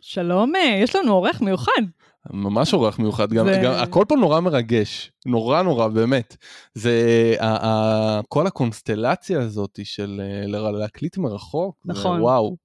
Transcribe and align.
שלום, 0.00 0.56
אה, 0.56 0.76
יש 0.82 0.96
לנו 0.96 1.12
אורח 1.12 1.40
מיוחד. 1.40 1.82
ממש 2.32 2.74
אורח 2.74 2.98
מיוחד, 2.98 3.32
גם, 3.32 3.46
זה- 3.46 3.60
גם 3.64 3.72
הכל 3.72 4.04
פה 4.08 4.16
נורא 4.16 4.40
מרגש, 4.40 5.12
נורא 5.26 5.62
נורא 5.62 5.88
באמת. 5.88 6.36
זה 6.74 7.00
ה, 7.40 7.66
ה, 7.66 8.20
כל 8.28 8.46
הקונסטלציה 8.46 9.40
הזאת 9.40 9.78
של 9.84 10.20
אה, 10.24 10.46
ל- 10.46 10.78
להקליט 10.78 11.18
מרחוק, 11.18 11.76
זה 11.84 11.92
נכון. 11.92 12.20
וואו. 12.20 12.56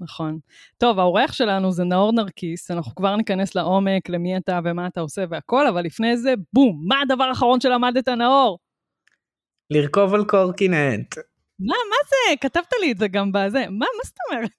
נכון. 0.00 0.38
טוב, 0.78 0.98
האורח 0.98 1.32
שלנו 1.32 1.72
זה 1.72 1.84
נאור 1.84 2.12
נרקיס, 2.12 2.70
אנחנו 2.70 2.94
כבר 2.94 3.16
ניכנס 3.16 3.54
לעומק, 3.54 4.08
למי 4.08 4.36
אתה 4.36 4.60
ומה 4.64 4.86
אתה 4.86 5.00
עושה 5.00 5.24
והכל, 5.30 5.66
אבל 5.66 5.84
לפני 5.84 6.16
זה, 6.16 6.34
בום, 6.52 6.82
מה 6.86 7.00
הדבר 7.00 7.24
האחרון 7.24 7.60
שלמדת, 7.60 8.08
נאור? 8.08 8.58
לרכוב 9.70 10.14
על 10.14 10.24
קורקינט. 10.24 11.14
מה, 11.60 11.74
מה 11.90 11.96
זה? 12.08 12.36
כתבת 12.40 12.72
לי 12.80 12.92
את 12.92 12.98
זה 12.98 13.08
גם 13.08 13.32
בזה. 13.32 13.64
מה, 13.70 13.86
מה 13.96 14.04
זאת 14.04 14.14
אומרת? 14.30 14.50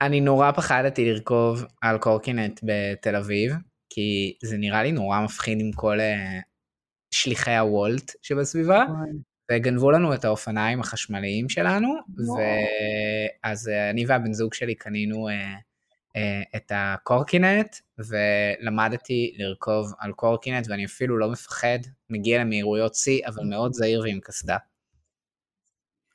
אני 0.00 0.20
נורא 0.20 0.52
פחדתי 0.52 1.12
לרכוב 1.12 1.64
על 1.82 1.98
קורקינט 1.98 2.60
בתל 2.62 3.16
אביב, 3.16 3.52
כי 3.90 4.36
זה 4.42 4.56
נראה 4.56 4.82
לי 4.82 4.92
נורא 4.92 5.20
מפחיד 5.20 5.60
עם 5.60 5.72
כל 5.72 6.00
אה, 6.00 6.40
שליחי 7.10 7.56
הוולט 7.56 8.12
שבסביבה, 8.22 8.84
וגנבו 9.52 9.90
לנו 9.90 10.14
את 10.14 10.24
האופניים 10.24 10.80
החשמליים 10.80 11.48
שלנו. 11.48 11.94
ואז 13.42 13.68
אה, 13.68 13.90
אני 13.90 14.06
והבן 14.06 14.32
זוג 14.32 14.54
שלי 14.54 14.74
קנינו 14.74 15.28
אה, 15.28 15.54
אה, 16.16 16.42
את 16.56 16.72
הקורקינט, 16.74 17.76
ולמדתי 17.98 19.34
לרכוב 19.38 19.92
על 19.98 20.12
קורקינט, 20.12 20.66
ואני 20.68 20.84
אפילו 20.84 21.18
לא 21.18 21.30
מפחד, 21.30 21.78
מגיע 22.10 22.40
למהירויות 22.40 22.94
שיא, 22.94 23.26
אבל 23.26 23.44
מאוד 23.44 23.72
זהיר 23.72 24.00
ועם 24.00 24.20
קסדה. 24.22 24.56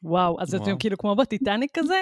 וואו, 0.04 0.38
אז 0.42 0.56
אתם 0.56 0.64
וואו. 0.64 0.80
כאילו 0.80 0.98
כמו 0.98 1.16
בטיטניק 1.16 1.72
כזה? 1.80 2.02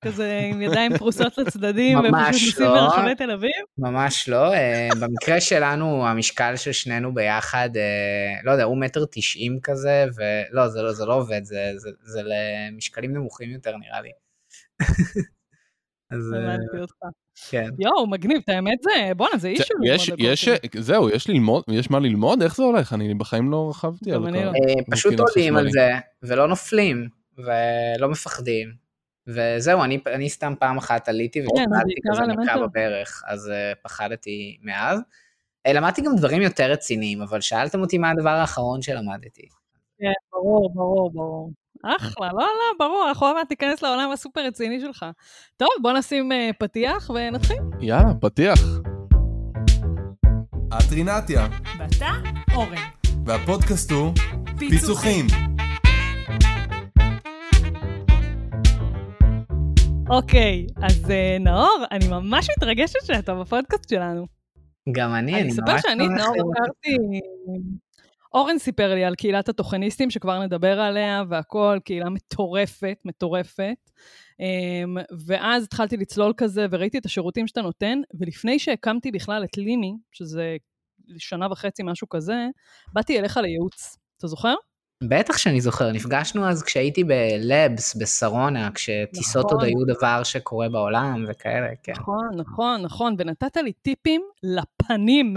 כזה 0.00 0.40
עם 0.50 0.62
ידיים 0.62 0.98
פרוסות 0.98 1.38
לצדדים, 1.38 1.98
ממש 1.98 2.58
לא. 2.58 2.74
ברחבי 2.74 3.14
תל 3.14 3.30
אביב? 3.30 3.50
ממש 3.78 4.28
לא, 4.28 4.54
אה, 4.54 4.88
במקרה 5.00 5.40
שלנו 5.40 6.06
המשקל 6.06 6.56
של 6.56 6.72
שנינו 6.72 7.14
ביחד, 7.14 7.70
אה, 7.76 8.40
לא 8.44 8.52
יודע, 8.52 8.64
הוא 8.64 8.80
מטר 8.80 9.04
תשעים 9.10 9.58
כזה, 9.62 10.04
ולא, 10.16 10.68
זה 10.68 10.82
לא, 10.82 10.92
זה 10.92 11.06
לא 11.06 11.14
עובד, 11.14 11.44
זה, 11.44 11.72
זה, 11.76 11.90
זה 12.02 12.20
למשקלים 12.24 13.12
נמוכים 13.12 13.50
יותר 13.50 13.76
נראה 13.76 14.00
לי. 14.00 14.10
אז 16.10 16.34
אה. 16.36 16.56
כן. 17.50 17.68
יואו, 17.78 18.06
מגניב, 18.06 18.40
את 18.44 18.48
האמת 18.48 18.78
זה, 18.82 19.12
בואנה, 19.16 19.38
זה 19.38 19.48
אישו. 19.48 19.74
יש, 19.84 20.10
יש. 20.18 20.48
זהו, 20.78 21.10
יש 21.10 21.28
ללמוד, 21.28 21.64
יש 21.68 21.90
מה 21.90 21.98
ללמוד, 21.98 22.42
איך 22.42 22.56
זה 22.56 22.62
הולך? 22.62 22.92
אני 22.92 23.14
בחיים 23.14 23.50
לא 23.50 23.68
רכבתי 23.70 24.12
על 24.12 24.24
כל... 24.24 24.30
לא. 24.30 24.52
פשוט 24.90 25.14
עולים 25.20 25.56
על. 25.56 25.70
זה, 25.70 25.90
ולא 26.22 26.48
נופלים, 26.48 27.08
ולא 27.38 28.08
מפחדים. 28.10 28.88
וזהו, 29.26 29.82
אני, 29.84 29.98
אני 30.14 30.30
סתם 30.30 30.54
פעם 30.60 30.78
אחת 30.78 31.08
עליתי 31.08 31.40
וקיבלתי 31.40 31.68
בעיקר 31.70 32.22
כזה 32.42 32.52
של- 32.54 32.66
בברך, 32.66 33.22
אז 33.26 33.50
אה, 33.50 33.72
פחדתי 33.82 34.58
מאז. 34.62 35.00
אה, 35.66 35.72
למדתי 35.72 36.02
גם 36.02 36.16
דברים 36.16 36.42
יותר 36.42 36.70
רציניים, 36.70 37.22
אבל 37.22 37.40
שאלתם 37.40 37.80
אותי 37.80 37.98
מה 37.98 38.10
הדבר 38.10 38.30
האחרון 38.30 38.82
שלמדתי. 38.82 39.42
כן, 40.00 40.06
ברור, 40.32 40.74
ברור, 40.74 41.10
ברור. 41.14 41.50
אחלה, 41.86 42.28
לא, 42.32 42.38
לא, 42.38 42.46
ברור, 42.86 43.04
אנחנו 43.08 43.26
עוד 43.26 43.36
מעט 43.36 43.50
ניכנס 43.50 43.82
לעולם 43.82 44.10
הסופר 44.10 44.40
רציני 44.46 44.80
שלך. 44.80 45.06
טוב, 45.56 45.68
בוא 45.82 45.92
נשים 45.92 46.32
אה, 46.32 46.50
פתיח 46.58 47.10
ונתחיל. 47.10 47.58
יאללה, 47.80 48.14
פתיח. 48.20 48.58
את 50.68 50.92
רינתיה, 50.92 51.48
ואתה, 51.78 52.10
אורן. 52.54 52.76
והפודקאסט 53.26 53.90
הוא 53.90 54.12
פיצוחים. 54.58 55.26
אוקיי, 60.10 60.66
אז 60.82 61.10
אה, 61.10 61.36
נאור, 61.40 61.84
אני 61.90 62.08
ממש 62.08 62.48
מתרגשת 62.56 63.04
שאתה 63.04 63.34
בפודקאסט 63.34 63.88
שלנו. 63.88 64.26
גם 64.92 65.14
אני, 65.14 65.32
אני 65.32 65.42
אני 65.42 65.50
אספר 65.50 65.72
ממש 65.72 65.82
שאני 65.82 66.04
את 66.06 66.10
נאור 66.10 66.52
הכרתי... 66.52 66.96
אורן 68.34 68.58
סיפר 68.58 68.94
לי 68.94 69.04
על 69.04 69.14
קהילת 69.14 69.48
התוכניסטים, 69.48 70.10
שכבר 70.10 70.44
נדבר 70.44 70.80
עליה 70.80 71.22
והכל, 71.28 71.78
קהילה 71.84 72.10
מטורפת, 72.10 72.98
מטורפת. 73.04 73.76
אמ, 74.40 74.96
ואז 75.26 75.64
התחלתי 75.64 75.96
לצלול 75.96 76.32
כזה, 76.36 76.66
וראיתי 76.70 76.98
את 76.98 77.06
השירותים 77.06 77.46
שאתה 77.46 77.62
נותן, 77.62 78.00
ולפני 78.20 78.58
שהקמתי 78.58 79.10
בכלל 79.10 79.44
את 79.44 79.56
לימי, 79.56 79.96
שזה 80.12 80.56
שנה 81.18 81.46
וחצי, 81.52 81.82
משהו 81.82 82.08
כזה, 82.08 82.46
באתי 82.92 83.18
אליך 83.18 83.36
לייעוץ. 83.36 83.96
אתה 84.18 84.26
זוכר? 84.26 84.54
בטח 85.04 85.36
שאני 85.36 85.60
זוכר, 85.60 85.92
נפגשנו 85.92 86.48
אז 86.48 86.62
כשהייתי 86.62 87.04
בלאבס 87.04 87.96
בשרונה, 87.96 88.70
כשטיסות 88.74 89.44
נכון. 89.44 89.56
עוד 89.58 89.66
היו 89.66 89.96
דבר 89.96 90.22
שקורה 90.22 90.68
בעולם 90.68 91.24
וכאלה, 91.28 91.68
כן. 91.82 91.92
נכון, 91.92 92.28
נכון, 92.34 92.82
נכון, 92.82 93.14
ונתת 93.18 93.56
לי 93.56 93.72
טיפים 93.72 94.22
לפנים, 94.42 95.36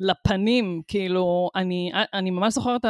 לפנים, 0.00 0.82
כאילו, 0.88 1.50
אני, 1.56 1.92
אני 2.14 2.30
ממש 2.30 2.54
זוכרת, 2.54 2.84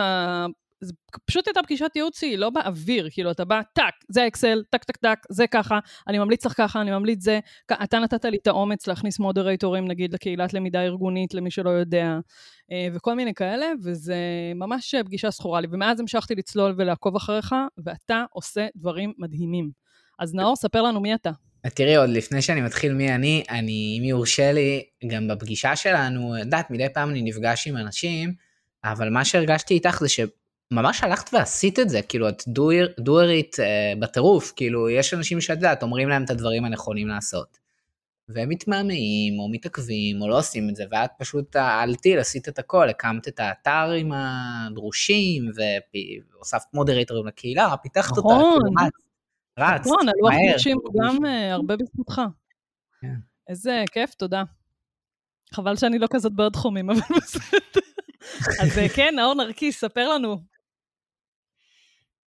זה 0.80 0.92
פשוט 1.24 1.46
הייתה 1.46 1.62
פגישת 1.62 1.90
ייעוץ 1.94 2.20
שהיא 2.20 2.38
לא 2.38 2.50
באוויר, 2.50 3.08
כאילו, 3.10 3.30
אתה 3.30 3.44
בא, 3.44 3.60
טאק, 3.72 3.94
זה 4.08 4.26
אקסל, 4.26 4.62
טק, 4.70 4.84
טק, 4.84 4.96
טק, 4.96 5.18
זה 5.30 5.46
ככה, 5.46 5.78
אני 6.08 6.18
ממליץ 6.18 6.46
לך 6.46 6.52
ככה, 6.56 6.80
אני 6.80 6.90
ממליץ 6.90 7.22
זה, 7.24 7.40
אתה 7.72 7.98
נתת 7.98 8.24
לי 8.24 8.36
את 8.42 8.46
האומץ 8.46 8.86
להכניס 8.86 9.18
מודרטורים, 9.18 9.88
נגיד, 9.88 10.14
לקהילת 10.14 10.54
למידה 10.54 10.82
ארגונית, 10.82 11.34
למי 11.34 11.50
שלא 11.50 11.70
יודע, 11.70 12.18
אה, 12.72 12.88
וכל 12.92 13.14
מיני 13.14 13.34
כאלה, 13.34 13.66
וזה 13.82 14.16
ממש 14.54 14.94
פגישה 15.04 15.30
זכורה 15.30 15.60
לי, 15.60 15.66
ומאז 15.70 16.00
המשכתי 16.00 16.34
לצלול 16.34 16.74
ולעקוב 16.76 17.16
אחריך, 17.16 17.54
ואתה 17.84 18.24
עושה 18.32 18.66
דברים 18.76 19.12
מדהימים. 19.18 19.70
אז 20.18 20.34
נאור, 20.34 20.56
ספר 20.56 20.82
לנו 20.82 21.00
מי 21.00 21.14
אתה. 21.14 21.30
תראי, 21.74 21.96
עוד 21.96 22.10
לפני 22.10 22.42
שאני 22.42 22.60
מתחיל 22.60 22.92
מי 22.94 23.14
אני, 23.14 23.44
אני, 23.50 23.96
אם 23.98 24.04
יורשה 24.04 24.52
לי, 24.52 24.84
גם 25.06 25.28
בפגישה 25.28 25.76
שלנו, 25.76 26.36
את 26.36 26.44
יודעת, 26.44 26.70
מדי 26.70 26.86
פעם 26.94 27.10
אני 27.10 27.22
נפגש 27.22 27.68
עם 27.68 27.76
אנשים, 27.76 28.34
אבל 28.84 29.08
מה 29.10 29.24
שהרגשתי 29.24 29.74
איתך 29.74 30.00
זה 30.00 30.08
שממש 30.74 31.04
הלכת 31.04 31.34
ועשית 31.34 31.78
את 31.78 31.88
זה, 31.88 32.02
כאילו, 32.02 32.28
את 32.28 32.42
do 32.42 33.10
it 33.40 33.54
uh, 33.56 34.00
בטירוף, 34.00 34.52
כאילו, 34.56 34.90
יש 34.90 35.14
אנשים 35.14 35.40
שאת 35.40 35.56
יודעת, 35.56 35.82
אומרים 35.82 36.08
להם 36.08 36.24
את 36.24 36.30
הדברים 36.30 36.64
הנכונים 36.64 37.08
לעשות. 37.08 37.58
והם 38.28 38.48
מתמהמהים, 38.48 39.38
או 39.38 39.48
מתעכבים, 39.48 40.22
או 40.22 40.28
לא 40.28 40.38
עושים 40.38 40.68
את 40.68 40.76
זה, 40.76 40.84
ואת 40.90 41.10
פשוט 41.18 41.56
עלתי, 41.56 42.18
עשית 42.18 42.48
את 42.48 42.58
הכל, 42.58 42.88
הקמת 42.88 43.28
את 43.28 43.40
האתר 43.40 43.90
עם 43.90 44.12
הדרושים, 44.14 45.50
והוספת 46.32 46.74
מודרטורים 46.74 47.26
לקהילה, 47.26 47.76
פיתחת 47.82 48.16
אותה, 48.16 48.28
נכון. 48.28 48.58
כאילו, 48.76 48.88
רצת, 49.58 49.80
רצת, 49.80 49.86
נכון, 49.86 50.08
הלוח 50.08 50.32
מהר. 50.32 50.54
נשים 50.54 50.78
הוא 50.82 50.94
גם 51.02 51.26
אה, 51.26 51.52
הרבה 51.54 51.76
בזכותך. 51.76 52.20
כן. 53.00 53.14
איזה 53.48 53.84
כיף, 53.92 54.14
תודה. 54.14 54.42
חבל 55.54 55.76
שאני 55.76 55.98
לא 55.98 56.06
כזאת 56.10 56.32
בעוד 56.32 56.52
תחומים, 56.52 56.90
אבל 56.90 57.00
בסדר. 57.16 57.80
אז 58.62 58.78
אה, 58.78 58.88
כן, 58.88 59.14
נאור 59.16 59.34
נרקיס, 59.34 59.80
ספר 59.80 60.08
לנו. 60.08 60.49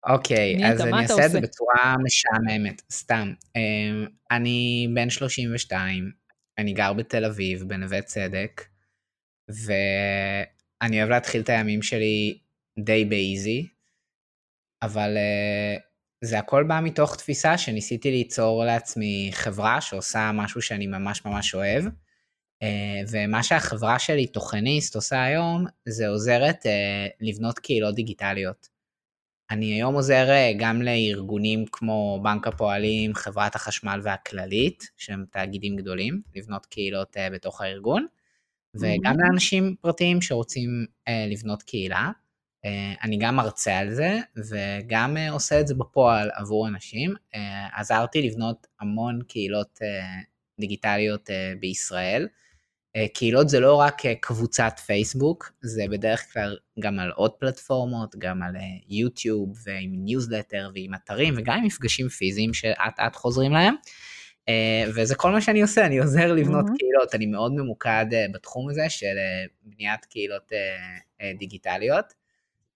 אוקיי, 0.07 0.55
מי 0.55 0.67
אז 0.67 0.81
אני 0.81 1.01
אעשה 1.01 1.25
את 1.25 1.31
זה? 1.31 1.41
בצורה 1.41 1.95
משעממת, 2.03 2.81
סתם. 2.91 3.33
אמ, 3.55 4.05
אני 4.31 4.87
בן 4.93 5.09
32, 5.09 6.11
אני 6.57 6.73
גר 6.73 6.93
בתל 6.93 7.25
אביב, 7.25 7.63
בנווה 7.67 8.01
צדק, 8.01 8.61
ואני 9.49 10.99
אוהב 10.99 11.09
להתחיל 11.09 11.41
את 11.41 11.49
הימים 11.49 11.81
שלי 11.81 12.37
די 12.79 13.05
באיזי, 13.05 13.67
אבל 14.81 15.17
אה, 15.17 15.77
זה 16.21 16.39
הכל 16.39 16.63
בא 16.63 16.79
מתוך 16.83 17.15
תפיסה 17.15 17.57
שניסיתי 17.57 18.11
ליצור 18.11 18.65
לעצמי 18.65 19.29
חברה 19.33 19.81
שעושה 19.81 20.31
משהו 20.33 20.61
שאני 20.61 20.87
ממש 20.87 21.25
ממש 21.25 21.55
אוהב, 21.55 21.83
אה, 22.61 23.01
ומה 23.11 23.43
שהחברה 23.43 23.99
שלי, 23.99 24.27
תוכניסט, 24.27 24.95
עושה 24.95 25.23
היום, 25.23 25.65
זה 25.85 26.07
עוזרת 26.07 26.65
אה, 26.65 27.07
לבנות 27.21 27.59
קהילות 27.59 27.95
דיגיטליות. 27.95 28.72
אני 29.53 29.73
היום 29.73 29.95
עוזר 29.95 30.29
אה, 30.29 30.51
גם 30.57 30.81
לארגונים 30.81 31.65
כמו 31.71 32.19
בנק 32.23 32.47
הפועלים, 32.47 33.13
חברת 33.15 33.55
החשמל 33.55 33.99
והכללית, 34.03 34.83
שהם 34.97 35.25
תאגידים 35.31 35.75
גדולים, 35.75 36.21
לבנות 36.35 36.65
קהילות 36.65 37.17
אה, 37.17 37.29
בתוך 37.29 37.61
הארגון, 37.61 38.05
וגם. 38.75 39.19
לאנשים 39.19 39.75
פרטיים 39.81 40.21
שרוצים 40.21 40.85
אה, 41.07 41.25
לבנות 41.29 41.63
קהילה. 41.63 42.11
אני 43.03 43.17
גם 43.17 43.35
מרצה 43.35 43.77
על 43.77 43.93
זה, 43.93 44.19
וגם 44.49 45.17
עושה 45.31 45.59
את 45.59 45.67
זה 45.67 45.75
בפועל 45.75 46.29
עבור 46.33 46.67
אנשים. 46.67 47.13
עזרתי 47.73 48.21
לבנות 48.21 48.67
המון 48.79 49.19
קהילות 49.27 49.79
דיגיטליות 50.59 51.29
בישראל. 51.59 52.27
אה, 52.95 53.07
קהילות 53.13 53.49
זה 53.49 53.59
לא 53.59 53.75
רק 53.75 54.05
אה, 54.05 54.15
קבוצת 54.15 54.79
פייסבוק, 54.85 55.51
זה 55.61 55.83
בדרך 55.91 56.33
כלל 56.33 56.57
גם 56.79 56.99
על 56.99 57.11
עוד 57.11 57.31
פלטפורמות, 57.31 58.15
גם 58.17 58.43
על 58.43 58.55
אה, 58.55 58.61
יוטיוב 58.89 59.57
ועם 59.65 59.91
ניוזלטר 59.93 60.69
ועם 60.75 60.93
אתרים 60.93 61.33
וגם 61.37 61.57
עם 61.57 61.65
מפגשים 61.65 62.09
פיזיים 62.09 62.53
שאט 62.53 62.99
אט 62.99 63.15
חוזרים 63.15 63.51
להם. 63.51 63.75
וזה 64.95 65.15
כל 65.15 65.31
מה 65.31 65.41
שאני 65.41 65.61
עושה, 65.61 65.85
אני 65.85 65.99
עוזר 65.99 66.33
לבנות 66.33 66.65
מהמם. 66.65 66.77
קהילות, 66.77 67.15
אני 67.15 67.25
מאוד 67.25 67.51
ממוקד 67.53 68.05
בתחום 68.33 68.69
הזה 68.69 68.89
של 68.89 69.15
בניית 69.63 70.05
קהילות 70.05 70.51
דיגיטליות. 71.39 72.05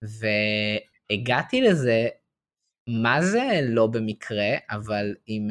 והגעתי 0.02 1.62
לזה, 1.62 2.08
מה 2.88 3.22
זה 3.22 3.60
לא 3.64 3.88
במקרה, 3.88 4.50
אבל 4.70 5.16
עם, 5.28 5.48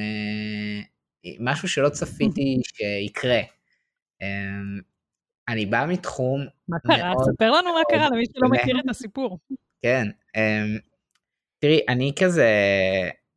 משהו 1.40 1.68
שלא 1.68 1.88
צפיתי 1.88 2.60
שיקרה. 2.74 3.40
אמ, 4.22 4.80
אני 5.48 5.66
בא 5.66 5.86
מתחום 5.88 6.40
מה 6.68 6.76
קרה? 6.78 6.96
מאוד- 7.14 7.24
ספר 7.34 7.50
לנו 7.50 7.72
מה 7.74 7.80
קרה 7.90 8.08
למי 8.10 8.24
שלא. 8.36 8.48
מכיר 8.48 8.78
את 8.84 8.90
הסיפור. 8.90 9.38
כן. 9.82 10.08
אמ, 10.36 10.78
תראי, 11.58 11.80
אני 11.88 12.12
כזה 12.22 12.50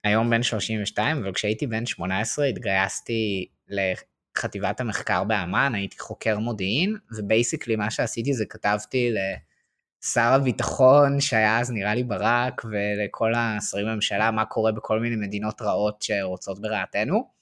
היום 0.04 0.30
בן 0.30 0.44
32, 0.44 1.18
אבל 1.18 1.34
כשהייתי 1.34 1.68
בן 1.68 1.86
18 1.86 2.46
התגייסתי 2.46 3.48
לחטיבת 3.68 4.80
המחקר 4.80 5.24
באמ"ן, 5.24 5.76
הייתי 5.76 6.00
חוקר 6.00 6.40
מודיעין, 6.40 6.98
ובייסיקלי 7.18 7.76
מה 7.76 7.92
שעשיתי 7.92 8.34
זה 8.34 8.46
כתבתי 8.46 9.12
לשר 9.14 10.22
הביטחון, 10.22 11.22
שהיה 11.22 11.60
אז 11.60 11.72
נראה 11.72 11.96
לי 11.96 12.04
ברק, 12.04 12.62
ולכל 12.66 13.34
השרים 13.36 13.88
בממשלה, 13.88 14.32
מה 14.32 14.46
קורה 14.46 14.72
בכל 14.72 15.00
מיני 15.00 15.16
מדינות 15.16 15.62
רעות 15.62 16.02
שרוצות 16.02 16.62
ברעתנו. 16.62 17.39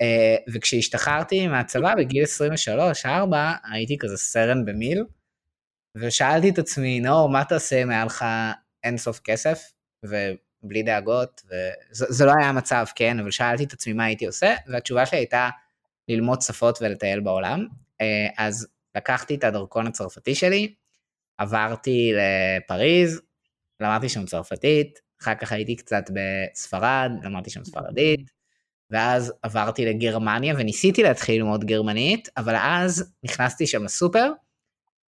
אה, 0.00 0.36
וכשהשתחררתי 0.54 1.48
מהצבא 1.48 1.94
בגיל 1.94 2.24
23-4, 3.04 3.08
הייתי 3.72 3.98
כזה 3.98 4.16
סרן 4.16 4.64
במיל, 4.64 5.04
ושאלתי 5.94 6.48
את 6.48 6.58
עצמי, 6.58 7.00
נאור, 7.00 7.28
מה 7.28 7.44
תעשה 7.44 7.82
אם 7.82 7.90
היה 7.90 8.04
לך 8.04 8.24
אינסוף 8.84 9.20
כסף, 9.20 9.72
ובלי 10.04 10.82
דאגות, 10.82 11.42
וזה 11.90 12.24
לא 12.24 12.32
היה 12.38 12.48
המצב, 12.48 12.86
כן, 12.94 13.20
אבל 13.20 13.30
שאלתי 13.30 13.64
את 13.64 13.72
עצמי 13.72 13.92
מה 13.92 14.04
הייתי 14.04 14.26
עושה, 14.26 14.54
והתשובה 14.66 15.06
שלי 15.06 15.18
הייתה 15.18 15.48
ללמוד 16.08 16.42
שפות 16.42 16.78
ולטייל 16.82 17.20
בעולם. 17.20 17.66
אה, 18.00 18.28
אז 18.38 18.68
לקחתי 18.96 19.34
את 19.34 19.44
הדרכון 19.44 19.86
הצרפתי 19.86 20.34
שלי, 20.34 20.74
עברתי 21.38 22.12
לפריז, 22.16 23.20
למדתי 23.80 24.08
שם 24.08 24.26
צרפתית, 24.26 24.98
אחר 25.22 25.34
כך 25.34 25.52
הייתי 25.52 25.76
קצת 25.76 26.04
בספרד, 26.12 27.10
למדתי 27.22 27.50
שם 27.50 27.64
ספרדית, 27.64 28.37
ואז 28.90 29.32
עברתי 29.42 29.86
לגרמניה 29.86 30.54
וניסיתי 30.58 31.02
להתחיל 31.02 31.34
ללמוד 31.34 31.64
גרמנית, 31.64 32.28
אבל 32.36 32.54
אז 32.56 33.12
נכנסתי 33.24 33.66
שם 33.66 33.84
לסופר, 33.84 34.32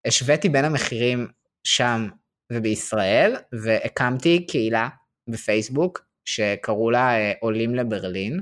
השוויתי 0.06 0.49
בין 0.49 0.65
המחירים 0.65 1.29
שם 1.65 2.09
ובישראל, 2.53 3.37
והקמתי 3.53 4.47
קהילה 4.47 4.88
בפייסבוק 5.29 6.05
שקראו 6.25 6.91
לה 6.91 7.15
אה, 7.15 7.32
עולים 7.41 7.75
לברלין. 7.75 8.41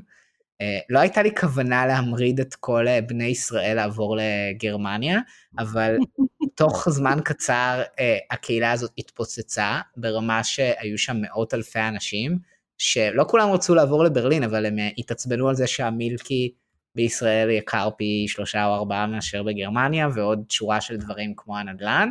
אה, 0.61 0.79
לא 0.89 0.99
הייתה 0.99 1.23
לי 1.23 1.35
כוונה 1.41 1.87
להמריד 1.87 2.41
את 2.41 2.55
כל 2.55 2.89
אה, 2.89 3.01
בני 3.01 3.25
ישראל 3.25 3.75
לעבור 3.77 4.17
לגרמניה, 4.21 5.19
אבל 5.59 5.97
תוך 6.57 6.89
זמן 6.89 7.19
קצר 7.25 7.83
הקהילה 8.31 8.73
הזאת 8.73 8.91
התפוצצה, 8.99 9.81
ברמה 9.97 10.45
שהיו 10.45 10.99
שם 10.99 11.17
מאות 11.21 11.55
אלפי 11.55 11.81
אנשים, 11.81 12.39
שלא 12.79 13.25
כולם 13.29 13.51
רצו 13.51 13.75
לעבור 13.75 14.05
לברלין, 14.05 14.43
אבל 14.43 14.67
הם 14.67 14.79
אה, 14.79 14.89
התעצבנו 14.99 15.49
על 15.49 15.55
זה 15.55 15.67
שהמילקי 15.67 16.53
בישראל 16.95 17.51
יקר 17.51 17.89
פי 17.99 18.27
שלושה 18.29 18.67
או 18.67 18.75
ארבעה 18.75 19.07
מאשר 19.07 19.43
בגרמניה, 19.43 20.09
ועוד 20.15 20.45
שורה 20.51 20.81
של 20.81 20.97
דברים 20.97 21.35
כמו 21.37 21.59
הנדל"ן. 21.59 22.09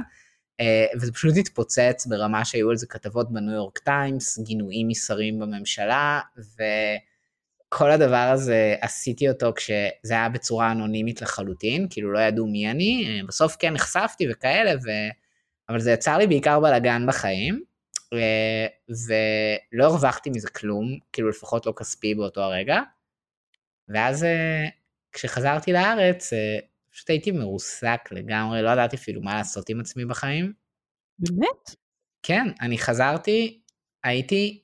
אה, 0.60 0.86
וזה 0.96 1.12
פשוט 1.12 1.38
התפוצץ 1.38 2.06
ברמה 2.06 2.46
שהיו 2.46 2.70
על 2.70 2.78
זה 2.78 2.88
כתבות 2.88 3.32
בניו 3.32 3.54
יורק 3.54 3.78
טיימס, 3.78 4.40
גינויים 4.40 4.88
משרים 4.90 5.40
בממשלה, 5.40 6.20
וכל 6.38 7.92
הדבר 7.92 8.30
הזה 8.34 8.76
עשיתי 8.82 9.30
אותו 9.30 9.54
כשזה 9.56 10.14
היה 10.14 10.30
בצורה 10.30 10.72
אנונימית 10.72 11.22
לחלוטין, 11.22 11.88
כאילו 11.90 12.12
לא 12.12 12.20
ידעו 12.20 12.48
מי 12.48 12.72
אני, 12.72 13.06
אה, 13.08 13.28
בסוף 13.28 13.56
כן 13.60 13.74
נחשפתי 13.74 14.28
וכאלה, 14.32 14.72
ו... 14.86 14.90
אבל 15.70 15.80
זה 15.80 15.92
יצר 15.92 16.18
לי 16.18 16.28
בעיקר 16.28 16.60
בלאגן 16.60 17.06
בחיים, 17.08 17.64
ולא 18.14 19.86
הרווחתי 19.86 20.30
מזה 20.30 20.50
כלום, 20.50 21.00
כאילו 21.14 21.30
לפחות 21.30 21.66
לא 21.66 21.74
כספי 21.78 22.16
באותו 22.16 22.42
הרגע. 22.42 22.82
ואז 23.90 24.24
אה, 24.24 24.66
כשחזרתי 25.12 25.74
לארץ, 25.74 26.34
אה, 26.34 26.60
פשוט 26.92 27.10
הייתי 27.10 27.32
מרוסק 27.32 28.10
לגמרי, 28.12 28.62
לא 28.62 28.70
ידעתי 28.70 28.96
אפילו 28.96 29.22
מה 29.22 29.36
לעשות 29.36 29.70
עם 29.70 29.80
עצמי 29.80 30.06
בחיים. 30.06 30.54
באמת? 31.20 31.76
כן, 32.24 32.48
אני 32.62 32.78
חזרתי, 32.78 33.62
הייתי, 34.04 34.62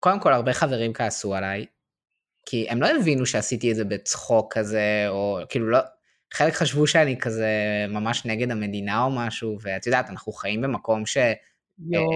קודם 0.00 0.20
כל 0.20 0.32
הרבה 0.32 0.52
חברים 0.52 0.92
כעסו 0.92 1.34
עליי, 1.34 1.66
כי 2.46 2.68
הם 2.68 2.82
לא 2.82 2.88
הבינו 2.90 3.26
שעשיתי 3.26 3.70
את 3.70 3.76
זה 3.76 3.84
בצחוק 3.84 4.58
כזה, 4.58 5.04
או 5.08 5.38
כאילו 5.48 5.70
לא, 5.70 5.78
חלק 6.32 6.52
חשבו 6.52 6.86
שאני 6.86 7.18
כזה 7.18 7.50
ממש 7.88 8.26
נגד 8.26 8.50
המדינה 8.50 9.04
או 9.04 9.10
משהו, 9.10 9.58
ואת 9.60 9.86
יודעת, 9.86 10.10
אנחנו 10.10 10.32
חיים 10.32 10.60
במקום 10.60 11.06
ש... 11.06 11.16
יואו. 11.90 12.10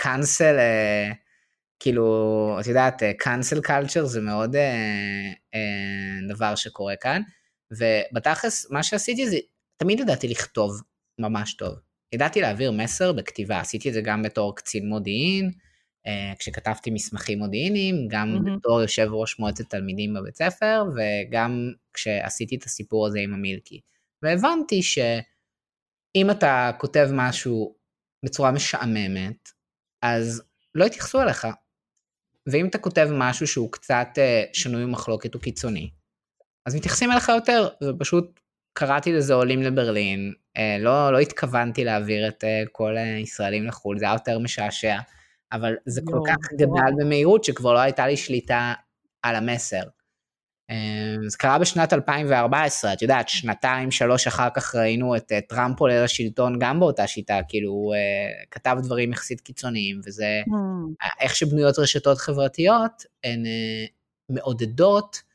קאנסל, 0.00 0.56
כאילו, 1.80 2.56
את 2.60 2.66
יודעת, 2.66 3.02
קאנסל 3.18 3.60
קלצ'ר 3.60 4.04
זה 4.04 4.20
מאוד 4.20 4.56
אה, 4.56 5.32
אה, 5.54 6.34
דבר 6.34 6.54
שקורה 6.54 6.96
כאן, 6.96 7.22
ובתכלס, 7.70 8.70
מה 8.70 8.82
שעשיתי 8.82 9.28
זה, 9.30 9.36
תמיד 9.76 10.00
ידעתי 10.00 10.28
לכתוב 10.28 10.82
ממש 11.20 11.54
טוב. 11.54 11.74
ידעתי 12.14 12.40
להעביר 12.40 12.72
מסר 12.72 13.12
בכתיבה, 13.12 13.60
עשיתי 13.60 13.88
את 13.88 13.94
זה 13.94 14.00
גם 14.00 14.22
בתור 14.22 14.56
קצין 14.56 14.88
מודיעין, 14.88 15.50
אה, 16.06 16.32
כשכתבתי 16.38 16.90
מסמכים 16.90 17.38
מודיעיניים, 17.38 18.08
גם 18.08 18.28
מהמם. 18.32 18.56
בתור 18.56 18.80
יושב 18.80 19.08
ראש 19.12 19.38
מועצת 19.38 19.70
תלמידים 19.70 20.14
בבית 20.14 20.36
ספר, 20.36 20.84
וגם 20.96 21.72
כשעשיתי 21.94 22.56
את 22.56 22.64
הסיפור 22.64 23.06
הזה 23.06 23.18
עם 23.18 23.34
המילקי. 23.34 23.80
והבנתי 24.22 24.82
שאם 24.82 26.30
אתה 26.30 26.70
כותב 26.78 27.08
משהו 27.12 27.74
בצורה 28.24 28.50
משעממת, 28.50 29.57
אז 30.02 30.42
לא 30.74 30.84
יתייחסו 30.84 31.22
אליך. 31.22 31.46
ואם 32.46 32.66
אתה 32.66 32.78
כותב 32.78 33.08
משהו 33.12 33.46
שהוא 33.46 33.72
קצת 33.72 34.08
אה, 34.18 34.44
שנוי 34.52 34.82
במחלוקת 34.82 35.34
או 35.34 35.40
קיצוני, 35.40 35.90
אז 36.66 36.74
מתייחסים 36.74 37.12
אליך 37.12 37.28
יותר, 37.28 37.68
ופשוט 37.84 38.40
קראתי 38.72 39.12
לזה 39.12 39.34
עולים 39.34 39.62
לברלין, 39.62 40.32
אה, 40.56 40.76
לא, 40.80 41.12
לא 41.12 41.18
התכוונתי 41.18 41.84
להעביר 41.84 42.28
את 42.28 42.44
אה, 42.44 42.62
כל 42.72 42.96
הישראלים 42.96 43.66
לחו"ל, 43.66 43.98
זה 43.98 44.04
היה 44.04 44.12
יותר 44.12 44.38
משעשע, 44.38 44.96
אבל 45.52 45.74
זה 45.86 46.00
כל 46.04 46.12
יואו, 46.12 46.24
כך 46.26 46.52
גדל 46.52 46.92
במהירות 46.98 47.44
שכבר 47.44 47.72
לא 47.72 47.78
הייתה 47.78 48.06
לי 48.06 48.16
שליטה 48.16 48.74
על 49.22 49.36
המסר. 49.36 49.82
אה, 50.70 51.28
זה 51.28 51.38
קרה 51.38 51.58
בשנת 51.58 51.92
2014, 51.92 52.92
את 52.92 53.02
יודעת, 53.02 53.28
שנתיים, 53.28 53.90
שלוש 53.90 54.26
אחר 54.26 54.48
כך 54.54 54.74
ראינו 54.74 55.16
את 55.16 55.32
אה, 55.32 55.40
טראמפ 55.40 55.80
עולה 55.80 56.04
לשלטון 56.04 56.58
גם 56.58 56.80
באותה 56.80 57.06
שיטה, 57.06 57.40
כאילו 57.48 57.70
הוא 57.70 57.94
אה, 57.94 57.98
כתב 58.50 58.76
דברים 58.82 59.12
יחסית 59.12 59.40
קיצוניים, 59.40 60.00
וזה 60.04 60.42
Hmm, 60.46 61.06
איך 61.20 61.36
שבנויות 61.36 61.78
רשתות 61.78 62.18
חברתיות, 62.18 63.04
הן 63.24 63.42
מעודדות. 64.28 65.28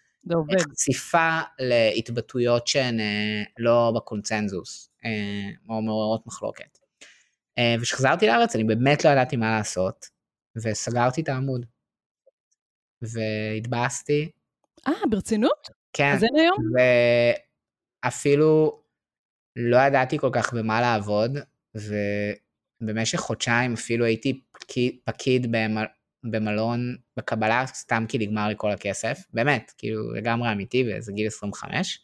חשיפה 0.71 1.39
להתבטאויות 1.59 2.67
שהן 2.67 2.99
לא 3.57 3.91
בקונצנזוס, 3.95 4.89
או 5.69 5.81
מעוררות 5.81 6.27
מחלוקת. 6.27 6.77
וכשחזרתי 7.79 8.27
לארץ 8.27 8.55
אני 8.55 8.63
באמת 8.63 9.05
לא 9.05 9.09
ידעתי 9.09 9.35
מה 9.35 9.57
לעשות, 9.57 10.05
וסגרתי 10.55 11.21
את 11.21 11.29
העמוד. 11.29 11.65
והתבאסתי, 13.01 14.29
אה, 14.87 14.93
ברצינות? 15.09 15.69
כן, 15.93 16.11
אז 16.13 16.23
אין 16.23 16.35
היום? 16.35 16.57
ואפילו 18.03 18.79
לא 19.55 19.77
ידעתי 19.77 20.19
כל 20.19 20.29
כך 20.33 20.53
במה 20.53 20.81
לעבוד, 20.81 21.37
ובמשך 22.81 23.19
חודשיים 23.19 23.73
אפילו 23.73 24.05
הייתי 24.05 24.41
פקיד, 24.51 24.95
פקיד 25.03 25.51
במל, 25.51 25.85
במלון 26.23 26.95
בקבלה, 27.17 27.65
סתם 27.67 28.05
כי 28.07 28.17
נגמר 28.17 28.47
לי 28.47 28.53
כל 28.57 28.71
הכסף, 28.71 29.19
באמת, 29.33 29.71
כאילו 29.77 30.13
לגמרי 30.13 30.51
אמיתי, 30.51 30.85
וזה 30.87 31.11
גיל 31.11 31.27
25, 31.27 31.99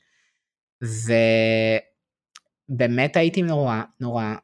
ובאמת 2.69 3.15
הייתי 3.15 3.41
נורא 3.41 3.81
נורא 3.99 4.35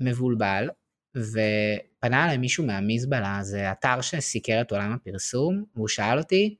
מבולבל, 0.00 0.70
ופנה 1.16 2.24
אליי 2.24 2.36
מישהו 2.36 2.66
מהמזבלה, 2.66 3.38
זה 3.42 3.72
אתר 3.72 4.00
שסיקר 4.00 4.60
את 4.60 4.72
עולם 4.72 4.92
הפרסום, 4.92 5.64
והוא 5.74 5.88
שאל 5.88 6.18
אותי 6.18 6.56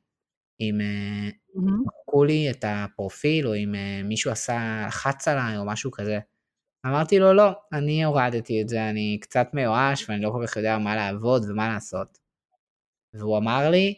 אם 0.60 0.80
אה, 0.80 1.30
מהמם. 1.54 1.82
מחקו 1.86 2.24
לי 2.24 2.50
את 2.50 2.64
הפרופיל, 2.68 3.48
או 3.48 3.54
אם 3.54 3.74
אה, 3.74 4.00
מישהו 4.04 4.30
עשה, 4.30 4.84
לחץ 4.86 5.28
עליי, 5.28 5.56
או 5.56 5.66
משהו 5.66 5.90
כזה. 5.90 6.18
אמרתי 6.86 7.18
לו, 7.18 7.32
לא, 7.32 7.50
אני 7.72 8.04
הורדתי 8.04 8.62
את 8.62 8.68
זה, 8.68 8.90
אני 8.90 9.18
קצת 9.20 9.46
מיואש, 9.52 10.08
ואני 10.08 10.22
לא 10.22 10.30
כל 10.30 10.46
כך 10.46 10.56
יודע 10.56 10.78
מה 10.78 10.96
לעבוד 10.96 11.42
ומה 11.50 11.68
לעשות. 11.68 12.18
והוא 13.14 13.38
אמר 13.38 13.70
לי, 13.70 13.94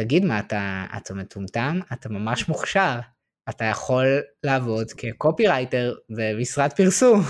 תגיד 0.00 0.24
מה, 0.24 0.38
אתה, 0.38 0.86
אתה 0.96 1.14
מטומטם? 1.14 1.80
אתה 1.92 2.08
ממש 2.08 2.48
מוכשר. 2.48 3.00
אתה 3.48 3.64
יכול 3.64 4.06
לעבוד 4.44 4.86
כקופירייטר 4.92 5.94
במשרד 6.10 6.72
פרסום. 6.72 7.20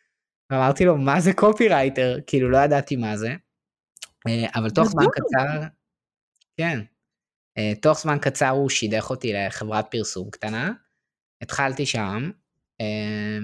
ואמרתי 0.50 0.84
לו, 0.84 0.96
מה 0.96 1.20
זה 1.20 1.32
קופירייטר? 1.32 2.18
כאילו, 2.26 2.50
לא 2.50 2.58
ידעתי 2.58 2.96
מה 2.96 3.16
זה. 3.16 3.30
אה, 4.28 4.46
אבל 4.54 4.70
תוך 4.70 4.88
זמן. 4.88 5.04
קצר, 5.12 5.66
כן, 6.56 6.78
אה, 6.78 6.97
תוך 7.82 8.00
זמן 8.00 8.18
קצר 8.20 8.48
הוא 8.48 8.68
שידך 8.68 9.10
אותי 9.10 9.32
לחברת 9.32 9.84
פרסום 9.90 10.30
קטנה. 10.30 10.72
התחלתי 11.42 11.86
שם, 11.86 12.30
אה, 12.80 13.38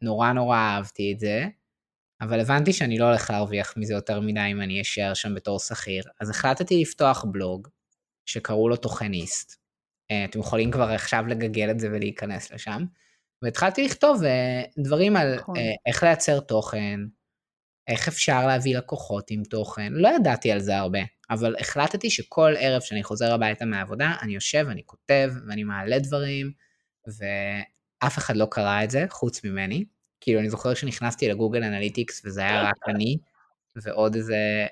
ונורא 0.00 0.32
נורא 0.32 0.56
אהבתי 0.56 1.12
את 1.12 1.20
זה, 1.20 1.44
אבל 2.20 2.40
הבנתי 2.40 2.72
שאני 2.72 2.98
לא 2.98 3.04
הולך 3.04 3.30
להרוויח 3.30 3.74
מזה 3.76 3.94
יותר 3.94 4.20
מדי 4.20 4.48
אם 4.50 4.60
אני 4.60 4.80
אשאר 4.80 5.14
שם 5.14 5.34
בתור 5.34 5.58
שכיר, 5.58 6.04
אז 6.20 6.30
החלטתי 6.30 6.82
לפתוח 6.82 7.24
בלוג 7.24 7.68
שקראו 8.26 8.68
לו 8.68 8.76
תוכניסט. 8.76 9.56
אה, 10.10 10.24
אתם 10.24 10.38
יכולים 10.38 10.70
כבר 10.70 10.90
עכשיו 10.90 11.26
לגגל 11.26 11.70
את 11.70 11.80
זה 11.80 11.88
ולהיכנס 11.88 12.52
לשם. 12.52 12.84
והתחלתי 13.42 13.84
לכתוב 13.84 14.24
אה, 14.24 14.62
דברים 14.78 15.16
על 15.16 15.34
נכון. 15.36 15.56
אה, 15.56 15.62
איך 15.86 16.02
לייצר 16.02 16.40
תוכן, 16.40 17.00
איך 17.88 18.08
אפשר 18.08 18.46
להביא 18.46 18.76
לקוחות 18.76 19.30
עם 19.30 19.42
תוכן. 19.44 19.92
לא 19.92 20.08
ידעתי 20.08 20.52
על 20.52 20.60
זה 20.60 20.76
הרבה, 20.78 20.98
אבל 21.30 21.56
החלטתי 21.60 22.10
שכל 22.10 22.54
ערב 22.58 22.80
שאני 22.80 23.02
חוזר 23.02 23.32
הביתה 23.32 23.64
מהעבודה, 23.64 24.12
אני 24.22 24.34
יושב, 24.34 24.66
אני 24.70 24.82
כותב, 24.86 25.32
ואני 25.48 25.64
מעלה 25.64 25.98
דברים, 25.98 26.52
ואף 27.06 28.18
אחד 28.18 28.36
לא 28.36 28.46
קרא 28.50 28.84
את 28.84 28.90
זה, 28.90 29.04
חוץ 29.10 29.44
ממני. 29.44 29.84
כאילו, 30.20 30.40
אני 30.40 30.50
זוכר 30.50 30.74
שנכנסתי 30.74 31.28
לגוגל 31.28 31.64
אנליטיקס, 31.64 32.22
וזה 32.24 32.40
היה 32.40 32.62
רק 32.62 32.76
אני, 32.94 33.18
ועוד 33.76 34.14
איזה 34.14 34.66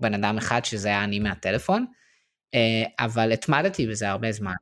בן 0.00 0.14
אדם 0.14 0.38
אחד 0.38 0.64
שזה 0.64 0.88
היה 0.88 1.04
אני 1.04 1.18
מהטלפון, 1.18 1.86
אה, 2.54 3.04
אבל 3.04 3.32
התמדתי 3.32 3.86
בזה 3.86 4.10
הרבה 4.10 4.32
זמן. 4.32 4.54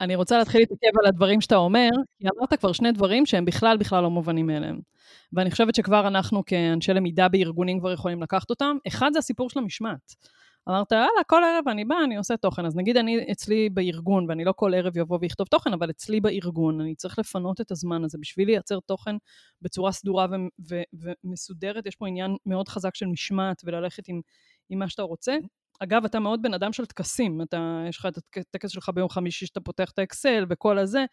אני 0.00 0.16
רוצה 0.16 0.38
להתחיל 0.38 0.60
להתעכב 0.60 0.98
על 1.00 1.06
הדברים 1.06 1.40
שאתה 1.40 1.56
אומר, 1.56 1.88
כי 2.18 2.28
אמרת 2.36 2.54
כבר 2.60 2.72
שני 2.72 2.92
דברים 2.92 3.26
שהם 3.26 3.44
בכלל 3.44 3.76
בכלל 3.76 4.02
לא 4.02 4.10
מובנים 4.10 4.46
מאליהם. 4.46 4.80
ואני 5.32 5.50
חושבת 5.50 5.74
שכבר 5.74 6.08
אנחנו 6.08 6.44
כאנשי 6.46 6.92
למידה 6.92 7.28
בארגונים 7.28 7.80
כבר 7.80 7.92
יכולים 7.92 8.22
לקחת 8.22 8.50
אותם. 8.50 8.76
אחד 8.88 9.10
זה 9.12 9.18
הסיפור 9.18 9.50
של 9.50 9.58
המשמעת. 9.58 10.14
אמרת, 10.68 10.92
יאללה, 10.92 11.24
כל 11.26 11.44
ערב 11.44 11.68
אני 11.68 11.84
בא, 11.84 11.96
אני 12.04 12.16
עושה 12.16 12.36
תוכן. 12.36 12.66
אז 12.66 12.76
נגיד 12.76 12.96
אני 12.96 13.26
אצלי 13.32 13.68
בארגון, 13.68 14.26
ואני 14.28 14.44
לא 14.44 14.52
כל 14.56 14.74
ערב 14.74 14.96
יבוא 14.96 15.18
ויכתוב 15.20 15.46
תוכן, 15.46 15.72
אבל 15.72 15.90
אצלי 15.90 16.20
בארגון, 16.20 16.80
אני 16.80 16.94
צריך 16.94 17.18
לפנות 17.18 17.60
את 17.60 17.70
הזמן 17.70 18.04
הזה 18.04 18.18
בשביל 18.20 18.46
לייצר 18.46 18.80
תוכן 18.80 19.16
בצורה 19.62 19.92
סדורה 19.92 20.26
ו- 20.30 20.76
ו- 20.94 21.12
ומסודרת. 21.24 21.86
יש 21.86 21.96
פה 21.96 22.08
עניין 22.08 22.36
מאוד 22.46 22.68
חזק 22.68 22.94
של 22.94 23.06
משמעת 23.06 23.62
וללכת 23.64 24.08
עם, 24.08 24.20
עם 24.70 24.78
מה 24.78 24.88
שאתה 24.88 25.02
רוצה. 25.02 25.36
אגב, 25.80 26.04
אתה 26.04 26.20
מאוד 26.20 26.42
בן 26.42 26.54
אדם 26.54 26.72
של 26.72 26.86
טקסים, 26.86 27.42
אתה, 27.42 27.84
יש 27.88 27.98
לך 27.98 28.06
את 28.06 28.18
הטקס 28.36 28.70
שלך 28.70 28.90
ביום 28.94 29.08
חמישי 29.08 29.46
שאתה 29.46 29.60
פותח 29.60 29.90
את 29.90 29.98
האקסל 29.98 30.44
וכל 30.48 30.78
הזה. 30.78 31.04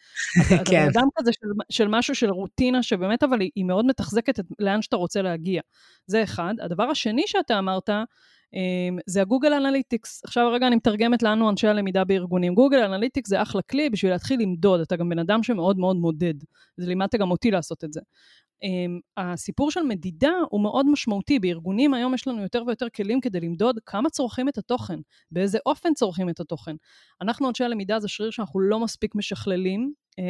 אתה, 0.47 0.55
אתה 0.55 0.71
כן. 0.71 0.83
בן 0.83 0.89
אדם 0.89 1.07
כזה 1.15 1.31
של, 1.33 1.47
של 1.69 1.87
משהו, 1.87 2.15
של 2.15 2.29
רוטינה, 2.29 2.83
שבאמת 2.83 3.23
אבל 3.23 3.41
היא, 3.41 3.51
היא 3.55 3.65
מאוד 3.65 3.85
מתחזקת 3.85 4.39
את, 4.39 4.45
לאן 4.59 4.81
שאתה 4.81 4.95
רוצה 4.95 5.21
להגיע. 5.21 5.61
זה 6.05 6.23
אחד. 6.23 6.53
הדבר 6.61 6.83
השני 6.83 7.23
שאתה 7.27 7.59
אמרת, 7.59 7.89
אמ, 7.89 8.03
זה 9.05 9.21
ה 9.21 9.26
Google 9.26 9.53
Analytics. 9.53 10.21
עכשיו 10.23 10.51
רגע 10.51 10.67
אני 10.67 10.75
מתרגמת 10.75 11.23
לנו 11.23 11.49
אנשי 11.49 11.67
הלמידה 11.67 12.03
בארגונים. 12.03 12.53
Google 12.53 12.83
Analytics 12.83 13.29
זה 13.29 13.41
אחלה 13.41 13.61
כלי 13.61 13.89
בשביל 13.89 14.11
להתחיל 14.11 14.39
למדוד, 14.41 14.81
אתה 14.81 14.95
גם 14.95 15.09
בן 15.09 15.19
אדם 15.19 15.43
שמאוד 15.43 15.77
מאוד 15.77 15.95
מודד. 15.95 16.33
אז 16.79 16.87
לימדת 16.87 17.15
גם 17.15 17.31
אותי 17.31 17.51
לעשות 17.51 17.83
את 17.83 17.93
זה. 17.93 18.01
Um, 18.65 19.01
הסיפור 19.17 19.71
של 19.71 19.83
מדידה 19.83 20.31
הוא 20.49 20.61
מאוד 20.61 20.85
משמעותי. 20.89 21.39
בארגונים 21.39 21.93
היום 21.93 22.13
יש 22.13 22.27
לנו 22.27 22.41
יותר 22.41 22.63
ויותר 22.67 22.89
כלים 22.95 23.21
כדי 23.21 23.39
למדוד 23.39 23.79
כמה 23.85 24.09
צורכים 24.09 24.49
את 24.49 24.57
התוכן, 24.57 24.99
באיזה 25.31 25.57
אופן 25.65 25.93
צורכים 25.93 26.29
את 26.29 26.39
התוכן. 26.39 26.75
אנחנו 27.21 27.49
אנשי 27.49 27.63
הלמידה 27.63 27.99
זה 27.99 28.07
שריר 28.07 28.31
שאנחנו 28.31 28.59
לא 28.59 28.79
מספיק 28.79 29.15
משכללים. 29.15 29.93
Um, 30.11 30.23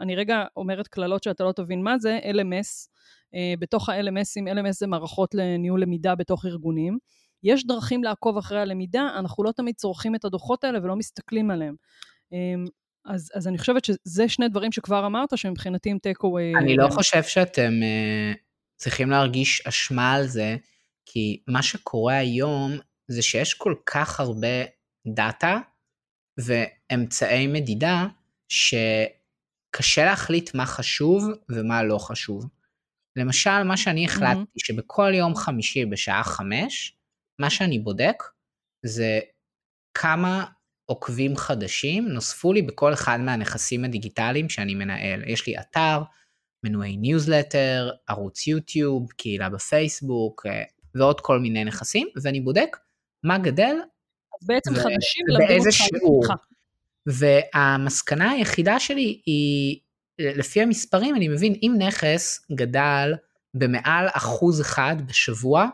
אני 0.00 0.16
רגע 0.16 0.44
אומרת 0.56 0.88
קללות 0.88 1.22
שאתה 1.22 1.44
לא 1.44 1.52
תבין 1.52 1.82
מה 1.82 1.98
זה, 1.98 2.18
LMS. 2.22 2.88
Uh, 3.34 3.60
בתוך 3.60 3.88
ה-LMSים, 3.88 4.54
LMS 4.54 4.72
זה 4.72 4.86
מערכות 4.86 5.34
לניהול 5.34 5.82
למידה 5.82 6.14
בתוך 6.14 6.46
ארגונים. 6.46 6.98
יש 7.42 7.66
דרכים 7.66 8.04
לעקוב 8.04 8.36
אחרי 8.36 8.60
הלמידה, 8.60 9.08
אנחנו 9.18 9.44
לא 9.44 9.52
תמיד 9.52 9.74
צורכים 9.74 10.14
את 10.14 10.24
הדוחות 10.24 10.64
האלה 10.64 10.78
ולא 10.82 10.96
מסתכלים 10.96 11.50
עליהם. 11.50 11.74
Um, 12.34 12.70
אז, 13.04 13.30
אז 13.34 13.48
אני 13.48 13.58
חושבת 13.58 13.84
שזה 13.84 14.28
שני 14.28 14.48
דברים 14.48 14.72
שכבר 14.72 15.06
אמרת, 15.06 15.38
שמבחינתי 15.38 15.90
הם 15.90 15.98
טייק 15.98 16.22
אווי. 16.22 16.52
אני 16.62 16.76
לא 16.76 16.88
חושב 16.90 17.22
שאתם 17.22 17.70
uh, 17.80 18.38
צריכים 18.76 19.10
להרגיש 19.10 19.66
אשמה 19.66 20.12
על 20.12 20.26
זה, 20.26 20.56
כי 21.06 21.42
מה 21.48 21.62
שקורה 21.62 22.16
היום 22.16 22.72
זה 23.08 23.22
שיש 23.22 23.54
כל 23.54 23.74
כך 23.86 24.20
הרבה 24.20 24.64
דאטה 25.14 25.58
ואמצעי 26.38 27.46
מדידה, 27.46 28.06
שקשה 28.48 30.04
להחליט 30.04 30.54
מה 30.54 30.66
חשוב 30.66 31.24
ומה 31.48 31.82
לא 31.82 31.98
חשוב. 31.98 32.44
למשל, 33.16 33.62
מה 33.62 33.76
שאני 33.76 34.04
החלטתי, 34.04 34.40
mm-hmm. 34.40 34.66
שבכל 34.66 35.12
יום 35.14 35.34
חמישי 35.34 35.84
בשעה 35.84 36.24
חמש, 36.24 36.97
מה 37.38 37.50
שאני 37.50 37.78
בודק 37.78 38.22
זה 38.86 39.20
כמה 39.94 40.44
עוקבים 40.84 41.36
חדשים 41.36 42.08
נוספו 42.08 42.52
לי 42.52 42.62
בכל 42.62 42.92
אחד 42.92 43.20
מהנכסים 43.20 43.84
הדיגיטליים 43.84 44.48
שאני 44.48 44.74
מנהל. 44.74 45.28
יש 45.28 45.46
לי 45.46 45.58
אתר, 45.58 46.02
מנועי 46.64 46.96
ניוזלטר, 46.96 47.90
ערוץ 48.08 48.46
יוטיוב, 48.46 49.12
קהילה 49.12 49.48
בפייסבוק 49.48 50.46
אה, 50.46 50.62
ועוד 50.94 51.20
כל 51.20 51.38
מיני 51.38 51.64
נכסים, 51.64 52.08
ואני 52.22 52.40
בודק 52.40 52.76
מה 53.24 53.38
גדל. 53.38 53.76
בעצם 54.42 54.72
ו- 54.72 54.76
חדשים 54.76 55.26
באיזה 55.38 55.72
שיעור. 55.72 56.22
והמסקנה 57.06 58.30
היחידה 58.30 58.80
שלי 58.80 59.22
היא, 59.26 59.80
לפי 60.18 60.62
המספרים 60.62 61.16
אני 61.16 61.28
מבין, 61.28 61.54
אם 61.62 61.74
נכס 61.78 62.46
גדל 62.52 63.14
במעל 63.54 64.06
אחוז 64.12 64.60
אחד 64.60 64.96
בשבוע, 65.06 65.68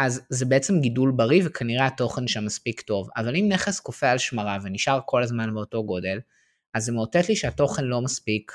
אז 0.00 0.20
זה 0.28 0.44
בעצם 0.46 0.80
גידול 0.80 1.10
בריא 1.10 1.42
וכנראה 1.44 1.86
התוכן 1.86 2.28
שם 2.28 2.44
מספיק 2.44 2.80
טוב. 2.80 3.08
אבל 3.16 3.36
אם 3.36 3.48
נכס 3.48 3.80
קופא 3.80 4.06
על 4.06 4.18
שמרה 4.18 4.58
ונשאר 4.62 5.00
כל 5.06 5.22
הזמן 5.22 5.54
באותו 5.54 5.84
גודל, 5.84 6.20
אז 6.74 6.84
זה 6.84 6.92
מאותת 6.92 7.28
לי 7.28 7.36
שהתוכן 7.36 7.84
לא 7.84 8.00
מספיק 8.00 8.52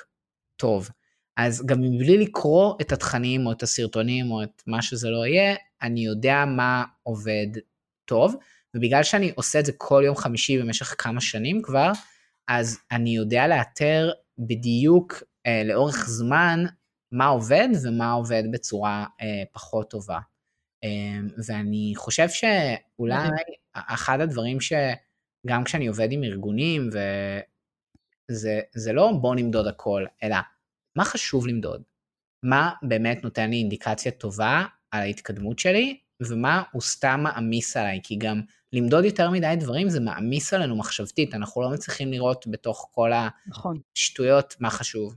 טוב. 0.56 0.90
אז 1.38 1.66
גם 1.66 1.82
מבלי 1.82 2.18
לקרוא 2.18 2.76
את 2.82 2.92
התכנים 2.92 3.46
או 3.46 3.52
את 3.52 3.64
הסרטונים 3.64 4.32
או 4.32 4.44
את 4.44 4.64
מה 4.68 4.82
שזה 4.82 5.10
לא 5.10 5.26
יהיה, 5.26 5.56
אני 5.82 6.06
יודע 6.06 6.46
מה 6.46 6.84
עובד 7.04 7.48
טוב, 8.06 8.36
ובגלל 8.76 9.04
שאני 9.04 9.32
עושה 9.36 9.60
את 9.60 9.66
זה 9.66 9.72
כל 9.78 10.04
יום 10.06 10.16
חמישי 10.16 10.62
במשך 10.62 10.96
כמה 10.98 11.22
שנים 11.22 11.62
כבר, 11.62 11.92
אז 12.48 12.80
אני 12.92 13.16
יודע 13.16 13.48
לאתר 13.48 14.12
בדיוק 14.38 15.24
אה, 15.46 15.64
לאורך 15.66 16.06
זמן 16.10 16.66
מה 17.12 17.26
עובד 17.26 17.68
ומה 17.84 18.12
עובד 18.12 18.44
בצורה 18.52 19.06
אה, 19.22 19.44
פחות 19.54 19.90
טובה. 19.90 20.20
אמ, 20.84 21.28
ואני 21.48 21.94
חושב 21.96 22.28
שאולי 22.30 23.30
אחד 23.74 24.20
הדברים 24.22 24.58
שגם 24.62 25.64
כשאני 25.64 25.88
עובד 25.88 26.12
עם 26.12 26.24
ארגונים, 26.24 26.90
וזה 28.32 28.60
זה 28.76 28.94
לא 28.94 29.12
בוא 29.22 29.36
נמדוד 29.36 29.68
הכל, 29.68 30.06
אלא 30.24 30.36
מה 30.96 31.06
חשוב 31.06 31.48
למדוד? 31.48 31.82
מה 32.44 32.74
באמת 32.82 33.24
נותן 33.24 33.50
לי 33.50 33.56
אינדיקציה 33.56 34.12
טובה 34.12 34.66
על 34.92 35.02
ההתקדמות 35.02 35.60
שלי, 35.60 36.00
ומה 36.22 36.64
הוא 36.72 36.82
סתם 36.82 37.20
מעמיס 37.24 37.78
עליי, 37.78 38.00
כי 38.04 38.16
גם 38.16 38.42
למדוד 38.74 39.06
יותר 39.06 39.30
מדי 39.30 39.54
דברים 39.60 39.90
זה 39.90 40.00
מעמיס 40.00 40.54
עלינו 40.54 40.76
מחשבתית, 40.76 41.34
אנחנו 41.34 41.62
לא 41.62 41.70
מצליחים 41.70 42.12
לראות 42.12 42.46
בתוך 42.48 42.90
כל 42.92 43.12
נכון. 43.48 43.80
השטויות 43.98 44.56
מה 44.60 44.70
חשוב. 44.70 45.16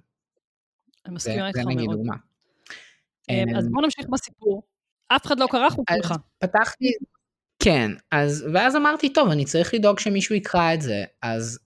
אני 1.07 1.15
מסכימה 1.15 1.49
איתך 1.49 1.59
זה 1.59 1.65
נגיד 1.69 1.87
מאוד. 1.87 1.97
דוגמה. 1.97 2.15
אמ, 3.29 3.57
אז 3.57 3.67
אמ, 3.67 3.73
בוא 3.73 3.83
נמשיך 3.83 4.07
בסיפור. 4.09 4.63
אף 5.09 5.27
אחד 5.27 5.41
לא 5.41 5.47
קרא 5.51 5.71
חוץ 5.71 5.87
ממך. 5.91 6.15
פתחתי, 6.39 6.93
כן, 7.63 7.91
אז, 8.13 8.47
ואז 8.55 8.77
אמרתי, 8.77 9.13
טוב, 9.13 9.31
אני 9.31 9.45
צריך 9.45 9.75
לדאוג 9.75 9.99
שמישהו 9.99 10.35
יקרא 10.35 10.75
את 10.75 10.83
זה, 10.83 11.05
אז 11.23 11.59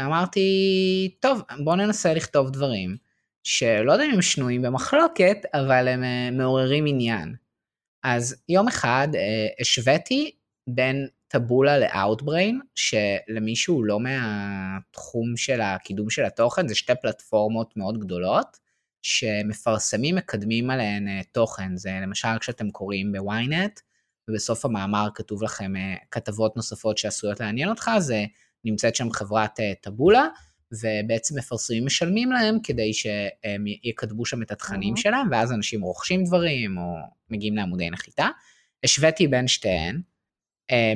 אמרתי, 0.00 1.16
טוב, 1.20 1.42
בוא 1.64 1.76
ננסה 1.76 2.14
לכתוב 2.14 2.50
דברים, 2.50 2.96
שלא 3.42 3.92
יודע 3.92 4.04
אם 4.04 4.10
הם 4.10 4.22
שנויים 4.22 4.62
במחלוקת, 4.62 5.36
אבל 5.54 5.88
הם 5.88 6.04
אה, 6.04 6.30
מעוררים 6.30 6.86
עניין. 6.86 7.34
אז 8.04 8.42
יום 8.48 8.68
אחד 8.68 9.08
אה, 9.14 9.46
השוויתי 9.60 10.30
בין 10.66 11.06
טבולה 11.28 11.78
לאאוטבריין, 11.78 12.60
שלמי 12.74 13.56
שהוא 13.56 13.84
לא 13.84 14.00
מהתחום 14.00 15.36
של 15.36 15.60
הקידום 15.60 16.10
של 16.10 16.24
התוכן, 16.24 16.68
זה 16.68 16.74
שתי 16.74 16.92
פלטפורמות 17.02 17.76
מאוד 17.76 17.98
גדולות, 17.98 18.58
שמפרסמים 19.02 20.14
מקדמים 20.14 20.70
עליהן 20.70 21.08
אה, 21.08 21.20
תוכן, 21.32 21.76
זה 21.76 21.90
למשל 22.02 22.38
כשאתם 22.40 22.70
קוראים 22.70 23.12
בוויינט, 23.12 23.80
ובסוף 24.28 24.64
המאמר 24.64 25.08
כתוב 25.14 25.42
לכם 25.42 25.76
אה, 25.76 25.94
כתבות 26.10 26.56
נוספות 26.56 26.98
שעשויות 26.98 27.40
לעניין 27.40 27.68
אותך, 27.68 27.90
זה 27.98 28.24
נמצאת 28.64 28.96
שם 28.96 29.10
חברת 29.10 29.60
אה, 29.60 29.72
טבולה, 29.80 30.26
ובעצם 30.72 31.38
מפרסמים 31.38 31.86
משלמים 31.86 32.32
להם 32.32 32.58
כדי 32.62 32.92
שהם 32.92 33.64
יקדמו 33.66 34.26
שם 34.26 34.42
את 34.42 34.50
התכנים. 34.50 34.96
שלהם, 34.96 35.28
ואז 35.30 35.52
אנשים 35.52 35.82
רוכשים 35.82 36.24
דברים 36.24 36.78
או 36.78 36.96
מגיעים 37.30 37.56
לעמודי 37.56 37.90
נחיתה. 37.90 38.28
השוויתי 38.84 39.28
בין 39.28 39.48
שתיהן 39.48 40.00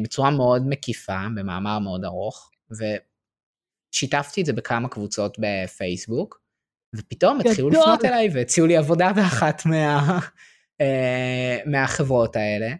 בצורה 0.02 0.30
מאוד 0.30 0.68
מקיפה, 0.68 1.26
במאמר 1.36 1.78
מאוד 1.78 2.04
ארוך, 2.04 2.50
ושיתפתי 3.94 4.40
את 4.40 4.46
זה 4.46 4.52
בכמה 4.52 4.88
קבוצות 4.88 5.36
בפייסבוק, 5.38 6.43
ופתאום 6.96 7.40
התחילו. 7.40 7.68
לפנות 7.68 8.04
אליי 8.04 8.28
והציעו 8.34 8.66
לי 8.66 8.76
עבודה 8.76 9.12
באחת 9.12 9.66
מה, 9.66 10.18
אה, 10.80 11.58
מהחברות 11.66 12.36
האלה. 12.36 12.70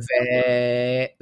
ו, 0.00 0.04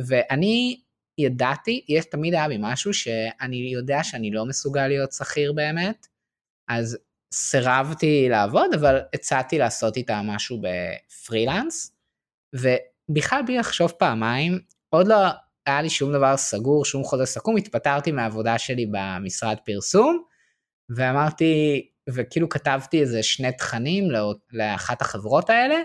ואני 0.07 0.81
ידעתי, 1.19 1.85
יש 1.89 2.05
תמיד 2.05 2.35
היה 2.35 2.49
בי 2.49 2.57
משהו 2.61 2.95
שאני 2.95 3.57
יודע 3.57 4.05
שאני 4.05 4.31
לא 4.31 4.47
מסוגל 4.47 4.87
להיות 4.87 5.13
שכיר 5.13 5.53
באמת, 5.53 6.07
אז 6.69 6.99
סירבתי 7.35 8.27
לעבוד, 8.29 8.75
אבל 8.75 9.01
הצעתי 9.15 9.59
לעשות 9.59 9.97
איתה 9.97 10.21
משהו 10.25 10.61
בפרילנס, 10.63 11.97
ובכלל 12.55 13.43
בלי 13.47 13.59
לחשוב 13.59 13.91
פעמיים, 13.91 14.59
עוד 14.91 15.09
לא 15.09 15.17
היה 15.67 15.83
לי 15.83 15.91
שום 15.91 16.13
דבר 16.13 16.37
סגור, 16.37 16.85
שום 16.85 17.05
חוזה 17.05 17.27
סכום, 17.27 17.57
התפטרתי 17.57 18.13
מהעבודה 18.13 18.59
שלי 18.59 18.87
במשרד 18.91 19.57
פרסום, 19.65 20.23
ואמרתי, 20.97 21.89
וכאילו 22.11 22.49
כתבתי 22.49 23.01
איזה 23.01 23.23
שני 23.23 23.53
תכנים 23.53 24.11
לא, 24.11 24.35
לאחת 24.53 25.03
החברות 25.03 25.51
האלה, 25.51 25.77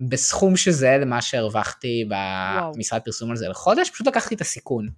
בסכום 0.00 0.56
שזהה 0.56 0.98
למה 0.98 1.22
שהרווחתי 1.22 2.08
במשרד 2.08 3.00
פרסום 3.04 3.30
על 3.30 3.36
זה 3.36 3.48
לחודש, 3.48 3.90
פשוט 3.90 4.06
לקחתי 4.06 4.34
את 4.34 4.40
הסיכון. 4.40 4.88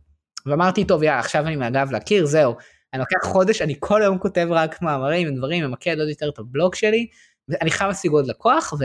ואמרתי, 0.46 0.85
טוב, 0.85 1.02
יאללה, 1.02 1.20
עכשיו 1.20 1.46
אני 1.46 1.56
מהגב 1.56 1.92
לקיר, 1.92 2.26
זהו. 2.26 2.54
אני 2.92 3.00
לוקח 3.00 3.32
חודש, 3.32 3.62
אני 3.62 3.75
כל 3.78 4.02
היום 4.02 4.18
כותב 4.18 4.46
רק 4.50 4.82
מאמרים 4.82 5.32
ודברים, 5.32 5.64
ממקד 5.64 5.99
עוד 5.99 6.08
יותר 6.08 6.28
את 6.28 6.38
הבלוג 6.38 6.75
שלי, 6.75 7.06
ואני 7.49 7.70
חייב 7.70 7.88
להשיג 7.88 8.11
עוד 8.11 8.26
לקוח, 8.26 8.73
ו... 8.80 8.85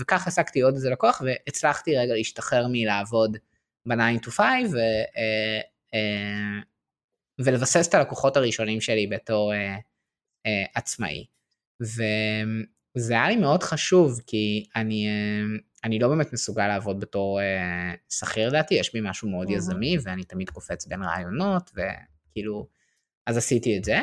וכך 0.00 0.26
השגתי 0.26 0.60
עוד 0.60 0.74
איזה 0.74 0.90
לקוח, 0.90 1.22
והצלחתי 1.24 1.96
רגע 1.96 2.14
להשתחרר 2.14 2.66
מלעבוד 2.70 3.36
ב-9 3.86 4.26
to 4.26 4.30
5, 4.30 4.46
ו... 4.72 4.76
אה, 4.76 5.60
אה, 5.94 6.60
ולבסס 7.38 7.88
את 7.88 7.94
הלקוחות 7.94 8.36
הראשונים 8.36 8.80
שלי 8.80 9.06
בתור 9.06 9.52
אה, 10.46 10.64
עצמאי. 10.74 11.26
וזה 11.80 13.14
היה 13.14 13.28
לי 13.28 13.36
מאוד 13.36 13.62
חשוב, 13.62 14.20
כי 14.26 14.64
אני, 14.76 15.06
אה, 15.06 15.58
אני 15.84 15.98
לא 15.98 16.08
באמת 16.08 16.32
מסוגל 16.32 16.68
לעבוד 16.68 17.00
בתור 17.00 17.40
אה, 17.40 17.94
שכיר 18.08 18.48
לדעתי, 18.48 18.74
יש 18.74 18.92
בי 18.92 19.00
משהו 19.02 19.30
מאוד 19.30 19.50
יזמי, 19.50 19.96
ואני 20.02 20.24
תמיד 20.24 20.50
קופץ 20.50 20.86
בין 20.86 21.02
רעיונות, 21.02 21.70
וכאילו, 21.70 22.66
אז 23.26 23.36
עשיתי 23.36 23.78
את 23.78 23.84
זה. 23.84 24.00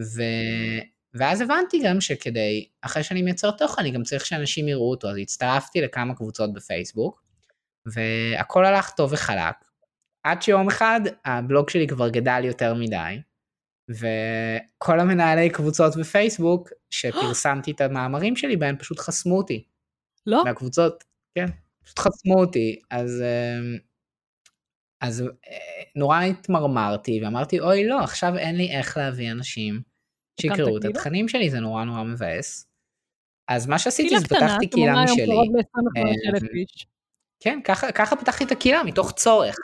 ו... 0.00 0.22
ואז 1.14 1.40
הבנתי 1.40 1.80
גם 1.84 2.00
שכדי, 2.00 2.68
אחרי 2.80 3.02
שאני 3.02 3.22
מייצר 3.22 3.50
תוכן, 3.50 3.82
אני 3.82 3.90
גם 3.90 4.02
צריך 4.02 4.26
שאנשים 4.26 4.68
יראו 4.68 4.90
אותו, 4.90 5.10
אז 5.10 5.16
הצטרפתי 5.16 5.80
לכמה 5.80 6.14
קבוצות 6.14 6.52
בפייסבוק, 6.52 7.22
והכל 7.86 8.64
הלך 8.64 8.90
טוב 8.90 9.12
וחלק. 9.12 9.54
עד 10.22 10.42
שיום 10.42 10.68
אחד 10.68 11.00
הבלוג 11.24 11.70
שלי 11.70 11.86
כבר 11.86 12.08
גדל 12.08 12.44
יותר 12.44 12.74
מדי, 12.74 13.18
וכל 13.88 15.00
המנהלי 15.00 15.50
קבוצות 15.50 15.96
בפייסבוק, 15.96 16.68
שפרסמתי 16.90 17.70
את 17.70 17.80
המאמרים 17.80 18.36
שלי 18.36 18.56
בהם, 18.56 18.76
פשוט 18.76 18.98
חסמו 18.98 19.36
אותי. 19.36 19.64
לא? 20.26 20.44
מהקבוצות, 20.44 21.04
כן, 21.34 21.46
פשוט 21.84 21.98
חסמו 21.98 22.34
אותי, 22.40 22.80
אז... 22.90 23.22
אמ, 23.22 23.88
אז 25.00 25.20
אה, 25.20 25.82
נורא 25.96 26.20
התמרמרתי 26.20 27.20
ואמרתי 27.22 27.60
אוי 27.60 27.88
לא 27.88 28.00
עכשיו 28.00 28.36
אין 28.36 28.56
לי 28.56 28.70
איך 28.70 28.96
להביא 28.96 29.30
אנשים 29.30 29.80
שיקראו 30.40 30.78
את 30.78 30.84
התכנים 30.84 31.28
שלי 31.28 31.50
זה 31.50 31.60
נורא 31.60 31.84
נורא 31.84 32.02
מבאס. 32.02 32.66
אז 33.48 33.66
מה 33.66 33.78
שעשיתי 33.78 34.18
זה 34.18 34.26
פתחתי 34.28 34.68
קהילה 34.68 35.04
משלי. 35.04 35.32
אמ, 35.96 36.64
כן 37.40 37.60
ככה, 37.64 37.92
ככה 37.92 38.16
פתחתי 38.16 38.44
את 38.44 38.52
הקהילה 38.52 38.82
מתוך 38.82 39.12
צורך. 39.12 39.56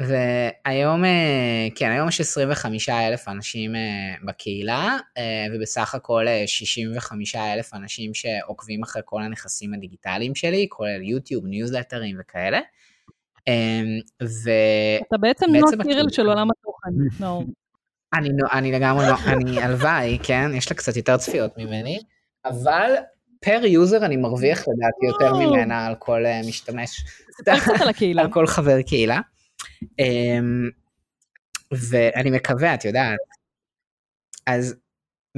והיום, 0.00 1.04
אה, 1.04 1.68
כן, 1.74 1.90
היום 1.90 2.08
יש 2.08 2.20
25 2.20 2.88
אלף 2.88 3.28
אנשים 3.28 3.76
אה, 3.76 4.14
בקהילה, 4.24 4.96
אה, 5.16 5.46
ובסך 5.54 5.94
הכל 5.94 6.24
65 6.46 7.36
אלף 7.36 7.74
אנשים 7.74 8.14
שעוקבים 8.14 8.82
אחרי 8.82 9.02
כל 9.04 9.22
הנכסים 9.22 9.74
הדיגיטליים 9.74 10.34
שלי, 10.34 10.66
כולל 10.68 11.02
יוטיוב, 11.02 11.46
ניוזלטרים 11.46 12.16
וכאלה. 12.20 12.60
ו... 14.22 14.50
אתה 15.08 15.16
בעצם 15.18 15.46
נועה 15.52 15.84
קירל 15.84 16.10
של 16.10 16.26
עולם 16.26 16.48
התוכן, 16.50 17.20
נאור. 17.20 17.44
אני, 18.14 18.28
אני 18.52 18.72
לגמרי 18.72 19.06
לא, 19.06 19.14
אני 19.26 19.62
הלוואי, 19.62 20.18
כן, 20.22 20.50
יש 20.54 20.70
לה 20.70 20.76
קצת 20.76 20.96
יותר 20.96 21.16
צפיות 21.16 21.58
ממני, 21.58 21.98
אבל 22.44 22.92
per 23.40 23.60
user 23.64 24.04
אני 24.04 24.16
מרוויח 24.16 24.58
לדעתי 24.58 25.06
יותר 25.06 25.34
ממנה 25.34 25.86
על 25.86 25.94
כל 25.94 26.24
משתמש, 26.48 27.04
על 28.18 28.32
כל 28.32 28.46
חבר 28.46 28.82
קהילה. 28.82 29.20
אמ, 29.98 30.70
ואני 31.72 32.30
מקווה, 32.30 32.74
את 32.74 32.84
יודעת. 32.84 33.18
אז 34.46 34.74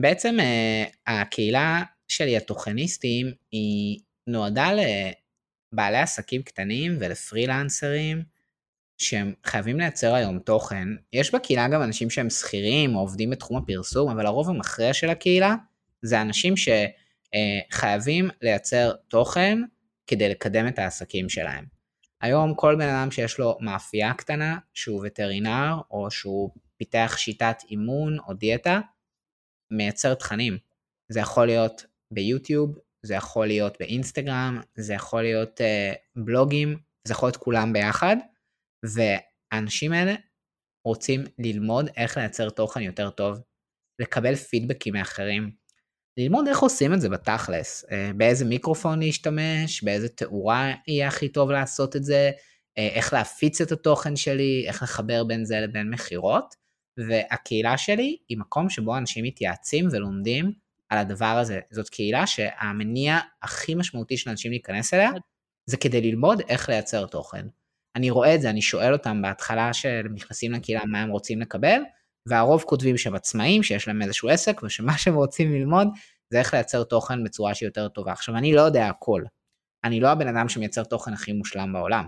בעצם 0.00 0.37
אה, 0.40 0.85
הקהילה 1.06 1.82
שלי, 2.09 2.37
התוכניסטים, 2.37 3.26
היא 3.52 4.00
נועדה 4.26 4.71
לבעלי 4.73 5.99
עסקים 5.99 6.43
קטנים 6.43 6.97
ולפרילנסרים 7.00 8.23
שהם 8.99 9.32
חייבים 9.45 9.78
לייצר 9.78 10.14
היום 10.14 10.38
תוכן. 10.38 10.88
יש 11.12 11.34
בקהילה 11.34 11.69
גם 11.69 11.82
אנשים 11.82 12.10
שהם 12.10 12.30
שכירים 12.30 12.95
או 12.95 13.00
עובדים 13.00 13.30
בתחום 13.30 13.56
הפרסום, 13.56 14.10
אבל 14.10 14.26
הרוב 14.26 14.49
המכריע 14.49 14.93
של 14.93 15.10
הקהילה 15.10 15.54
זה 16.02 16.23
אנשים 16.23 16.54
שחייבים 16.56 18.30
אה, 18.30 18.34
לייצר 18.43 18.93
תוכן 19.08 19.58
כדי 20.06 20.28
לקדם 20.28 20.69
את 20.69 20.78
העסקים 20.78 21.28
שלהם. 21.28 21.79
היום 22.21 22.54
כל 22.54 22.76
בן 22.78 22.89
אדם 22.89 23.11
שיש 23.11 23.39
לו 23.39 23.59
מאפייה 23.61 24.15
קטנה, 24.15 24.59
שהוא 24.75 25.02
וטרינר, 25.06 25.75
או 25.91 26.11
שהוא 26.11 26.50
פיתח 26.76 27.15
שיטת 27.17 27.56
אימון 27.71 28.19
או 28.19 28.35
דיאטה, 28.35 28.80
מייצר 29.71 30.15
תכנים. 30.15 30.59
זה 31.09 31.21
יכול 31.21 31.47
להיות 31.47 31.85
ביוטיוב, 32.13 32.78
זה 33.02 33.15
יכול 33.15 33.47
להיות 33.47 33.76
באינסטגרם, 33.80 34.61
זה 34.75 34.95
יכול 34.95 35.23
להיות 35.23 35.61
uh, 35.61 36.23
בלוגים, 36.25 36.78
זה 37.09 37.13
יכול 37.13 37.26
להיות 37.26 37.37
כולם 37.37 37.73
ביחד, 37.73 38.17
והאנשים 38.85 39.93
האלה 39.93 40.15
רוצים 40.87 41.25
ללמוד 41.39 41.89
איך 41.97 42.17
לייצר 42.17 42.50
תוכן 42.50 42.80
יותר 42.80 43.11
טוב, 43.11 43.41
לקבל 44.00 44.35
פידבקים 44.35 44.95
מאחרים, 44.95 45.50
ללמוד 46.21 46.49
איך 46.49 46.59
עושים 46.59 46.95
את 46.95 47.00
זה 47.00 47.09
בתכלס, 47.09 47.85
אה, 47.91 48.11
באיזה 48.17 48.45
מיקרופון 48.45 49.00
להשתמש, 49.00 49.83
באיזה 49.83 50.09
תאורה 50.09 50.73
יהיה 50.89 51.09
הכי 51.09 51.28
טוב 51.28 51.50
לעשות 51.50 51.97
את 51.97 52.04
זה, 52.04 52.30
אה, 52.78 52.89
איך 52.89 53.13
להפיץ 53.13 53.61
את 53.61 53.73
התוכן 53.73 54.17
שלי, 54.17 54.65
איך 54.69 54.83
לחבר 54.83 55.25
בין 55.25 55.45
זה 55.45 55.61
לבין 55.61 55.91
מכירות, 55.91 56.54
והקהילה 57.09 57.78
שלי 57.78 58.17
היא 58.28 58.39
מקום 58.39 58.71
שבו 58.71 58.97
אנשים 58.97 59.25
מתייעצים 59.25 59.89
ולומדים 59.91 60.52
על 60.89 60.99
הדבר 60.99 61.26
הזה. 61.26 61.61
זאת 61.71 61.89
קהילה 61.89 62.26
שהמניע 62.26 63.19
הכי 63.43 63.75
משמעותי 63.75 64.17
של 64.17 64.30
אנשים 64.30 64.50
להיכנס 64.50 64.95
אליה, 64.95 65.11
זה 65.67 65.76
כדי 65.76 66.00
ללמוד 66.00 66.43
איך 66.49 66.69
לייצר 66.69 67.06
תוכן. 67.06 67.47
אני 67.97 68.11
רואה 68.11 68.35
את 68.35 68.41
זה, 68.41 68.50
אני 68.50 68.63
שואל 68.63 68.93
אותם 68.93 69.23
בהתחלה 69.23 69.73
שהם 69.73 70.15
נכנסים 70.15 70.52
לקהילה 70.52 70.85
מה 70.85 71.02
הם 71.02 71.11
רוצים 71.11 71.41
לקבל, 71.41 71.80
והרוב 72.26 72.63
כותבים 72.63 72.97
שהם 72.97 73.15
עצמאים, 73.15 73.63
שיש 73.63 73.89
להם 73.89 74.02
איזשהו 74.02 74.28
עסק, 74.28 74.63
ושמה 74.63 74.99
שהם 74.99 75.15
רוצים 75.15 75.52
ללמוד 75.52 75.89
זה 76.30 76.39
איך 76.39 76.54
לייצר 76.54 76.85
תוכן 76.85 77.25
בצורה 77.25 77.54
שהיא 77.54 77.67
יותר 77.67 77.89
טובה. 77.89 78.13
עכשיו, 78.13 78.37
אני 78.37 78.52
לא 78.52 78.61
יודע 78.61 78.87
הכל. 78.89 79.23
אני 79.85 80.00
לא 80.00 80.09
הבן 80.09 80.28
אדם 80.28 80.49
שמייצר 80.49 80.85
תוכן 80.85 81.13
הכי 81.13 81.33
מושלם 81.33 81.73
בעולם, 81.73 82.06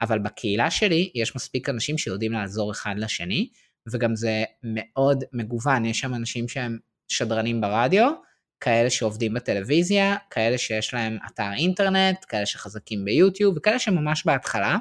אבל 0.00 0.18
בקהילה 0.18 0.70
שלי 0.70 1.10
יש 1.14 1.36
מספיק 1.36 1.68
אנשים 1.68 1.98
שיודעים 1.98 2.32
לעזור 2.32 2.72
אחד 2.72 2.94
לשני, 2.96 3.48
וגם 3.92 4.16
זה 4.16 4.44
מאוד 4.62 5.24
מגוון, 5.32 5.84
יש 5.84 6.00
שם 6.00 6.14
אנשים 6.14 6.48
שהם 6.48 6.78
שדרנים 7.08 7.60
ברדיו, 7.60 8.12
כאלה 8.60 8.90
שעובדים 8.90 9.34
בטלוויזיה, 9.34 10.16
כאלה 10.30 10.58
שיש 10.58 10.94
להם 10.94 11.18
אתר 11.26 11.52
אינטרנט, 11.56 12.24
כאלה 12.28 12.46
שחזקים 12.46 13.04
ביוטיוב, 13.04 13.56
וכאלה 13.56 13.78
שממש 13.78 14.26
בהתחלה, 14.26 14.76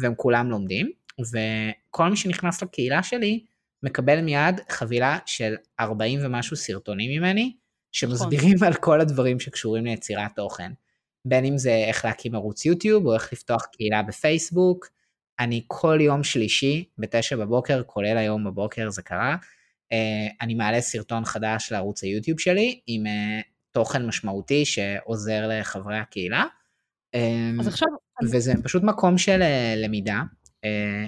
והם 0.00 0.14
כולם 0.16 0.50
לומדים, 0.50 0.90
וכל 1.20 2.08
מי 2.08 2.16
שנכנס 2.16 2.62
לקהילה 2.62 3.02
שלי, 3.02 3.44
מקבל 3.82 4.20
מיד 4.20 4.60
חבילה 4.68 5.18
של 5.26 5.54
40 5.80 6.20
ומשהו 6.22 6.56
סרטונים 6.56 7.20
ממני, 7.20 7.56
שמסבירים 7.92 8.54
נכון. 8.54 8.68
על 8.68 8.74
כל 8.74 9.00
הדברים 9.00 9.40
שקשורים 9.40 9.84
ליצירת 9.84 10.30
תוכן. 10.36 10.72
בין 11.24 11.44
אם 11.44 11.58
זה 11.58 11.74
איך 11.74 12.04
להקים 12.04 12.34
ערוץ 12.34 12.64
יוטיוב, 12.64 13.06
או 13.06 13.14
איך 13.14 13.32
לפתוח 13.32 13.66
קהילה 13.72 14.02
בפייסבוק. 14.02 14.88
אני 15.40 15.62
כל 15.66 15.98
יום 16.00 16.24
שלישי, 16.24 16.84
בתשע 16.98 17.36
בבוקר, 17.36 17.82
כולל 17.86 18.16
היום 18.16 18.44
בבוקר 18.44 18.90
זה 18.90 19.02
קרה, 19.02 19.36
אה, 19.92 20.28
אני 20.40 20.54
מעלה 20.54 20.80
סרטון 20.80 21.24
חדש 21.24 21.72
לערוץ 21.72 22.02
היוטיוב 22.02 22.40
שלי, 22.40 22.80
עם 22.86 23.06
אה, 23.06 23.40
תוכן 23.70 24.06
משמעותי 24.06 24.64
שעוזר 24.64 25.48
לחברי 25.48 25.98
הקהילה. 25.98 26.44
אז 27.12 27.20
אה, 27.66 27.68
עכשיו... 27.68 27.88
וזה 28.32 28.52
פשוט 28.62 28.82
מקום 28.82 29.18
של 29.18 29.42
למידה. 29.76 30.22
אה, 30.64 31.06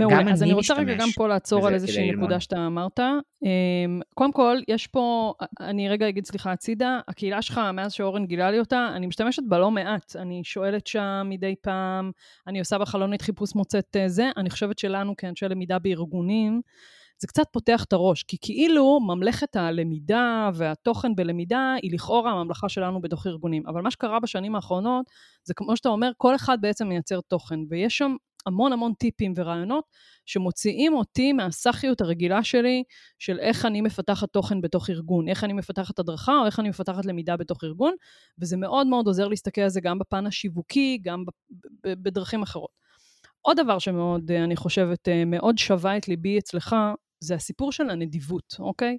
וגם 0.00 0.20
אני 0.20 0.32
אז 0.32 0.42
אני 0.42 0.52
רוצה 0.52 0.74
רגע 0.74 0.94
גם 0.94 1.08
פה 1.16 1.28
לעצור 1.28 1.66
על 1.66 1.74
איזושהי 1.74 2.12
נקודה 2.12 2.40
שאתה 2.40 2.66
אמרת. 2.66 3.00
אמ, 3.42 4.00
קודם 4.14 4.32
כל, 4.32 4.56
יש 4.68 4.86
פה, 4.86 5.34
אני 5.60 5.88
רגע 5.88 6.08
אגיד 6.08 6.26
סליחה 6.26 6.52
הצידה, 6.52 7.00
הקהילה 7.08 7.42
שלך, 7.42 7.60
מאז 7.74 7.92
שאורן 7.92 8.26
גילה 8.26 8.50
לי 8.50 8.58
אותה, 8.58 8.88
אני 8.96 9.06
משתמשת 9.06 9.42
בה 9.48 9.58
לא 9.58 9.70
מעט. 9.70 10.16
אני 10.16 10.40
שואלת 10.44 10.86
שם 10.86 11.26
מדי 11.28 11.54
פעם, 11.62 12.10
אני 12.46 12.58
עושה 12.58 12.78
בחלונית 12.78 13.22
חיפוש 13.22 13.54
מוצאת 13.54 13.96
אה, 13.96 14.08
זה, 14.08 14.30
אני 14.36 14.50
חושבת 14.50 14.78
שלנו 14.78 15.16
כאנשי 15.16 15.48
למידה 15.48 15.78
בארגונים, 15.78 16.60
זה 17.18 17.26
קצת 17.26 17.46
פותח 17.52 17.84
את 17.84 17.92
הראש, 17.92 18.22
כי 18.22 18.36
כאילו 18.40 19.00
ממלכת 19.00 19.56
הלמידה 19.56 20.50
והתוכן 20.54 21.14
בלמידה 21.14 21.74
היא 21.82 21.94
לכאורה 21.94 22.30
הממלכה 22.32 22.68
שלנו 22.68 23.00
בתוך 23.00 23.26
ארגונים. 23.26 23.62
אבל 23.66 23.82
מה 23.82 23.90
שקרה 23.90 24.20
בשנים 24.20 24.54
האחרונות, 24.54 25.06
זה 25.44 25.54
כמו 25.54 25.76
שאתה 25.76 25.88
אומר, 25.88 26.10
כל 26.16 26.34
אחד 26.34 26.58
בעצם 26.60 26.88
מייצר 26.88 27.20
תוכן, 27.20 27.60
ויש 27.70 27.98
שם 27.98 28.16
המון 28.46 28.72
המון 28.72 28.92
טיפים 28.94 29.32
ורעיונות 29.36 29.84
שמוציאים 30.26 30.94
אותי 30.94 31.32
מהסאחיות 31.32 32.00
הרגילה 32.00 32.44
שלי 32.44 32.82
של 33.18 33.38
איך 33.38 33.66
אני 33.66 33.80
מפתחת 33.80 34.28
תוכן 34.32 34.60
בתוך 34.60 34.90
ארגון, 34.90 35.28
איך 35.28 35.44
אני 35.44 35.52
מפתחת 35.52 35.98
הדרכה 35.98 36.38
או 36.38 36.46
איך 36.46 36.60
אני 36.60 36.68
מפתחת 36.68 37.06
למידה 37.06 37.36
בתוך 37.36 37.64
ארגון, 37.64 37.94
וזה 38.38 38.56
מאוד 38.56 38.86
מאוד 38.86 39.06
עוזר 39.06 39.28
להסתכל 39.28 39.60
על 39.60 39.68
זה 39.68 39.80
גם 39.80 39.98
בפן 39.98 40.26
השיווקי, 40.26 40.98
גם 41.02 41.24
בדרכים 41.86 42.42
אחרות. 42.42 42.84
עוד 43.42 43.60
דבר 43.60 43.78
שמאוד, 43.78 44.30
אה, 44.30 44.44
אני 44.44 44.56
חושבת, 44.56 45.08
אה, 45.08 45.24
מאוד 45.24 45.58
שווה 45.58 45.96
את 45.96 46.08
ליבי 46.08 46.38
אצלך, 46.38 46.76
זה 47.20 47.34
הסיפור 47.34 47.72
של 47.72 47.90
הנדיבות, 47.90 48.56
אוקיי? 48.58 48.98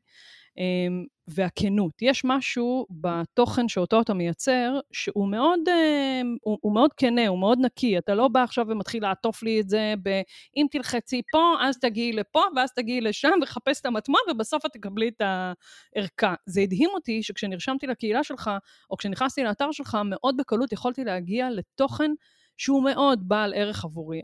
אמ, 0.57 1.05
והכנות. 1.27 2.01
יש 2.01 2.21
משהו 2.25 2.85
בתוכן 2.89 3.67
שאותו 3.67 4.01
אתה 4.01 4.13
מייצר, 4.13 4.79
שהוא 4.91 5.27
מאוד, 5.27 5.59
אמ, 5.69 6.37
הוא, 6.41 6.57
הוא 6.61 6.73
מאוד 6.73 6.93
כנה, 6.93 7.27
הוא 7.27 7.39
מאוד 7.39 7.59
נקי. 7.61 7.97
אתה 7.97 8.15
לא 8.15 8.27
בא 8.27 8.43
עכשיו 8.43 8.65
ומתחיל 8.69 9.03
לעטוף 9.03 9.43
לי 9.43 9.61
את 9.61 9.69
זה 9.69 9.93
ב... 10.03 10.21
אם 10.57 10.65
תלחצי 10.71 11.21
פה, 11.31 11.53
אז 11.61 11.77
תגיעי 11.79 12.13
לפה, 12.13 12.39
ואז 12.55 12.71
תגיעי 12.71 13.01
לשם, 13.01 13.31
וחפש 13.43 13.81
את 13.81 13.85
המטמון, 13.85 14.19
ובסוף 14.31 14.65
את 14.65 14.71
תקבלי 14.73 15.07
את 15.07 15.21
הערכה. 15.21 16.33
זה 16.45 16.61
הדהים 16.61 16.89
אותי 16.93 17.23
שכשנרשמתי 17.23 17.87
לקהילה 17.87 18.23
שלך, 18.23 18.51
או 18.89 18.97
כשנכנסתי 18.97 19.43
לאתר 19.43 19.71
שלך, 19.71 19.97
מאוד 20.05 20.37
בקלות 20.37 20.71
יכולתי 20.71 21.03
להגיע 21.03 21.49
לתוכן 21.49 22.11
שהוא 22.57 22.83
מאוד 22.83 23.27
בעל 23.27 23.53
ערך 23.53 23.85
עבורי. 23.85 24.21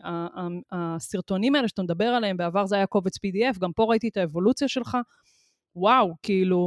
הסרטונים 0.72 1.56
האלה 1.56 1.67
שאתה 1.67 1.84
מדבר 1.84 2.08
עליהם, 2.08 2.38
בעבר 2.38 2.65
זה 2.65 2.76
היה 2.76 2.86
קובץ 2.86 3.17
PDF, 3.17 3.60
גם 3.60 3.72
פה 3.76 3.84
ראיתי 3.84 4.08
את 4.08 4.17
האבולוציה 4.17 4.67
שלך. 4.67 4.98
וואו, 5.75 6.15
כאילו, 6.23 6.62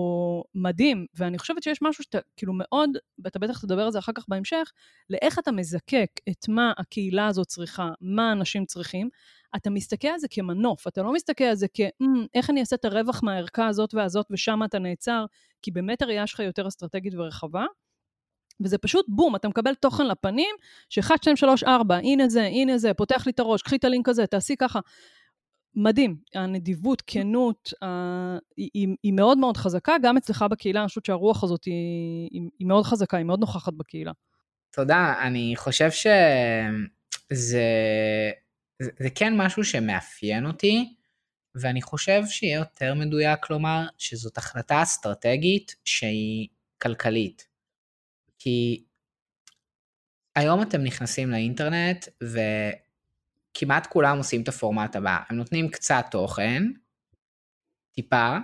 מדהים. 0.54 1.06
ואני 1.14 1.38
חושבת 1.38 1.62
שיש 1.62 1.78
משהו 1.82 2.04
שאתה, 2.04 2.18
כאילו, 2.36 2.52
מאוד, 2.56 2.90
ואתה 3.18 3.38
בטח 3.38 3.60
תדבר 3.60 3.82
על 3.82 3.90
זה 3.90 3.98
אחר 3.98 4.12
כך 4.14 4.24
בהמשך, 4.28 4.72
לאיך 5.10 5.38
אתה 5.38 5.52
מזקק 5.52 6.10
את 6.28 6.48
מה 6.48 6.72
הקהילה 6.78 7.26
הזאת 7.26 7.46
צריכה, 7.46 7.90
מה 8.00 8.32
אנשים 8.32 8.64
צריכים. 8.64 9.08
אתה 9.56 9.70
מסתכל 9.70 10.08
על 10.08 10.18
זה 10.18 10.26
כמנוף, 10.30 10.88
אתה 10.88 11.02
לא 11.02 11.12
מסתכל 11.12 11.44
על 11.44 11.54
זה 11.54 11.66
כ, 11.74 11.80
mm, 11.80 12.06
איך 12.34 12.50
אני 12.50 12.60
אעשה 12.60 12.76
את 12.76 12.84
הרווח 12.84 13.22
מהערכה 13.22 13.66
הזאת 13.66 13.94
והזאת, 13.94 14.26
ושם 14.30 14.60
אתה 14.64 14.78
נעצר, 14.78 15.24
כי 15.62 15.70
באמת 15.70 16.02
הראייה 16.02 16.26
שלך 16.26 16.40
יותר 16.40 16.68
אסטרטגית 16.68 17.14
ורחבה. 17.14 17.64
וזה 18.60 18.78
פשוט 18.78 19.06
בום, 19.08 19.36
אתה 19.36 19.48
מקבל 19.48 19.74
תוכן 19.74 20.06
לפנים, 20.06 20.54
ש-1, 20.88 21.16
2, 21.16 21.36
3, 21.36 21.64
4, 21.64 21.96
הנה 21.96 22.28
זה, 22.28 22.42
הנה 22.42 22.78
זה, 22.78 22.94
פותח 22.94 23.26
לי 23.26 23.32
את 23.32 23.40
הראש, 23.40 23.62
קחי 23.62 23.76
את 23.76 23.84
הלינק 23.84 24.08
הזה, 24.08 24.26
תעשי 24.26 24.56
ככה. 24.56 24.80
מדהים, 25.76 26.16
הנדיבות, 26.34 27.02
כנות, 27.06 27.72
אה, 27.82 28.38
היא, 28.56 28.96
היא 29.02 29.12
מאוד 29.12 29.38
מאוד 29.38 29.56
חזקה, 29.56 29.94
גם 30.02 30.16
אצלך 30.16 30.44
בקהילה, 30.50 30.80
אני 30.80 30.88
חושבת 30.88 31.04
שהרוח 31.04 31.44
הזאת 31.44 31.64
היא, 31.64 32.28
היא, 32.30 32.42
היא 32.58 32.68
מאוד 32.68 32.84
חזקה, 32.84 33.16
היא 33.16 33.26
מאוד 33.26 33.40
נוכחת 33.40 33.72
בקהילה. 33.72 34.12
תודה, 34.70 35.14
אני 35.22 35.54
חושב 35.56 35.90
שזה 35.90 37.62
זה, 38.82 38.92
זה 38.98 39.10
כן 39.14 39.36
משהו 39.36 39.64
שמאפיין 39.64 40.46
אותי, 40.46 40.94
ואני 41.54 41.82
חושב 41.82 42.22
שיהיה 42.26 42.58
יותר 42.58 42.94
מדויק 42.94 43.50
לומר 43.50 43.86
שזאת 43.98 44.38
החלטה 44.38 44.82
אסטרטגית 44.82 45.74
שהיא 45.84 46.48
כלכלית. 46.82 47.46
כי 48.38 48.84
היום 50.36 50.62
אתם 50.62 50.80
נכנסים 50.80 51.30
לאינטרנט 51.30 52.06
וכמעט 53.56 53.86
כולם 53.86 54.18
עושים 54.18 54.42
את 54.42 54.48
הפורמט 54.48 54.96
הבא, 54.96 55.18
הם 55.28 55.36
נותנים 55.36 55.68
קצת 55.68 56.04
תוכן, 56.10 56.62
טיפה, 57.94 58.36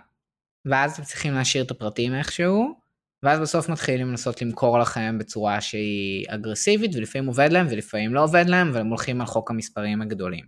ואז 0.64 0.92
אתם 0.92 1.03
צריכים 1.03 1.35
להשאיר 1.35 1.64
את 1.64 1.70
הפרטים 1.70 2.14
איכשהו, 2.14 2.81
ואז 3.23 3.40
בסוף 3.40 3.68
מתחילים 3.68 4.09
לנסות 4.09 4.42
למכור 4.42 4.79
לכם 4.79 5.18
בצורה 5.18 5.61
שהיא 5.61 6.27
אגרסיבית, 6.29 6.90
ולפעמים 6.94 7.29
עובד 7.29 7.49
להם 7.53 7.66
ולפעמים 7.70 8.14
לא 8.14 8.25
עובד 8.25 8.44
להם, 8.49 8.70
והם 8.75 8.87
הולכים 8.87 9.20
על 9.20 9.27
חוק 9.27 9.51
המספרים 9.51 10.03
הגדולים. 10.03 10.44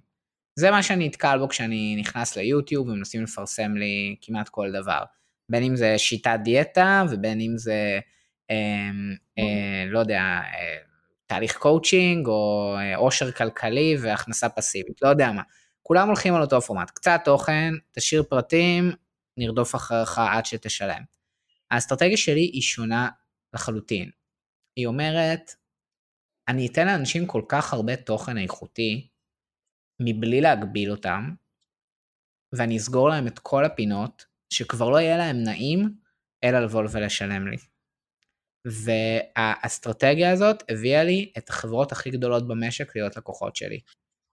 זה 0.59 0.71
מה 0.71 0.83
שאני 0.83 1.07
נתקל 1.07 1.39
בו 1.39 1.49
כשאני 1.49 1.97
נכנס 2.01 2.37
ליוטיוב 2.37 2.89
ומנסים 2.89 3.23
לפרסם 3.23 3.77
לי 3.77 4.17
כמעט 4.21 4.49
כל 4.49 4.71
דבר. 4.73 5.03
בין 5.49 5.63
אם 5.63 5.77
זה 5.77 5.99
שיטת 5.99 6.39
דיאטה 6.45 7.05
ובין 7.11 7.41
אם 7.41 7.59
זה 7.59 8.01
אמ, 8.51 9.15
אה, 9.39 9.85
לא 9.91 9.99
יודע, 9.99 10.21
אה, 10.21 10.79
תהליך 11.33 11.59
קואוצ'ינג 11.59 12.27
או 12.27 12.75
אה, 12.79 12.97
עושר 12.97 13.33
כלכלי 13.33 13.97
והכנסה 14.03 14.49
פסיבית, 14.49 15.03
לא 15.03 15.09
יודע 15.09 15.33
מה. 15.33 15.43
כולם 15.83 16.07
הולכים 16.07 16.35
על 16.35 16.43
אותו 16.43 16.61
פורמט, 16.61 16.91
קצת 16.91 17.21
תוכן, 17.25 17.75
תשאיר 17.93 18.23
פרטים, 18.23 18.91
נרדוף 19.37 19.75
אחריך 19.75 20.19
עד 20.19 20.47
שתשלם. 20.47 21.03
האסטרטגיה 21.71 22.17
שלי 22.17 22.41
היא 22.41 22.63
שונה 22.63 23.09
לחלוטין. 23.55 24.11
היא 24.77 24.87
אומרת, 24.87 25.55
אני 26.49 26.67
אתן 26.67 26.87
לאנשים 26.87 27.27
כל 27.27 27.43
כך 27.49 27.73
הרבה 27.73 27.97
תוכן 27.97 28.39
איכותי, 28.39 29.09
מבלי 30.01 30.41
להגביל 30.41 30.91
אותם, 30.91 31.35
ואני 32.53 32.77
אסגור 32.77 33.09
להם 33.09 33.27
את 33.27 33.39
כל 33.39 33.65
הפינות, 33.65 34.27
שכבר 34.51 34.91
לא 34.91 34.97
יהיה 34.97 35.17
להם 35.17 35.43
נעים, 35.43 35.95
אלא 36.45 36.59
לבוא 36.59 36.83
ולשלם 36.93 37.49
לי. 37.49 37.57
והאסטרטגיה 38.65 40.31
הזאת 40.31 40.63
הביאה 40.69 41.05
לי 41.05 41.33
את 41.39 41.49
החברות 41.49 41.93
הכי 41.93 42.11
גדולות 42.11 42.49
במשק 42.49 42.97
להיות 42.97 43.17
לקוחות 43.17 43.57
שלי. 43.57 43.81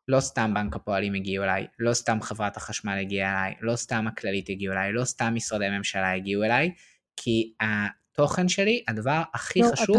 לא 0.07 0.19
סתם 0.19 0.53
בנק 0.53 0.75
הפועלים 0.75 1.13
הגיעו 1.13 1.43
אליי, 1.43 1.67
לא 1.79 1.93
סתם 1.93 2.21
חברת 2.21 2.57
החשמל 2.57 2.97
הגיעה 3.01 3.45
אליי, 3.45 3.55
לא 3.61 3.75
סתם 3.75 4.05
הכללית 4.07 4.49
הגיעו 4.49 4.73
אליי, 4.73 4.93
לא 4.93 5.05
סתם 5.05 5.31
משרדי 5.35 5.69
ממשלה 5.69 6.13
הגיעו 6.13 6.43
אליי, 6.43 6.71
כי 7.15 7.53
התוכן 7.59 8.47
שלי, 8.47 8.83
הדבר 8.87 9.21
הכי 9.33 9.61
לא, 9.61 9.67
חשוב, 9.71 9.97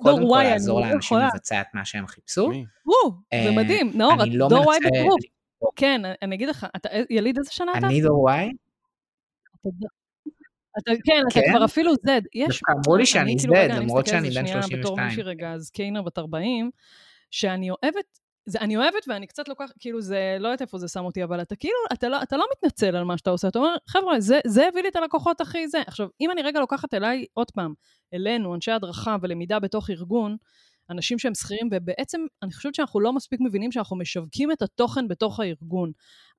קודם 0.00 0.28
כל 0.28 0.42
לעזור 0.42 0.80
לאנשים 0.80 1.18
לבצע 1.18 1.60
את 1.60 1.66
מה 1.74 1.84
שהם 1.84 2.06
חיפשו. 2.06 2.42
וואו, 2.86 3.12
זה 3.34 3.50
אה, 3.50 3.56
מדהים, 3.56 3.92
נאור, 3.94 4.12
לא 4.30 4.48
דור 4.48 4.66
וואי 4.66 4.78
בטירוף. 4.86 5.20
כן, 5.76 6.02
אני 6.22 6.36
אגיד 6.36 6.48
לך, 6.48 6.66
אתה 6.76 6.88
יליד 7.10 7.38
איזה 7.38 7.52
שנה 7.52 7.72
אתה? 7.78 7.86
אני 7.86 8.00
דור 8.00 8.20
וואי? 8.20 8.50
אתה, 10.78 10.92
כן, 11.04 11.22
אתה 11.32 11.40
כן? 11.40 11.50
כבר 11.50 11.64
אפילו 11.64 11.92
זד. 11.94 12.22
יש... 12.34 12.60
אמרו 12.70 12.96
לי 12.96 13.06
שאני 13.06 13.38
זד, 13.38 13.48
כאילו, 13.48 13.74
למרות 13.74 14.06
שאני 14.06 14.30
בן 14.30 14.46
32. 14.46 14.80
בתור 14.80 15.00
מישהי 15.00 15.22
רגע 15.22 15.58
זקיינר 15.58 16.02
בת 16.02 16.18
40, 16.18 16.70
שאני 17.30 17.70
אוהבת, 17.70 18.18
זה, 18.46 18.58
אני 18.60 18.76
אוהבת 18.76 19.08
ואני 19.08 19.26
קצת 19.26 19.48
לוקחת, 19.48 19.74
כאילו 19.78 20.00
זה, 20.00 20.36
לא 20.40 20.48
יודעת 20.48 20.62
איפה 20.62 20.78
זה 20.78 20.88
שם 20.88 21.04
אותי, 21.04 21.24
אבל 21.24 21.42
אתה 21.42 21.56
כאילו, 21.56 21.74
אתה 21.92 22.08
לא, 22.08 22.22
אתה 22.22 22.36
לא 22.36 22.44
מתנצל 22.56 22.96
על 22.96 23.04
מה 23.04 23.18
שאתה 23.18 23.30
עושה, 23.30 23.48
אתה 23.48 23.58
אומר, 23.58 23.76
חבר'ה, 23.86 24.20
זה, 24.20 24.40
זה 24.46 24.68
הביא 24.68 24.82
לי 24.82 24.88
את 24.88 24.96
הלקוחות 24.96 25.40
הכי 25.40 25.68
זה. 25.68 25.82
עכשיו, 25.86 26.08
אם 26.20 26.30
אני 26.30 26.42
רגע 26.42 26.60
לוקחת 26.60 26.94
אליי, 26.94 27.24
עוד 27.34 27.50
פעם, 27.50 27.74
אלינו, 28.14 28.54
אנשי 28.54 28.70
הדרכה 28.70 29.16
ולמידה 29.22 29.58
בתוך 29.58 29.90
ארגון, 29.90 30.36
אנשים 30.90 31.18
שהם 31.18 31.34
שכירים, 31.34 31.68
ובעצם 31.72 32.20
אני 32.42 32.52
חושבת 32.52 32.74
שאנחנו 32.74 33.00
לא 33.00 33.12
מספיק 33.12 33.40
מבינים 33.40 33.72
שאנחנו 33.72 33.96
משווקים 33.96 34.52
את 34.52 34.62
התוכן 34.62 35.08
בתוך 35.08 35.40
הארגון. 35.40 35.92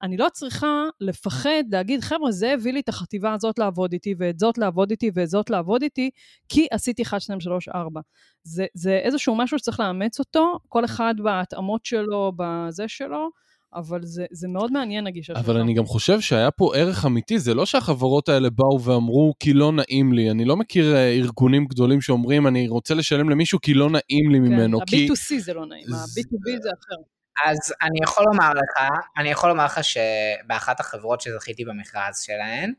אני 0.04 0.18
לא 0.18 0.28
צריכה 0.34 0.84
לפחד 1.02 1.64
להגיד, 1.72 2.02
חבר'ה, 2.02 2.32
זה 2.32 2.54
הביא 2.54 2.74
לי 2.74 2.80
את 2.80 2.90
החטיבה 2.90 3.34
הזאת 3.34 3.60
לעבוד 3.60 3.94
איתי, 3.94 4.16
ואת 4.18 4.40
זאת 4.40 4.58
לעבוד 4.58 4.92
איתי, 4.92 5.12
ואת 5.14 5.30
זאת 5.30 5.50
לעבוד 5.50 5.82
איתי, 5.82 6.10
כי 6.50 6.68
עשיתי 6.72 7.02
1, 7.04 7.22
2, 7.22 7.40
3, 7.40 7.68
4. 7.70 8.02
זה, 8.44 8.66
זה 8.74 9.00
איזשהו 9.04 9.36
משהו 9.36 9.60
שצריך 9.60 9.80
לאמץ 9.80 10.20
אותו, 10.20 10.60
כל 10.70 10.86
אחד 10.86 11.14
בהתאמות 11.24 11.86
שלו, 11.86 12.32
בזה 12.36 12.88
שלו. 12.88 13.30
אבל 13.74 14.00
זה, 14.04 14.26
זה 14.32 14.48
מאוד 14.48 14.72
מעניין 14.72 15.08
הגישה 15.08 15.34
שלך. 15.34 15.46
אבל 15.46 15.58
אני 15.58 15.74
גם 15.74 15.86
חושב 15.86 16.22
שהיה 16.22 16.52
פה 16.52 16.76
ערך 16.76 17.06
אמיתי, 17.06 17.40
זה 17.40 17.54
לא 17.54 17.66
שהחברות 17.66 18.30
האלה 18.30 18.50
באו 18.50 18.82
ואמרו 18.82 19.34
כי 19.40 19.54
לא 19.54 19.72
נעים 19.72 20.14
לי. 20.14 20.32
אני 20.32 20.46
לא 20.46 20.58
מכיר 20.58 20.96
אה, 20.96 21.12
ארגונים 21.12 21.66
גדולים 21.66 22.02
שאומרים 22.02 22.48
אני 22.48 22.68
רוצה 22.68 22.94
לשלם 22.94 23.30
למישהו 23.30 23.60
כי 23.62 23.74
לא 23.74 23.90
נעים 23.90 24.32
לי 24.32 24.38
כן, 24.38 24.44
ממנו. 24.44 24.80
כי... 24.88 25.08
ה-B2C 25.08 25.40
זה 25.40 25.54
לא 25.54 25.66
נעים, 25.66 25.94
ה-B2B 25.94 26.62
זה 26.62 26.70
אחר. 26.70 27.02
אז 27.46 27.74
אני 27.82 28.00
יכול 28.04 28.26
לומר 28.28 28.50
לך, 28.50 28.90
אני 29.18 29.30
יכול 29.30 29.50
לומר 29.50 29.66
לך 29.66 29.80
שבאחת 29.84 30.80
החברות 30.80 31.22
שזכיתי 31.22 31.66
במכרז 31.66 32.22
שלהן, 32.26 32.74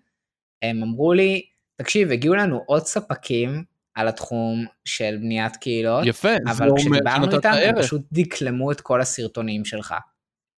הם 0.63 0.83
אמרו 0.83 1.13
לי, 1.13 1.43
תקשיב, 1.77 2.11
הגיעו 2.11 2.35
לנו 2.35 2.63
עוד 2.67 2.87
ספקים 2.87 3.65
על 3.95 4.09
התחום 4.09 4.67
של 4.85 5.17
בניית 5.21 5.57
קהילות, 5.57 6.07
יפה, 6.07 6.29
אבל 6.47 6.69
כשדיברנו 6.77 7.37
איתם, 7.37 7.53
הם 7.65 7.83
פשוט 7.83 8.03
דקלמו 8.13 8.73
את 8.73 8.81
כל 8.81 9.01
הסרטונים 9.01 9.65
שלך. 9.65 9.95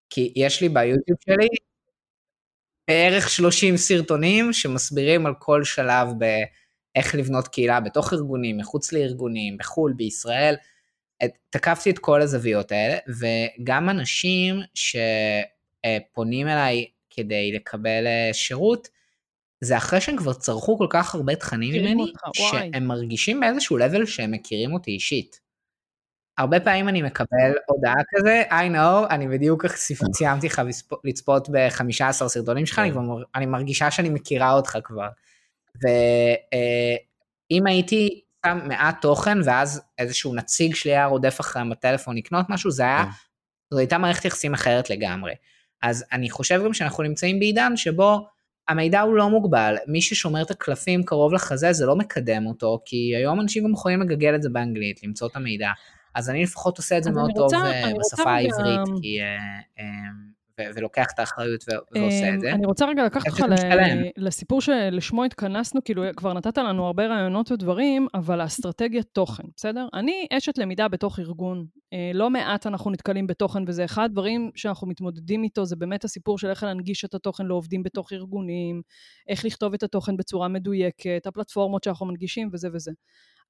כי 0.09 0.33
יש 0.35 0.61
לי 0.61 0.69
ביוטיוב 0.69 1.17
שלי 1.25 1.47
בערך 2.87 3.29
30 3.29 3.77
סרטונים 3.77 4.53
שמסבירים 4.53 5.25
על 5.25 5.33
כל 5.39 5.63
שלב 5.63 6.07
באיך 6.17 7.15
לבנות 7.15 7.47
קהילה 7.47 7.79
בתוך 7.79 8.13
ארגונים, 8.13 8.57
מחוץ 8.57 8.93
לארגונים, 8.93 9.57
בחו"ל, 9.57 9.93
בישראל. 9.93 10.55
תקפתי 11.49 11.89
את 11.89 11.99
כל 11.99 12.21
הזוויות 12.21 12.71
האלה, 12.71 12.97
וגם 13.19 13.89
אנשים 13.89 14.59
שפונים 14.73 16.47
אליי 16.47 16.85
כדי 17.09 17.51
לקבל 17.51 18.07
אה, 18.07 18.29
שירות, 18.33 18.87
זה 19.61 19.77
אחרי 19.77 20.01
שהם 20.01 20.17
כבר 20.17 20.33
צרכו 20.33 20.77
כל 20.77 20.87
כך 20.89 21.15
הרבה 21.15 21.35
תכנים 21.35 21.73
ממני, 21.83 22.13
שהם 22.33 22.87
מרגישים 22.87 23.39
באיזשהו 23.39 23.77
לבל 23.77 24.05
שהם 24.05 24.31
מכירים 24.31 24.73
אותי 24.73 24.91
אישית. 24.91 25.42
הרבה 26.37 26.59
פעמים 26.59 26.89
אני 26.89 27.01
מקבל 27.01 27.53
הודעה 27.65 27.95
כזה, 28.15 28.43
I 28.49 28.75
know, 28.75 29.09
אני 29.09 29.27
בדיוק 29.27 29.65
סיימתי 30.13 30.47
לך 30.47 30.61
לצפות 31.03 31.49
ב-15 31.49 32.27
סרטונים 32.27 32.65
שלך, 32.65 32.79
אני, 32.79 32.91
כן. 32.91 32.93
כבר, 32.93 33.23
אני 33.35 33.45
מרגישה 33.45 33.91
שאני 33.91 34.09
מכירה 34.09 34.53
אותך 34.53 34.77
כבר. 34.83 35.07
ואם 35.81 37.67
הייתי 37.67 38.21
שם 38.45 38.59
מעט 38.67 39.01
תוכן, 39.01 39.37
ואז 39.45 39.81
איזשהו 39.97 40.35
נציג 40.35 40.75
שלי 40.75 40.91
היה 40.91 41.05
רודף 41.05 41.37
אחריהם 41.39 41.69
בטלפון 41.69 42.17
לקנות 42.17 42.45
משהו, 42.49 42.71
זה 42.71 42.83
היה, 42.83 43.03
כן. 43.03 43.09
זו 43.73 43.79
הייתה 43.79 43.97
מערכת 43.97 44.25
יחסים 44.25 44.53
אחרת 44.53 44.89
לגמרי. 44.89 45.33
אז 45.81 46.05
אני 46.11 46.29
חושב 46.29 46.61
גם 46.65 46.73
שאנחנו 46.73 47.03
נמצאים 47.03 47.39
בעידן 47.39 47.77
שבו 47.77 48.27
המידע 48.67 49.01
הוא 49.01 49.15
לא 49.15 49.29
מוגבל, 49.29 49.75
מי 49.87 50.01
ששומר 50.01 50.41
את 50.41 50.51
הקלפים 50.51 51.03
קרוב 51.03 51.33
לחזה 51.33 51.73
זה 51.73 51.85
לא 51.85 51.95
מקדם 51.95 52.45
אותו, 52.45 52.81
כי 52.85 53.15
היום 53.15 53.41
אנשים 53.41 53.63
גם 53.63 53.71
יכולים 53.71 54.01
לגגל 54.01 54.35
את 54.35 54.41
זה 54.41 54.49
באנגלית, 54.49 55.03
למצוא 55.03 55.27
את 55.27 55.35
המידע. 55.35 55.69
אז 56.15 56.30
אני 56.30 56.43
לפחות 56.43 56.78
עושה 56.78 56.97
את 56.97 57.04
זה 57.04 57.12
מאוד 57.12 57.26
אני 57.26 57.34
טוב 57.34 57.43
רוצה- 57.43 57.58
אה, 57.71 57.91
רוצה 57.91 58.15
בשפה 58.17 58.32
העברית, 58.32 59.02
כי, 59.02 59.21
אה, 59.21 59.26
אה, 59.80 59.86
ו- 60.60 60.76
ולוקח 60.76 61.06
את 61.13 61.19
האחריות 61.19 61.63
ו- 61.69 61.97
ועושה 61.99 62.34
את 62.34 62.39
זה. 62.39 62.49
אמ, 62.49 62.56
אני 62.56 62.65
רוצה 62.65 62.86
רגע 62.86 63.06
לקחת 63.06 63.28
אותך. 63.28 63.39
ל- 63.49 64.10
לסיפור 64.17 64.62
שלשמו 64.62 65.23
התכנסנו, 65.23 65.84
כאילו 65.84 66.04
כבר 66.15 66.34
נתת 66.34 66.58
לנו 66.58 66.86
הרבה 66.86 67.08
רעיונות 67.08 67.52
ודברים, 67.52 68.08
אבל 68.13 68.41
האסטרטגיית 68.41 69.08
תוכן, 69.13 69.43
בסדר? 69.58 69.88
אני 69.93 70.28
אשת 70.38 70.58
למידה 70.58 70.88
בתוך 70.88 71.19
ארגון. 71.19 71.65
אה, 71.93 72.12
לא 72.13 72.30
מעט 72.30 72.67
אנחנו 72.67 72.91
נתקלים 72.91 73.28
בתוכן, 73.28 73.63
וזה 73.67 73.86
אחד 73.86 74.04
הדברים 74.04 74.52
שאנחנו 74.56 74.88
מתמודדים 74.88 75.43
איתו, 75.43 75.65
זה 75.65 75.76
באמת 75.76 76.04
הסיפור 76.04 76.38
של 76.38 76.47
איך 76.47 76.63
להנגיש 76.63 77.06
את 77.06 77.13
התוכן 77.13 77.45
לעובדים 77.45 77.84
בתוך 77.84 78.13
ארגונים, 78.13 78.82
איך 79.28 79.45
לכתוב 79.45 79.73
את 79.73 79.84
התוכן 79.84 80.17
בצורה 80.17 80.47
מדויקת, 80.47 81.21
הפלטפורמות 81.26 81.84
שאנחנו 81.84 82.06
מנגישים 82.06 82.49
וזה 82.54 82.67
וזה. 82.73 82.91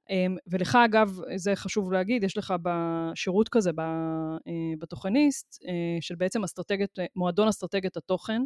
אמ, 0.09 0.35
ולך, 0.47 0.77
אגב, 0.85 1.19
זה 1.35 1.55
חשוב 1.55 1.91
להגיד, 1.91 2.23
יש 2.23 2.37
לך 2.37 2.53
בשירות 2.61 3.49
כזה 3.49 3.71
אה, 3.79 4.53
בתוכניסט, 4.79 5.63
אה, 5.67 5.97
של 6.01 6.15
בעצם 6.15 6.43
אסטרטגיית, 6.43 6.91
מועדון 7.15 7.47
אסטרטגיית 7.47 7.97
התוכן. 7.97 8.41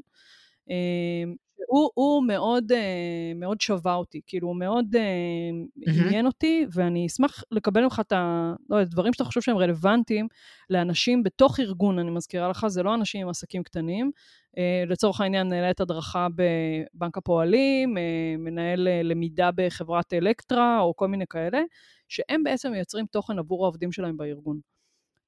הוא, 1.68 1.90
הוא 1.94 2.24
מאוד, 2.28 2.72
אה, 2.72 3.32
מאוד 3.36 3.62
שווה 3.62 3.96
אותי, 3.96 4.22
כאילו, 4.28 4.48
הוא 4.48 4.56
מאוד 4.56 4.96
אה, 4.96 6.02
עניין 6.06 6.26
אותי, 6.26 6.66
ואני 6.74 7.06
אשמח 7.06 7.44
לקבל 7.52 7.84
ממך 7.84 8.02
את 8.08 8.12
ה... 8.12 8.54
לא 8.70 8.76
יודע, 8.76 8.92
דברים 8.92 9.14
שאתה 9.14 9.24
חושב 9.24 9.42
שהם 9.42 9.58
רלוונטיים 9.58 10.28
לאנשים 10.70 11.24
בתוך 11.24 11.60
ארגון, 11.60 12.00
אני 12.00 12.12
מזכירה 12.12 12.50
לך, 12.50 12.68
זה 12.68 12.84
לא 12.84 12.94
אנשים 12.94 13.22
עם 13.22 13.30
עסקים 13.30 13.64
קטנים. 13.64 14.12
אה, 14.58 14.84
לצורך 14.88 15.22
העניין, 15.22 15.48
מנהלת 15.48 15.80
הדרכה 15.80 16.28
בבנק 16.36 17.18
הפועלים, 17.18 17.98
מנהל 18.38 18.88
למידה 19.04 19.50
בחברת 19.56 20.14
אלקטרה, 20.14 20.80
או 20.80 20.96
כל 20.96 21.08
מיני 21.08 21.26
כאלה, 21.30 21.62
שהם 22.08 22.44
בעצם 22.44 22.72
מייצרים 22.72 23.06
תוכן 23.06 23.40
עבור 23.40 23.64
העובדים 23.66 23.92
שלהם 23.92 24.18
בארגון. 24.18 24.60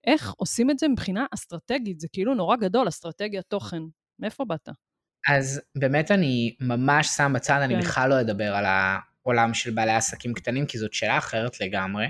איך 0.04 0.34
עושים 0.38 0.70
את 0.70 0.80
זה 0.80 0.88
מבחינה 0.88 1.26
אסטרטגית? 1.32 2.00
זה 2.00 2.08
כאילו 2.12 2.34
נורא 2.34 2.56
גדול, 2.56 2.88
אסטרטגיית 2.88 3.46
תוכן. 3.48 3.82
מאיפה 4.20 4.46
באת? 4.46 4.70
אז 5.28 5.62
באמת 5.78 6.12
אני 6.12 6.56
ממש 6.60 7.08
שם 7.08 7.32
בצד, 7.36 7.60
אני 7.62 7.74
כן. 7.74 7.82
בכלל 7.82 8.10
לא 8.10 8.22
אדבר 8.22 8.56
על 8.56 8.66
העולם 8.66 9.54
של 9.54 9.72
בעלי 9.72 9.92
עסקים 9.92 10.34
קטנים, 10.34 10.66
כי 10.66 10.78
זאת 10.78 10.94
שאלה 10.94 11.18
אחרת 11.18 11.62
לגמרי. 11.62 12.06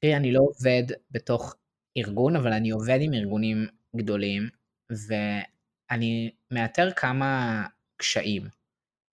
תראי, 0.00 0.16
אני 0.16 0.32
לא 0.32 0.40
עובד 0.40 0.82
בתוך 1.10 1.56
ארגון, 1.96 2.36
אבל 2.36 2.52
אני 2.52 2.70
עובד 2.70 2.98
עם 3.00 3.14
ארגונים 3.14 3.66
גדולים, 3.96 4.48
ואני 5.08 6.30
מאתר 6.50 6.90
כמה 6.90 7.62
קשיים 7.96 8.42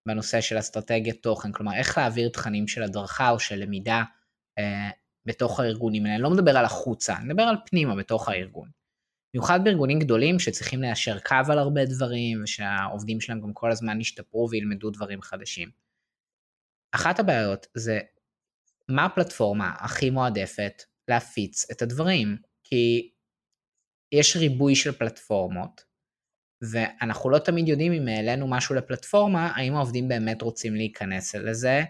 בנושא 0.08 0.42
של 0.42 0.60
אסטרטגיית 0.60 1.24
תוכן, 1.24 1.52
כלומר, 1.52 1.74
איך 1.76 1.98
להעביר 1.98 2.30
תכנים 2.30 2.68
של 2.68 2.84
הדרכה 2.84 3.30
או 3.30 3.40
של 3.40 3.56
למידה 3.56 4.04
אה, 4.60 4.90
בתוך 5.26 5.60
הארגונים. 5.60 6.06
אני 6.06 6.22
לא 6.22 6.30
מדבר 6.30 6.58
על 6.58 6.66
החוצה, 6.66 7.18
אני 7.18 7.26
מדבר 7.26 7.44
על 7.44 7.56
פנימה 7.66 7.96
בתוך 7.96 8.30
הארגון. 8.30 8.81
במיוחד 9.34 9.60
בארגונים 9.64 10.00
גדולים 10.00 10.40
שצריכים 10.40 10.82
ליישר 10.82 11.20
קו 11.20 11.52
על 11.52 11.60
הרבה 11.60 11.86
דברים, 11.86 12.44
ושהעובדים 12.44 13.22
שלהם 13.22 13.42
גם 13.42 13.54
כל 13.54 13.72
הזמן 13.72 14.02
ישתפרו 14.02 14.48
וילמדו 14.52 14.90
דברים 14.90 15.22
חדשים. 15.22 15.72
אחת 16.92 17.20
הבעיות 17.20 17.68
זה 17.74 18.00
מה 18.90 19.06
הפלטפורמה 19.06 19.74
הכי 19.80 20.10
מועדפת 20.10 20.84
להפיץ 21.08 21.72
את 21.72 21.82
הדברים, 21.82 22.38
כי 22.64 23.12
יש 24.12 24.36
ריבוי 24.36 24.76
של 24.76 24.92
פלטפורמות, 24.92 25.84
ואנחנו 26.72 27.30
לא 27.30 27.40
תמיד 27.40 27.68
יודעים 27.68 27.94
אם 27.94 28.08
העלינו 28.08 28.48
משהו 28.48 28.76
לפלטפורמה, 28.76 29.52
האם 29.56 29.76
העובדים 29.76 30.08
באמת 30.08 30.42
רוצים 30.42 30.76
להיכנס 30.76 31.36
לזה, 31.36 31.84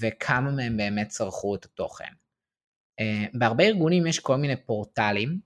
וכמה 0.00 0.50
מהם 0.50 0.76
באמת 0.76 1.08
צרכו 1.08 1.54
את 1.54 1.64
התוכן. 1.64 2.12
אה, 3.00 3.24
בהרבה 3.34 3.64
ארגונים 3.64 4.06
יש 4.06 4.18
כל 4.18 4.36
מיני 4.36 4.56
פורטלים, 4.56 5.40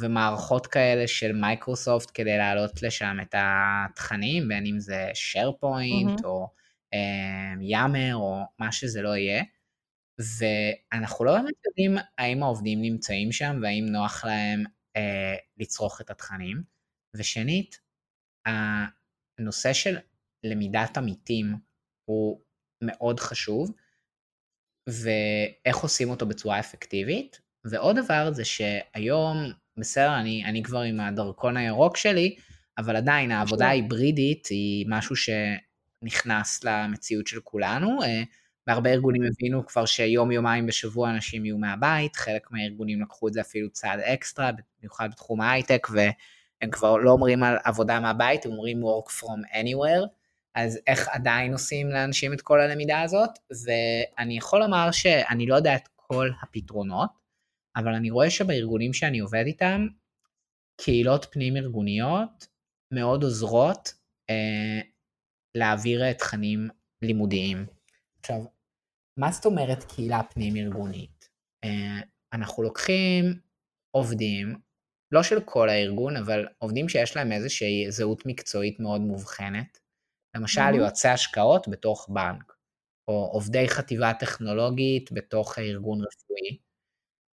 ומערכות 0.00 0.66
כאלה 0.66 1.08
של 1.08 1.32
מייקרוסופט 1.32 2.10
כדי 2.14 2.38
להעלות 2.38 2.82
לשם 2.82 3.16
את 3.22 3.34
התכנים, 3.38 4.48
בין 4.48 4.66
אם 4.66 4.80
זה 4.80 5.10
SharePoint 5.14 6.04
מהמם. 6.04 6.16
או 6.24 6.48
יאמר 7.60 8.14
או 8.14 8.42
מה 8.58 8.72
שזה 8.72 9.02
לא 9.02 9.16
יהיה. 9.16 9.42
ואנחנו 10.18 11.24
לא 11.24 11.32
באמת 11.32 11.54
יודעים 11.66 11.96
האם 12.18 12.42
העובדים 12.42 12.82
נמצאים 12.82 13.32
שם 13.32 13.58
והאם 13.62 13.86
נוח 13.86 14.24
להם 14.24 14.64
אה, 14.96 15.36
לצרוך 15.56 16.00
את 16.00 16.10
התכנים. 16.10 16.62
ושנית, 17.16 17.80
הנושא 18.46 19.72
של 19.72 19.96
למידת 20.44 20.96
עמיתים 20.96 21.56
הוא 22.04 22.40
מאוד 22.84 23.20
חשוב, 23.20 23.70
ואיך 24.88 25.76
עושים 25.76 26.10
אותו 26.10 26.26
בצורה 26.26 26.60
אפקטיבית. 26.60 27.40
ועוד 27.70 27.96
דבר 27.98 28.32
זה 28.32 28.44
שהיום, 28.44 29.36
בסדר, 29.76 30.18
אני, 30.18 30.44
אני 30.44 30.62
כבר 30.62 30.80
עם 30.80 31.00
הדרכון 31.00 31.56
הירוק 31.56 31.96
שלי, 31.96 32.36
אבל 32.78 32.96
עדיין 32.96 33.30
העבודה 33.30 33.66
ההיברידית 33.66 34.46
היא 34.46 34.86
משהו 34.88 35.14
שנכנס 35.16 36.64
למציאות 36.64 37.26
של 37.26 37.40
כולנו. 37.40 38.02
אה, 38.02 38.22
בהרבה 38.66 38.90
ארגונים 38.90 39.22
הבינו 39.22 39.66
כבר 39.66 39.86
שיום 39.86 40.32
יומיים 40.32 40.66
בשבוע 40.66 41.10
אנשים 41.10 41.44
יהיו 41.44 41.58
מהבית, 41.58 42.16
חלק 42.16 42.50
מהארגונים 42.50 43.02
לקחו 43.02 43.28
את 43.28 43.32
זה 43.32 43.40
אפילו 43.40 43.70
צעד 43.70 44.00
אקסטרה, 44.00 44.50
במיוחד 44.80 45.08
בתחום 45.10 45.40
ההייטק, 45.40 45.86
והם 45.92 46.70
כבר 46.70 46.96
לא 46.96 47.10
אומרים 47.10 47.42
על 47.42 47.56
עבודה 47.64 48.00
מהבית, 48.00 48.46
הם 48.46 48.52
אומרים 48.52 48.82
work 48.82 49.10
from 49.10 49.54
anywhere, 49.54 50.06
אז 50.54 50.78
איך 50.86 51.08
עדיין 51.08 51.52
עושים 51.52 51.90
לאנשים 51.90 52.32
את 52.32 52.40
כל 52.40 52.60
הלמידה 52.60 53.02
הזאת? 53.02 53.30
ואני 53.64 54.36
יכול 54.36 54.60
לומר 54.60 54.90
שאני 54.90 55.46
לא 55.46 55.54
יודע 55.54 55.76
את 55.76 55.88
כל 55.96 56.28
הפתרונות, 56.42 57.25
אבל 57.76 57.94
אני 57.94 58.10
רואה 58.10 58.30
שבארגונים 58.30 58.92
שאני 58.92 59.18
עובד 59.18 59.44
איתם, 59.46 59.86
קהילות 60.80 61.26
פנים 61.32 61.56
ארגוניות 61.56 62.46
מאוד 62.94 63.22
עוזרות 63.22 63.92
אה, 64.30 64.80
להעביר 65.54 66.12
תכנים 66.12 66.68
לימודיים. 67.02 67.66
עכשיו, 68.20 68.44
מה 69.18 69.32
זאת 69.32 69.46
אומרת 69.46 69.84
קהילה 69.84 70.22
פנים 70.22 70.56
ארגונית? 70.56 71.28
אה, 71.64 72.00
אנחנו 72.32 72.62
לוקחים 72.62 73.24
עובדים, 73.90 74.58
לא 75.12 75.22
של 75.22 75.40
כל 75.44 75.68
הארגון, 75.68 76.16
אבל 76.16 76.46
עובדים 76.58 76.88
שיש 76.88 77.16
להם 77.16 77.32
איזושהי 77.32 77.90
זהות 77.90 78.26
מקצועית 78.26 78.80
מאוד 78.80 79.00
מובחנת, 79.00 79.78
למשל 80.36 80.60
מהמם. 80.60 80.74
יועצי 80.74 81.08
השקעות 81.08 81.68
בתוך 81.68 82.08
בנק, 82.12 82.52
או 83.08 83.30
עובדי 83.32 83.68
חטיבה 83.68 84.12
טכנולוגית 84.14 85.12
בתוך 85.12 85.58
ארגון 85.58 85.98
רפואי, 85.98 86.58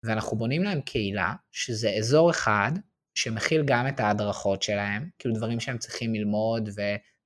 ואנחנו 0.03 0.37
בונים 0.37 0.63
להם 0.63 0.81
קהילה, 0.81 1.33
שזה 1.51 1.89
אזור 1.89 2.31
אחד 2.31 2.71
שמכיל 3.15 3.63
גם 3.65 3.87
את 3.87 3.99
ההדרכות 3.99 4.63
שלהם, 4.63 5.09
כאילו 5.19 5.35
דברים 5.35 5.59
שהם 5.59 5.77
צריכים 5.77 6.13
ללמוד 6.13 6.69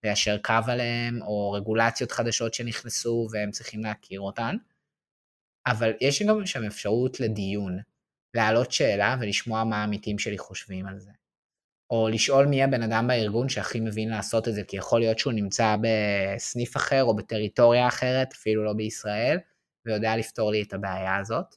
וליישר 0.03 0.37
קו 0.37 0.53
עליהם, 0.67 1.21
או 1.21 1.51
רגולציות 1.51 2.11
חדשות 2.11 2.53
שנכנסו 2.53 3.27
והם 3.31 3.51
צריכים 3.51 3.83
להכיר 3.83 4.21
אותן, 4.21 4.55
אבל 5.67 5.93
יש 6.01 6.21
גם 6.23 6.45
שם 6.45 6.63
אפשרות 6.63 7.19
לדיון, 7.19 7.79
להעלות 8.33 8.71
שאלה 8.71 9.15
ולשמוע 9.19 9.63
מה 9.63 9.77
העמיתים 9.77 10.19
שלי 10.19 10.37
חושבים 10.37 10.87
על 10.87 10.99
זה. 10.99 11.11
או 11.89 12.09
לשאול 12.09 12.45
מי 12.45 12.63
הבן 12.63 12.83
אדם 12.83 13.07
בארגון 13.07 13.49
שהכי 13.49 13.79
מבין 13.79 14.09
לעשות 14.09 14.47
את 14.47 14.53
זה, 14.53 14.63
כי 14.63 14.77
יכול 14.77 14.99
להיות 14.99 15.19
שהוא 15.19 15.33
נמצא 15.33 15.75
בסניף 15.81 16.77
אחר 16.77 17.03
או 17.03 17.15
בטריטוריה 17.15 17.87
אחרת, 17.87 18.33
אפילו 18.33 18.65
לא 18.65 18.73
בישראל, 18.73 19.37
ויודע 19.85 20.17
לפתור 20.17 20.51
לי 20.51 20.61
את 20.61 20.73
הבעיה 20.73 21.17
הזאת. 21.17 21.55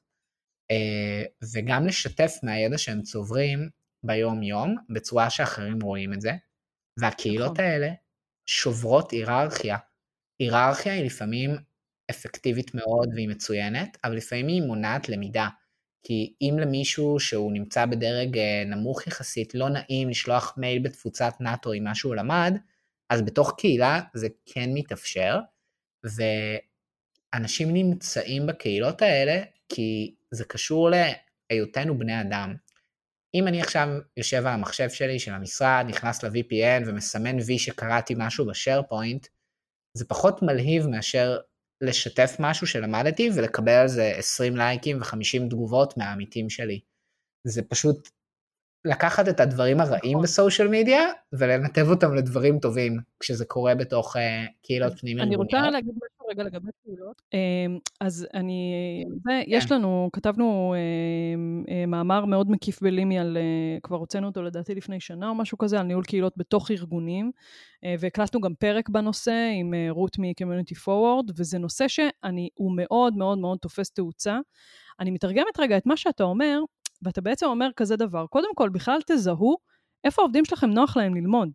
אה, 0.71 1.23
וגם 1.55 1.87
לשתף 1.87 2.33
מהידע 2.43 2.79
שהם 2.79 3.03
צוברים 3.03 3.69
ביום-יום, 4.03 4.77
בצורה 4.91 5.31
שאחרים 5.31 5.81
רואים 5.81 6.13
את 6.13 6.21
זה. 6.21 6.33
והקהילות 7.01 7.53
נכון. 7.53 7.65
האלה 7.65 7.93
שוברות 8.47 9.11
היררכיה. 9.11 9.77
היררכיה 10.39 10.93
היא 10.93 11.05
לפעמים 11.05 11.51
אפקטיבית 12.11 12.75
מאוד 12.75 13.09
והיא 13.15 13.29
מצוינת, 13.29 13.99
אבל 14.05 14.17
לפעמים 14.17 14.47
היא 14.49 14.63
מונעת 14.63 15.09
למידה. 15.09 15.49
כי 16.03 16.35
אם 16.41 16.57
למישהו 16.61 17.21
שהוא 17.21 17.53
נמצא 17.53 17.87
בדרג 17.87 18.39
אה, 18.39 18.63
נמוך 18.67 19.07
יחסית 19.07 19.55
לא 19.55 19.69
נעים 19.69 20.09
לשלוח 20.09 20.55
מייל 20.57 20.83
בתפוצת 20.83 21.33
נאט"ו 21.41 21.73
עם 21.73 21.85
מה 21.85 21.95
שהוא 21.95 22.15
למד, 22.15 22.57
אז 23.11 23.23
בתוך 23.23 23.55
קהילה 23.59 24.01
זה 24.15 24.29
כן 24.47 24.71
מתאפשר, 24.75 25.39
ואנשים 27.35 27.75
נמצאים 27.75 28.47
בקהילות 28.47 29.03
האלה 29.03 29.43
כי 29.75 30.15
זה 30.31 30.45
קשור 30.45 30.91
היותנו 31.51 31.99
בני 31.99 32.21
אדם. 32.21 32.55
אם 33.35 33.49
אני 33.49 33.61
עכשיו 33.61 33.89
יושב 34.17 34.47
על 34.47 34.55
המחשב 34.55 34.91
שלי 34.91 35.19
של 35.19 35.33
המשרד, 35.33 35.85
נכנס 35.89 36.23
ל-VPN 36.23 36.83
ומסמן 36.87 37.37
וי 37.47 37.59
שקראתי 37.59 38.15
משהו 38.17 38.47
בשארפוינט, 38.47 39.27
זה 39.97 40.05
פחות 40.09 40.43
מלהיב 40.43 40.87
מאשר 40.87 41.39
לשתף 41.81 42.37
משהו 42.39 42.67
שלמדתי 42.67 43.31
ולקבל 43.37 43.73
על 43.73 43.89
זה 43.89 44.13
20 44.17 44.57
לייקים 44.57 45.01
ו-50 45.01 45.51
תגובות 45.51 45.97
מהעמיתים 45.97 46.51
שלי. 46.51 46.81
זה 47.47 47.63
פשוט 47.69 48.09
לקחת 48.85 49.29
את 49.29 49.41
הדברים 49.41 49.81
הרעים 49.81 50.13
נכון. 50.13 50.23
בסושיאל 50.23 50.69
מדיה 50.69 51.01
ולנתב 51.33 51.87
אותם 51.91 52.15
לדברים 52.15 52.59
טובים 52.59 52.99
כשזה 53.21 53.45
קורה 53.45 53.75
בתוך 53.75 54.17
uh, 54.17 54.21
קהילות 54.63 55.01
פנים 55.01 55.19
אני 55.19 55.31
ארגוניות. 55.31 55.55
רוצה 55.55 55.71
להגיד 55.71 55.95
משהו 55.95 56.27
רגע 56.31 56.43
לגבי 56.43 56.71
קהילות. 56.85 57.23
אמ, 57.35 57.79
אז 58.01 58.27
אני, 58.35 58.73
זה, 59.25 59.43
יש 59.47 59.73
לנו, 59.73 60.11
כתבנו 60.13 60.75
אמ, 61.35 61.65
אה, 61.69 61.87
מאמר 61.87 62.25
מאוד 62.25 62.51
מקיף 62.51 62.83
בלימי 62.83 63.19
על, 63.19 63.37
אה, 63.37 63.79
כבר 63.83 63.97
הוצאנו 63.97 64.27
אותו 64.27 64.43
לדעתי 64.43 64.75
לפני 64.75 65.01
שנה 65.01 65.29
או 65.29 65.35
משהו 65.35 65.59
כזה, 65.59 65.81
על 65.81 65.87
ניהול 65.87 66.05
קהילות 66.05 66.33
בתוך 66.37 66.71
ארגונים, 66.71 67.31
והקלטנו 67.99 68.41
גם 68.41 68.55
פרק 68.55 68.89
בנושא 68.89 69.51
עם 69.61 69.75
רות 69.91 70.19
מ-Community 70.19 70.77
Forward, 70.85 71.33
וזה 71.37 71.59
נושא 71.59 71.89
שאני, 71.89 72.49
הוא 72.55 72.73
מאוד 72.77 73.17
מאוד 73.17 73.39
מאוד 73.39 73.59
תופס 73.59 73.91
תאוצה. 73.91 74.39
אני 75.01 75.11
מתרגמת 75.11 75.59
רגע 75.59 75.77
את 75.77 75.87
מה 75.87 75.97
שאתה 75.97 76.25
אומר, 76.25 76.61
ואתה 77.03 77.21
בעצם 77.21 77.47
אומר 77.47 77.69
כזה 77.77 77.97
דבר, 77.97 78.27
קודם 78.27 78.55
כל, 78.55 78.69
בכלל 78.69 78.99
תזהו 79.07 79.57
איפה 80.05 80.23
העובדים 80.23 80.45
שלכם 80.45 80.71
נוח 80.71 80.97
להם 80.97 81.15
ללמוד. 81.15 81.49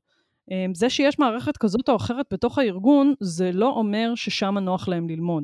אמ, 0.52 0.76
זה 0.76 0.90
שיש 0.90 1.20
מערכת 1.20 1.58
כזאת 1.58 1.90
או 1.90 1.96
אחרת 1.96 2.26
בתוך 2.34 2.58
הארגון, 2.58 3.14
זה 3.20 3.52
לא 3.52 3.70
אומר 3.70 4.12
ששם 4.16 4.58
נוח 4.58 4.88
להם 4.88 5.10
ללמוד. 5.10 5.44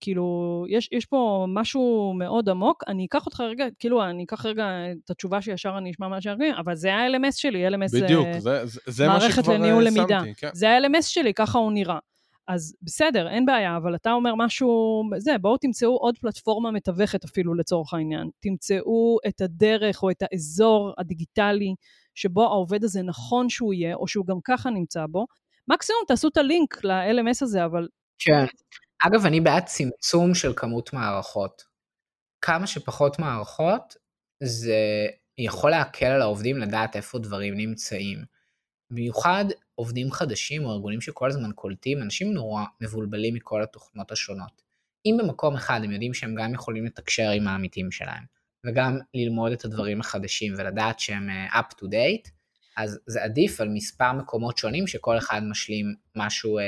כאילו, 0.00 0.64
יש, 0.68 0.88
יש 0.92 1.06
פה 1.06 1.46
משהו 1.48 2.14
מאוד 2.18 2.48
עמוק, 2.48 2.84
אני 2.88 3.06
אקח 3.06 3.26
אותך 3.26 3.40
רגע, 3.40 3.64
כאילו, 3.78 4.04
אני 4.04 4.24
אקח 4.24 4.46
רגע 4.46 4.64
את 5.04 5.10
התשובה 5.10 5.42
שישר 5.42 5.74
אני 5.78 5.90
אשמע 5.90 6.08
מה 6.08 6.20
שהארגונים, 6.20 6.54
אבל 6.54 6.74
זה 6.74 6.94
ה-LMS 6.94 7.32
שלי, 7.36 7.68
LMS 7.68 7.86
זה 7.86 8.00
בדיוק, 8.02 8.26
זה, 8.38 8.66
זה, 8.66 8.80
זה 8.86 9.06
מה 9.06 9.18
מערכת 9.18 9.48
אה, 9.48 9.54
לניהול 9.54 9.84
שמתי. 9.84 9.98
למידה. 9.98 10.20
כן. 10.36 10.50
זה 10.52 10.70
ה-LMS 10.70 11.02
שלי, 11.02 11.34
ככה 11.34 11.58
הוא 11.58 11.72
נראה. 11.72 11.98
אז 12.48 12.76
בסדר, 12.82 13.28
אין 13.28 13.46
בעיה, 13.46 13.76
אבל 13.76 13.94
אתה 13.94 14.12
אומר 14.12 14.34
משהו, 14.34 15.02
זה, 15.18 15.38
בואו 15.40 15.56
תמצאו 15.58 15.96
עוד 15.96 16.18
פלטפורמה 16.18 16.70
מתווכת 16.70 17.24
אפילו 17.24 17.54
לצורך 17.54 17.94
העניין. 17.94 18.30
תמצאו 18.40 19.18
את 19.28 19.40
הדרך 19.40 20.02
או 20.02 20.10
את 20.10 20.22
האזור 20.22 20.92
הדיגיטלי 20.98 21.74
שבו 22.14 22.42
העובד 22.42 22.84
הזה 22.84 23.02
נכון 23.02 23.48
שהוא 23.48 23.74
יהיה, 23.74 23.94
או 23.94 24.08
שהוא 24.08 24.26
גם 24.26 24.36
ככה 24.44 24.70
נמצא 24.70 25.06
בו. 25.06 25.26
מקסימום 25.68 26.02
תעשו 26.08 26.28
את 26.28 26.36
הלינק 26.36 26.84
ל-LMS 26.84 27.38
הזה, 27.42 27.64
אבל 27.64 27.88
כן. 28.18 28.44
אגב, 29.06 29.26
אני 29.26 29.40
בעד 29.40 29.64
צמצום 29.64 30.34
של 30.34 30.52
כמות 30.56 30.92
מערכות. 30.92 31.62
כמה 32.40 32.66
שפחות 32.66 33.18
מערכות, 33.18 33.94
זה 34.42 35.06
יכול 35.38 35.70
להקל 35.70 36.06
על 36.06 36.22
העובדים 36.22 36.58
לדעת 36.58 36.96
איפה 36.96 37.18
דברים 37.18 37.54
נמצאים. 37.54 38.33
במיוחד 38.94 39.44
עובדים 39.74 40.12
חדשים 40.12 40.64
או 40.64 40.72
ארגונים 40.72 41.00
שכל 41.00 41.30
הזמן 41.30 41.50
קולטים, 41.54 42.02
אנשים 42.02 42.32
נורא 42.32 42.64
מבולבלים 42.80 43.34
מכל 43.34 43.62
התוכנות 43.62 44.12
השונות. 44.12 44.62
אם 45.06 45.16
במקום 45.18 45.54
אחד 45.54 45.80
הם 45.84 45.90
יודעים 45.90 46.14
שהם 46.14 46.34
גם 46.34 46.54
יכולים 46.54 46.84
לתקשר 46.84 47.30
עם 47.30 47.48
העמיתים 47.48 47.90
שלהם, 47.90 48.24
וגם 48.66 48.98
ללמוד 49.14 49.52
את 49.52 49.64
הדברים 49.64 50.00
החדשים 50.00 50.54
ולדעת 50.56 51.00
שהם 51.00 51.30
אה, 51.30 51.60
up 51.60 51.74
to 51.74 51.84
date, 51.84 52.30
אז 52.76 52.98
זה 53.06 53.24
עדיף 53.24 53.60
על 53.60 53.68
מספר 53.68 54.12
מקומות 54.12 54.58
שונים 54.58 54.86
שכל 54.86 55.18
אחד 55.18 55.42
משלים 55.42 55.94
משהו 56.16 56.58
אה, 56.58 56.64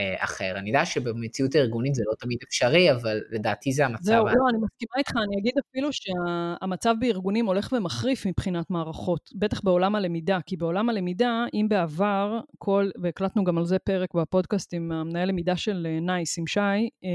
אה, 0.00 0.24
אחר. 0.24 0.54
אני 0.56 0.70
יודע 0.70 0.84
שבמציאות 0.84 1.54
הארגונית 1.54 1.94
זה 1.94 2.02
לא 2.06 2.14
תמיד 2.20 2.38
אפשרי, 2.48 2.92
אבל 2.92 3.20
לדעתי 3.30 3.72
זה 3.72 3.86
המצב. 3.86 4.02
זהו, 4.02 4.28
ה- 4.28 4.32
לא, 4.32 4.48
אני 4.50 4.58
מסכימה 4.58 4.92
איתך, 4.98 5.10
אני 5.28 5.40
אגיד 5.40 5.52
אפילו 5.70 5.88
שהמצב 5.92 6.94
בארגונים 7.00 7.46
הולך 7.46 7.72
ומחריף 7.72 8.26
מבחינת 8.26 8.70
מערכות, 8.70 9.30
בטח 9.34 9.60
בעולם 9.64 9.94
הלמידה, 9.94 10.38
כי 10.46 10.56
בעולם 10.56 10.88
הלמידה, 10.88 11.44
אם 11.54 11.66
בעבר, 11.68 12.40
כל, 12.58 12.90
והקלטנו 13.02 13.44
גם 13.44 13.58
על 13.58 13.64
זה 13.64 13.78
פרק 13.78 14.14
בפודקאסט 14.14 14.74
עם 14.74 14.92
המנהל 14.92 15.28
למידה 15.28 15.56
של 15.56 15.86
אה, 15.90 16.00
נייס, 16.00 16.38
עם 16.38 16.46
שי, 16.46 16.60
אה, 16.60 17.08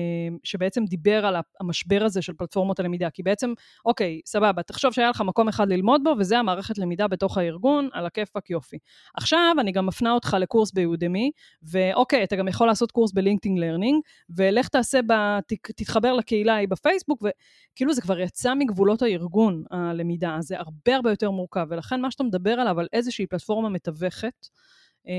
שבעצם 0.43 0.85
דיבר 0.85 1.25
על 1.25 1.35
המשבר 1.59 2.03
הזה 2.03 2.21
של 2.21 2.33
פלטפורמות 2.33 2.79
הלמידה, 2.79 3.09
כי 3.09 3.23
בעצם, 3.23 3.53
אוקיי, 3.85 4.21
סבבה, 4.25 4.63
תחשוב 4.63 4.93
שהיה 4.93 5.09
לך 5.09 5.21
מקום 5.21 5.47
אחד 5.47 5.69
ללמוד 5.69 6.01
בו, 6.03 6.15
וזה 6.19 6.39
המערכת 6.39 6.77
למידה 6.77 7.07
בתוך 7.07 7.37
הארגון, 7.37 7.89
על 7.93 8.05
הכיפאק 8.05 8.49
יופי. 8.49 8.77
עכשיו, 9.17 9.55
אני 9.59 9.71
גם 9.71 9.85
מפנה 9.85 10.11
אותך 10.11 10.37
לקורס 10.39 10.73
ב 10.73 10.82
Udemy, 10.82 11.31
ואוקיי, 11.63 12.23
אתה 12.23 12.35
גם 12.35 12.47
יכול 12.47 12.67
לעשות 12.67 12.91
קורס 12.91 13.11
ב 13.11 13.16
LinkedIn 13.16 13.57
Learning, 13.57 14.01
ולך 14.35 14.67
תעשה, 14.67 15.01
ב, 15.01 15.13
ת, 15.47 15.53
תתחבר 15.75 16.13
לקהילה 16.13 16.53
ההיא 16.53 16.67
בפייסבוק, 16.67 17.23
וכאילו 17.23 17.93
זה 17.93 18.01
כבר 18.01 18.19
יצא 18.19 18.53
מגבולות 18.53 19.01
הארגון, 19.01 19.63
הלמידה, 19.71 20.37
זה 20.39 20.59
הרבה 20.59 20.95
הרבה 20.95 21.09
יותר 21.09 21.31
מורכב, 21.31 21.67
ולכן 21.69 22.01
מה 22.01 22.11
שאתה 22.11 22.23
מדבר 22.23 22.51
עליו, 22.51 22.79
על 22.79 22.87
איזושהי 22.93 23.27
פלטפורמה 23.27 23.69
מתווכת, 23.69 24.47
אה, 25.07 25.13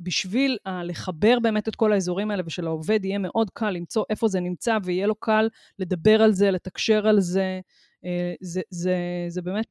בשביל 0.00 0.58
אה, 0.66 0.84
לחבר 0.84 1.38
באמת 1.42 1.68
את 1.68 1.76
כל 1.76 1.92
האזורים 1.92 2.30
האלה, 2.30 2.42
ושלעובד 2.46 3.04
יהיה 3.04 3.18
מאוד 3.18 3.50
קל 3.50 3.70
למצוא 3.70 4.04
איפה 4.10 4.28
זה 4.28 4.40
נמצא, 4.40 4.78
ויהיה 4.84 5.06
לו 5.06 5.14
קל 5.14 5.48
לדבר 5.78 6.22
על 6.22 6.32
זה, 6.32 6.50
לתקשר 6.50 7.08
על 7.08 7.20
זה, 7.20 7.60
זה, 8.40 8.60
זה, 8.70 8.96
זה 9.28 9.42
באמת... 9.42 9.64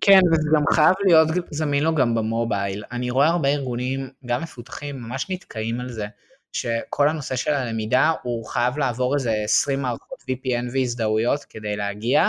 כן, 0.00 0.20
וזה 0.32 0.48
גם 0.54 0.62
חייב 0.72 0.94
להיות 1.04 1.28
זמין 1.50 1.84
לו 1.84 1.94
גם 1.94 2.14
במובייל. 2.14 2.84
אני 2.92 3.10
רואה 3.10 3.28
הרבה 3.28 3.48
ארגונים, 3.48 4.10
גם 4.26 4.42
מפותחים, 4.42 5.02
ממש 5.02 5.26
נתקעים 5.30 5.80
על 5.80 5.88
זה, 5.88 6.06
שכל 6.52 7.08
הנושא 7.08 7.36
של 7.36 7.52
הלמידה, 7.52 8.12
הוא 8.22 8.46
חייב 8.46 8.78
לעבור 8.78 9.14
איזה 9.14 9.32
20 9.44 9.82
מערכות 9.82 10.18
VPN 10.30 10.64
והזדהויות 10.72 11.44
כדי 11.44 11.76
להגיע, 11.76 12.28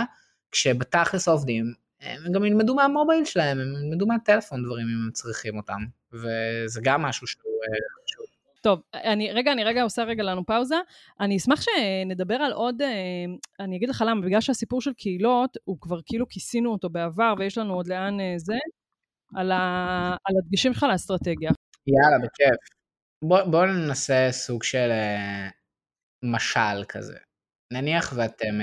כשבתכלס 0.50 1.28
העובדים, 1.28 1.74
הם 2.00 2.32
גם 2.32 2.44
ילמדו 2.44 2.74
מהמובייל 2.74 3.24
שלהם, 3.24 3.58
הם 3.60 3.74
ילמדו 3.86 4.06
מהטלפון 4.06 4.62
דברים 4.62 4.86
אם 4.86 5.04
הם 5.04 5.10
צריכים 5.12 5.56
אותם, 5.56 5.80
וזה 6.12 6.80
גם 6.82 7.02
משהו 7.02 7.26
שהוא 7.26 7.42
אה. 7.64 8.01
טוב, 8.62 8.82
אני, 8.94 9.32
רגע, 9.32 9.52
אני 9.52 9.64
רגע 9.64 9.82
עושה 9.82 10.02
רגע 10.02 10.22
לנו 10.22 10.46
פאוזה. 10.46 10.76
אני 11.20 11.36
אשמח 11.36 11.60
שנדבר 11.60 12.34
על 12.34 12.52
עוד, 12.52 12.82
אה, 12.82 13.24
אני 13.60 13.76
אגיד 13.76 13.88
לך 13.88 14.04
למה, 14.06 14.20
בגלל 14.20 14.40
שהסיפור 14.40 14.80
של 14.80 14.92
קהילות, 14.92 15.56
הוא 15.64 15.78
כבר 15.80 16.00
כאילו 16.06 16.28
כיסינו 16.28 16.72
אותו 16.72 16.90
בעבר, 16.90 17.34
ויש 17.38 17.58
לנו 17.58 17.74
עוד 17.74 17.86
לאן 17.88 18.20
אה, 18.20 18.34
זה, 18.36 18.54
על, 19.36 19.52
ה, 19.52 19.58
על 20.24 20.34
הדגשים 20.38 20.74
שלך 20.74 20.86
לאסטרטגיה. 20.92 21.50
יאללה, 21.86 22.18
בכיף. 22.18 22.56
בואו 23.24 23.50
בוא 23.50 23.66
ננסה 23.66 24.28
סוג 24.30 24.62
של 24.62 24.90
אה, 24.90 25.48
משל 26.24 26.84
כזה. 26.88 27.18
נניח 27.72 28.12
ואתם 28.16 28.60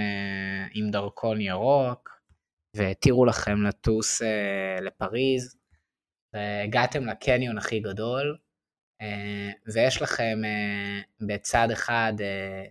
עם 0.73 0.91
דרכון 0.91 1.41
ירוק, 1.41 2.09
והתירו 2.75 3.25
לכם 3.25 3.63
לטוס 3.63 4.21
לפריז, 4.81 5.57
והגעתם 6.33 7.05
לקניון 7.05 7.57
הכי 7.57 7.79
גדול, 7.79 8.37
ויש 9.73 10.01
לכם 10.01 10.41
אה, 10.45 11.01
בצד 11.27 11.71
אחד 11.71 12.13
אה, 12.21 12.65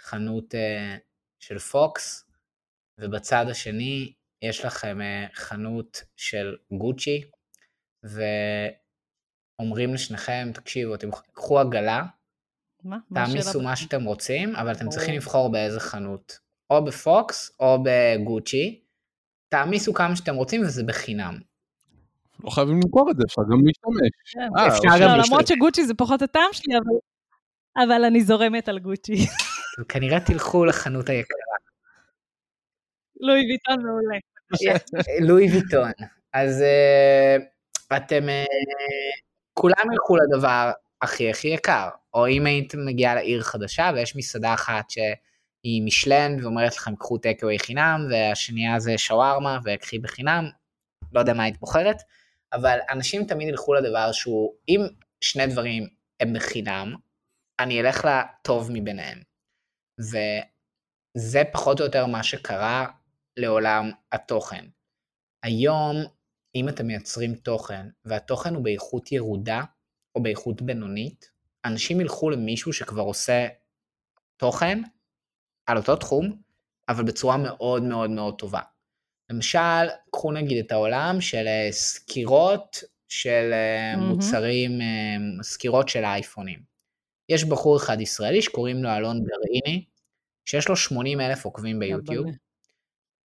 חנות 0.00 0.54
אה, 0.54 0.96
של 1.38 1.58
פוקס, 1.58 2.24
ובצד 2.98 3.46
השני 3.50 4.12
יש 4.42 4.64
לכם 4.64 5.00
אה, 5.00 5.26
חנות 5.34 6.02
של 6.16 6.56
גוצ'י, 6.78 7.24
ואומרים 8.02 9.94
לשניכם, 9.94 10.50
תקשיבו, 10.54 10.94
אתם 10.94 11.08
קחו 11.32 11.58
עגלה, 11.60 12.02
מה? 12.84 12.98
תעמיסו 13.14 13.62
מה? 13.62 13.76
שאתם 13.76 14.04
רוצים, 14.04 14.56
אבל 14.56 14.72
אתם 14.72 14.88
צריכים. 14.88 15.14
לבחור 15.14 15.52
באיזה 15.52 15.80
חנות. 15.80 16.38
או 16.70 16.84
בפוקס 16.84 17.56
או 17.60 17.78
בגוצ'י. 17.84 18.84
תעמיסו 19.48 19.94
כמה 19.94 20.16
שאתם 20.16 20.34
רוצים 20.34 20.62
וזה 20.62 20.82
בחינם. 20.84 21.40
לא 22.44 22.50
חייבים 22.50 22.74
למכור 22.74 23.10
את 23.10 23.16
זה, 23.16 23.22
אפשר 23.26 23.42
גם 23.42 23.66
להשתמש. 23.66 24.10
כן. 24.32 24.48
אה, 24.58 24.66
אפשר 24.66 24.76
אוקיי. 24.76 24.90
גם 24.90 25.08
לא, 25.08 25.16
להשתמש. 25.16 25.28
למרות 25.28 25.46
שגוצ'י 25.46 25.86
זה 25.86 25.94
פחות 25.94 26.22
הטעם 26.22 26.52
שלי, 26.52 26.74
אבל, 26.76 26.96
אבל 27.84 28.04
אני 28.04 28.20
זורמת 28.20 28.68
על 28.68 28.78
גוצ'י. 28.78 29.26
כנראה 29.88 30.20
תלכו 30.20 30.64
לחנות 30.64 31.08
היקרה. 31.08 31.38
לואי 33.20 33.40
ויטון 33.40 33.86
מעולה. 33.86 34.18
לואי 35.28 35.46
ויטון. 35.52 35.90
אז 36.32 36.62
אה, 36.62 37.36
אתם, 37.96 38.28
אה, 38.28 38.44
כולם 39.54 39.92
ילכו 39.92 40.16
לדבר 40.16 40.70
הכי 41.02 41.30
הכי 41.30 41.48
יקר. 41.48 41.88
או 42.14 42.28
אם 42.28 42.46
היית 42.46 42.74
מגיעה 42.74 43.14
לעיר 43.14 43.42
חדשה 43.42 43.90
ויש 43.94 44.16
מסעדה 44.16 44.54
אחת 44.54 44.90
שהיא 44.90 45.82
משלן 45.84 46.36
ואומרת 46.42 46.76
לכם 46.76 46.96
קחו 46.96 47.18
טקאווי 47.18 47.58
חינם, 47.58 48.06
והשנייה 48.10 48.80
זה 48.80 48.98
שווארמה 48.98 49.58
וקחי 49.64 49.98
בחינם, 49.98 50.44
לא 51.12 51.20
יודע 51.20 51.34
מה 51.34 51.42
היית 51.42 51.60
בוחרת, 51.60 51.96
אבל 52.52 52.78
אנשים 52.90 53.24
תמיד 53.24 53.48
ילכו 53.48 53.74
לדבר 53.74 54.12
שהוא, 54.12 54.54
אם 54.68 54.80
שני 55.20 55.46
דברים 55.46 55.88
הם 56.20 56.32
בחינם, 56.34 56.94
אני 57.60 57.80
אלך 57.80 58.04
לטוב 58.04 58.68
מביניהם. 58.72 59.22
וזה 60.00 61.42
פחות 61.52 61.80
או 61.80 61.84
יותר 61.84 62.06
מה 62.06 62.22
שקרה 62.22 62.86
לעולם 63.36 63.90
התוכן. 64.12 64.64
היום, 65.42 65.96
אם 66.54 66.68
אתם 66.68 66.86
מייצרים 66.86 67.34
תוכן, 67.34 67.86
והתוכן 68.04 68.54
הוא 68.54 68.64
באיכות 68.64 69.12
ירודה, 69.12 69.62
או 70.14 70.22
באיכות 70.22 70.62
בינונית, 70.62 71.30
אנשים 71.64 72.00
ילכו 72.00 72.30
למישהו 72.30 72.72
שכבר 72.72 73.02
עושה 73.02 73.48
תוכן 74.36 74.78
על 75.66 75.76
אותו 75.76 75.96
תחום, 75.96 76.42
אבל 76.88 77.04
בצורה 77.04 77.36
מאוד 77.36 77.82
מאוד 77.82 78.10
מאוד 78.10 78.38
טובה. 78.38 78.60
למשל, 79.30 79.88
קחו 80.12 80.32
נגיד 80.32 80.64
את 80.64 80.72
העולם 80.72 81.20
של 81.20 81.46
אה, 81.46 81.68
סקירות 81.72 82.82
של 83.08 83.50
מהמם. 83.52 84.08
מוצרים, 84.08 84.80
אה, 84.80 85.42
סקירות 85.42 85.88
של 85.88 86.04
האייפונים. 86.04 86.62
יש 87.28 87.44
בחור 87.44 87.76
אחד 87.76 88.00
ישראלי 88.00 88.42
שקוראים 88.42 88.82
לו 88.82 88.90
אלון 88.90 89.20
גרעיני, 89.24 89.84
שיש 90.44 90.68
לו 90.68 90.76
80 90.76 91.20
אלף 91.20 91.44
עוקבים 91.44 91.78
ביוטיוב, 91.78 92.26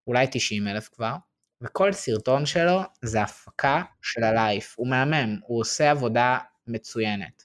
אולי 0.08 0.28
90 0.32 0.68
אלף 0.68 0.90
כבר, 0.90 1.16
וכל 1.62 1.94
סרטון 1.94 2.46
שלו 2.46 2.82
זה 3.02 3.22
הפקה 3.22 3.84
של 4.02 4.24
הלייף. 4.24 4.76
הוא 4.78 4.88
מהמם, 4.88 5.40
הוא 5.44 5.60
עושה 5.60 5.92
עבודה 5.92 6.38
מצוינת. 6.68 7.44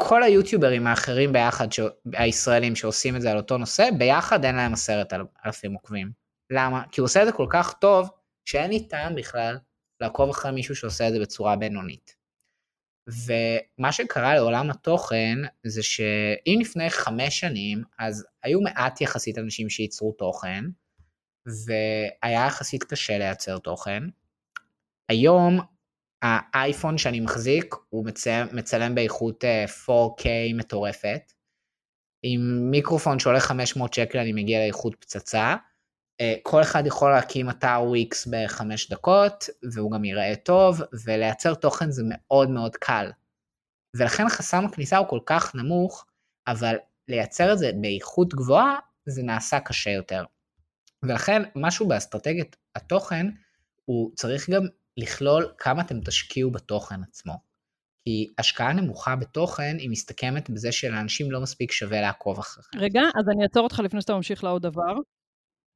וכל 0.00 0.22
היוטיוברים 0.22 0.86
האחרים 0.86 1.32
ביחד, 1.32 1.72
ש... 1.72 1.80
הישראלים 2.12 2.76
שעושים 2.76 3.16
את 3.16 3.20
זה 3.20 3.30
על 3.30 3.36
אותו 3.36 3.58
נושא, 3.58 3.88
ביחד 3.98 4.44
אין 4.44 4.56
להם 4.56 4.72
עשרת 4.72 5.12
אלפים 5.46 5.74
עוקבים. 5.74 6.10
למה? 6.50 6.82
כי 6.92 7.00
הוא 7.00 7.04
עושה 7.04 7.22
את 7.22 7.26
זה 7.26 7.32
כל 7.32 7.46
כך 7.50 7.72
טוב, 7.72 8.08
שאין 8.44 8.70
לי 8.70 8.88
טעם 8.88 9.14
בכלל 9.14 9.58
לעקוב 10.00 10.30
אחרי 10.30 10.52
מישהו 10.52 10.76
שעושה 10.76 11.08
את 11.08 11.12
זה 11.12 11.20
בצורה 11.20 11.56
בינונית. 11.56 12.16
ומה 13.08 13.92
שקרה 13.92 14.34
לעולם 14.34 14.70
התוכן 14.70 15.38
זה 15.66 15.82
שאם 15.82 16.58
לפני 16.60 16.90
חמש 16.90 17.40
שנים 17.40 17.82
אז 17.98 18.26
היו 18.42 18.60
מעט 18.60 19.00
יחסית 19.00 19.38
אנשים 19.38 19.70
שייצרו 19.70 20.12
תוכן 20.12 20.64
והיה 21.46 22.46
יחסית 22.46 22.84
קשה 22.84 23.18
לייצר 23.18 23.58
תוכן. 23.58 24.02
היום 25.08 25.60
האייפון 26.22 26.98
שאני 26.98 27.20
מחזיק 27.20 27.74
הוא 27.88 28.06
מצלם, 28.06 28.46
מצלם 28.52 28.94
באיכות 28.94 29.44
אה, 29.44 29.64
4K 29.64 30.24
מטורפת. 30.54 31.32
עם 32.22 32.70
מיקרופון 32.70 33.18
שעולה 33.18 33.40
500 33.40 33.94
שקל 33.94 34.18
אני 34.18 34.32
מגיע 34.32 34.58
לאיכות 34.58 34.94
פצצה. 35.00 35.56
אה, 36.20 36.34
כל 36.42 36.62
אחד 36.62 36.86
יכול 36.86 37.10
להקים 37.10 37.50
אתר 37.50 37.80
וויקס 37.82 38.28
בחמש 38.30 38.90
דקות, 38.90 39.44
והוא 39.72 39.92
גם 39.92 40.04
ייראה 40.04 40.36
טוב, 40.36 40.80
ולייצר 41.04 41.54
תוכן 41.54 41.90
זה 41.90 42.02
מאוד 42.06 42.50
מאוד 42.50 42.76
קל. 42.76 43.10
ולכן 43.96 44.28
חסם 44.28 44.64
הכניסה 44.64 44.98
הוא 44.98 45.08
כל 45.08 45.20
כך 45.26 45.54
נמוך, 45.54 46.06
אבל 46.46 46.76
לייצר 47.08 47.52
את 47.52 47.58
זה 47.58 47.70
באיכות 47.80 48.34
גבוהה, 48.34 48.76
זה 49.06 49.22
נעשה 49.22 49.60
קשה 49.60 49.90
יותר. 49.90 50.24
ולכן 51.02 51.42
משהו 51.54 51.88
באסטרטגיית 51.88 52.56
התוכן, 52.76 53.26
הוא 53.84 54.10
צריך 54.14 54.50
גם 54.50 54.62
לכלול 54.98 55.52
כמה 55.58 55.82
אתם 55.82 56.00
תשקיעו 56.00 56.50
בתוכן 56.50 57.02
עצמו. 57.02 57.32
כי 58.04 58.26
השקעה 58.38 58.72
נמוכה 58.72 59.16
בתוכן 59.16 59.76
היא 59.78 59.90
מסתכמת 59.90 60.50
בזה 60.50 60.72
שלאנשים 60.72 61.30
לא 61.30 61.40
מספיק 61.40 61.72
שווה 61.72 62.00
לעקוב 62.00 62.38
אחריכם. 62.38 62.78
רגע, 62.78 63.00
אז 63.00 63.28
אני 63.34 63.42
אעצור 63.42 63.64
אותך 63.64 63.80
לפני 63.84 64.00
שאתה 64.00 64.14
ממשיך 64.14 64.44
לעוד 64.44 64.62
דבר. 64.62 64.94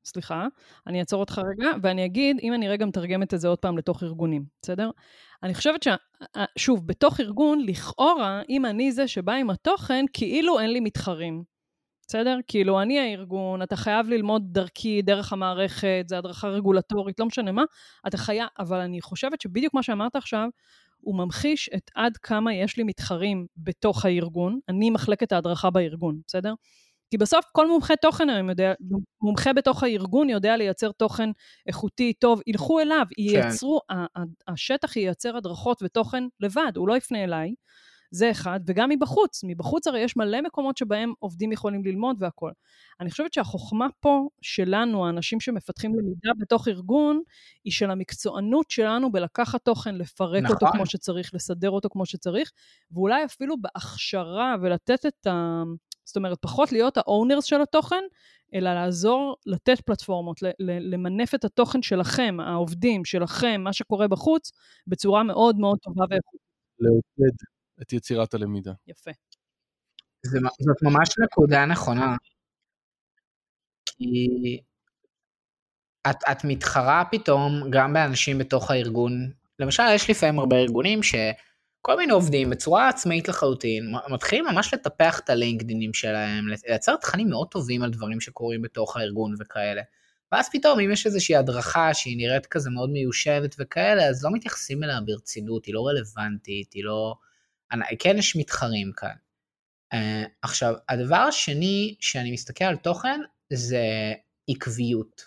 סליחה, 0.04 0.46
אני 0.86 1.00
אעצור 1.00 1.20
אותך 1.20 1.38
רגע, 1.38 1.70
ואני 1.82 2.04
אגיד, 2.04 2.36
אם 2.42 2.54
אני 2.54 2.68
רגע 2.68 2.86
מתרגמת 2.86 3.34
את 3.34 3.40
זה 3.40 3.48
עוד 3.48 3.58
פעם 3.58 3.78
לתוך 3.78 4.02
ארגונים, 4.02 4.44
בסדר? 4.62 4.90
אני 5.42 5.54
חושבת 5.54 5.82
ש... 5.82 5.88
שוב, 6.58 6.86
בתוך 6.86 7.20
ארגון, 7.20 7.60
לכאורה, 7.66 8.42
אם 8.48 8.66
אני 8.66 8.92
זה 8.92 9.08
שבא 9.08 9.32
עם 9.32 9.50
התוכן, 9.50 10.04
כאילו 10.12 10.60
אין 10.60 10.70
לי 10.70 10.80
מתחרים. 10.80 11.51
בסדר? 12.08 12.38
כאילו, 12.48 12.82
אני 12.82 12.98
הארגון, 13.00 13.62
אתה 13.62 13.76
חייב 13.76 14.08
ללמוד 14.08 14.42
דרכי, 14.52 15.02
דרך 15.02 15.32
המערכת, 15.32 16.04
זה 16.08 16.18
הדרכה 16.18 16.48
רגולטורית, 16.48 17.20
לא 17.20 17.26
משנה 17.26 17.52
מה, 17.52 17.62
אתה 18.06 18.16
חייב, 18.16 18.48
אבל 18.58 18.80
אני 18.80 19.00
חושבת 19.00 19.40
שבדיוק 19.40 19.74
מה 19.74 19.82
שאמרת 19.82 20.16
עכשיו, 20.16 20.48
הוא 21.00 21.16
ממחיש 21.16 21.70
את 21.76 21.90
עד 21.94 22.16
כמה 22.16 22.54
יש 22.54 22.76
לי 22.76 22.82
מתחרים 22.82 23.46
בתוך 23.56 24.04
הארגון, 24.04 24.58
אני 24.68 24.90
מחלקת 24.90 25.32
ההדרכה 25.32 25.70
בארגון, 25.70 26.20
בסדר? 26.26 26.54
כי 27.10 27.18
בסוף 27.18 27.44
כל 27.52 27.68
מומחה 27.68 27.96
תוכן 27.96 28.30
היום 28.30 28.50
יודע, 28.50 28.72
מומחה 29.22 29.52
בתוך 29.52 29.82
הארגון 29.82 30.28
יודע 30.30 30.56
לייצר 30.56 30.92
תוכן 30.92 31.30
איכותי, 31.66 32.12
טוב, 32.12 32.40
ילכו 32.46 32.80
אליו, 32.80 33.06
ייצרו, 33.18 33.80
ה- 33.90 33.94
ה- 33.94 34.52
השטח 34.52 34.96
ייצר 34.96 35.36
הדרכות 35.36 35.82
ותוכן 35.82 36.24
לבד, 36.40 36.72
הוא 36.76 36.88
לא 36.88 36.96
יפנה 36.96 37.24
אליי, 37.24 37.54
זה 38.12 38.30
אחד, 38.30 38.60
וגם 38.66 38.88
מבחוץ, 38.88 39.40
מבחוץ 39.44 39.86
הרי 39.86 40.00
יש 40.00 40.16
מלא 40.16 40.40
מקומות 40.42 40.76
שבהם 40.76 41.12
עובדים 41.18 41.52
יכולים 41.52 41.84
ללמוד 41.84 42.16
והכול. 42.20 42.52
אני 43.00 43.10
חושבת 43.10 43.32
שהחוכמה 43.32 43.86
פה 44.00 44.28
שלנו, 44.42 45.06
האנשים 45.06 45.40
שמפתחים 45.40 45.90
למידה 45.94 46.30
בתוך 46.38 46.68
ארגון, 46.68 47.22
היא 47.64 47.72
של 47.72 47.90
המקצוענות 47.90 48.70
שלנו 48.70 49.12
בלקחת 49.12 49.64
תוכן, 49.64 49.94
לפרק 49.94 50.42
נכון. 50.42 50.54
אותו 50.54 50.66
כמו 50.72 50.86
שצריך, 50.86 51.34
לסדר 51.34 51.70
אותו 51.70 51.88
כמו 51.88 52.06
שצריך, 52.06 52.50
ואולי 52.90 53.24
אפילו 53.24 53.56
בהכשרה 53.60 54.54
ולתת 54.62 55.06
את 55.06 55.26
ה... 55.26 55.62
זאת 56.04 56.16
אומרת, 56.16 56.38
פחות 56.40 56.72
להיות 56.72 56.96
האונרס 56.96 57.44
של 57.44 57.62
התוכן, 57.62 58.02
אלא 58.54 58.74
לעזור 58.74 59.36
לתת 59.46 59.80
פלטפורמות, 59.80 60.36
למנף 60.58 61.34
את 61.34 61.44
התוכן 61.44 61.82
שלכם, 61.82 62.36
העובדים, 62.40 63.04
שלכם, 63.04 63.60
מה 63.64 63.72
שקורה 63.72 64.08
בחוץ, 64.08 64.52
בצורה 64.86 65.22
מאוד 65.22 65.56
מאוד 65.58 65.78
טובה 65.82 66.04
ואיכותית. 66.10 66.40
לעודד 66.80 67.36
את 67.82 67.92
יצירת 67.92 68.34
הלמידה. 68.34 68.72
יפה. 68.86 69.10
זה, 70.26 70.38
זאת 70.60 70.82
ממש 70.82 71.08
נקודה 71.24 71.66
נכונה. 71.66 72.16
כי 73.86 74.60
את, 76.10 76.16
את 76.30 76.44
מתחרה 76.44 77.02
פתאום 77.10 77.70
גם 77.70 77.92
באנשים 77.92 78.38
בתוך 78.38 78.70
הארגון. 78.70 79.30
למשל, 79.58 79.82
יש 79.94 80.10
לפעמים 80.10 80.38
הרבה 80.38 80.56
ארגונים 80.56 81.02
שכל 81.02 81.96
מיני 81.96 82.12
עובדים 82.12 82.50
בצורה 82.50 82.88
עצמאית 82.88 83.28
לחלוטין, 83.28 83.94
מתחילים 84.10 84.44
ממש 84.44 84.74
לטפח 84.74 85.20
את 85.20 85.30
הלינקדינים 85.30 85.94
שלהם, 85.94 86.48
לייצר 86.66 86.96
תכנים 86.96 87.28
מאוד 87.28 87.48
טובים 87.48 87.82
על 87.82 87.90
דברים 87.90 88.20
שקורים 88.20 88.62
בתוך 88.62 88.96
הארגון 88.96 89.34
וכאלה. 89.40 89.82
ואז 90.32 90.48
פתאום 90.52 90.80
אם 90.80 90.92
יש 90.92 91.06
איזושהי 91.06 91.36
הדרכה 91.36 91.94
שהיא 91.94 92.16
נראית 92.16 92.46
כזה 92.46 92.70
מאוד 92.70 92.90
מיושבת 92.90 93.54
וכאלה, 93.58 94.08
אז 94.08 94.24
לא 94.24 94.30
מתייחסים 94.32 94.84
אליה 94.84 95.00
ברצינות, 95.00 95.64
היא 95.64 95.74
לא 95.74 95.86
רלוונטית, 95.88 96.72
היא 96.72 96.84
לא... 96.84 97.14
כן 97.98 98.18
יש 98.18 98.36
מתחרים 98.36 98.92
כאן. 98.96 99.14
Uh, 99.94 100.28
עכשיו, 100.42 100.74
הדבר 100.88 101.16
השני 101.16 101.96
שאני 102.00 102.32
מסתכל 102.32 102.64
על 102.64 102.76
תוכן 102.76 103.20
זה 103.52 104.12
עקביות. 104.48 105.22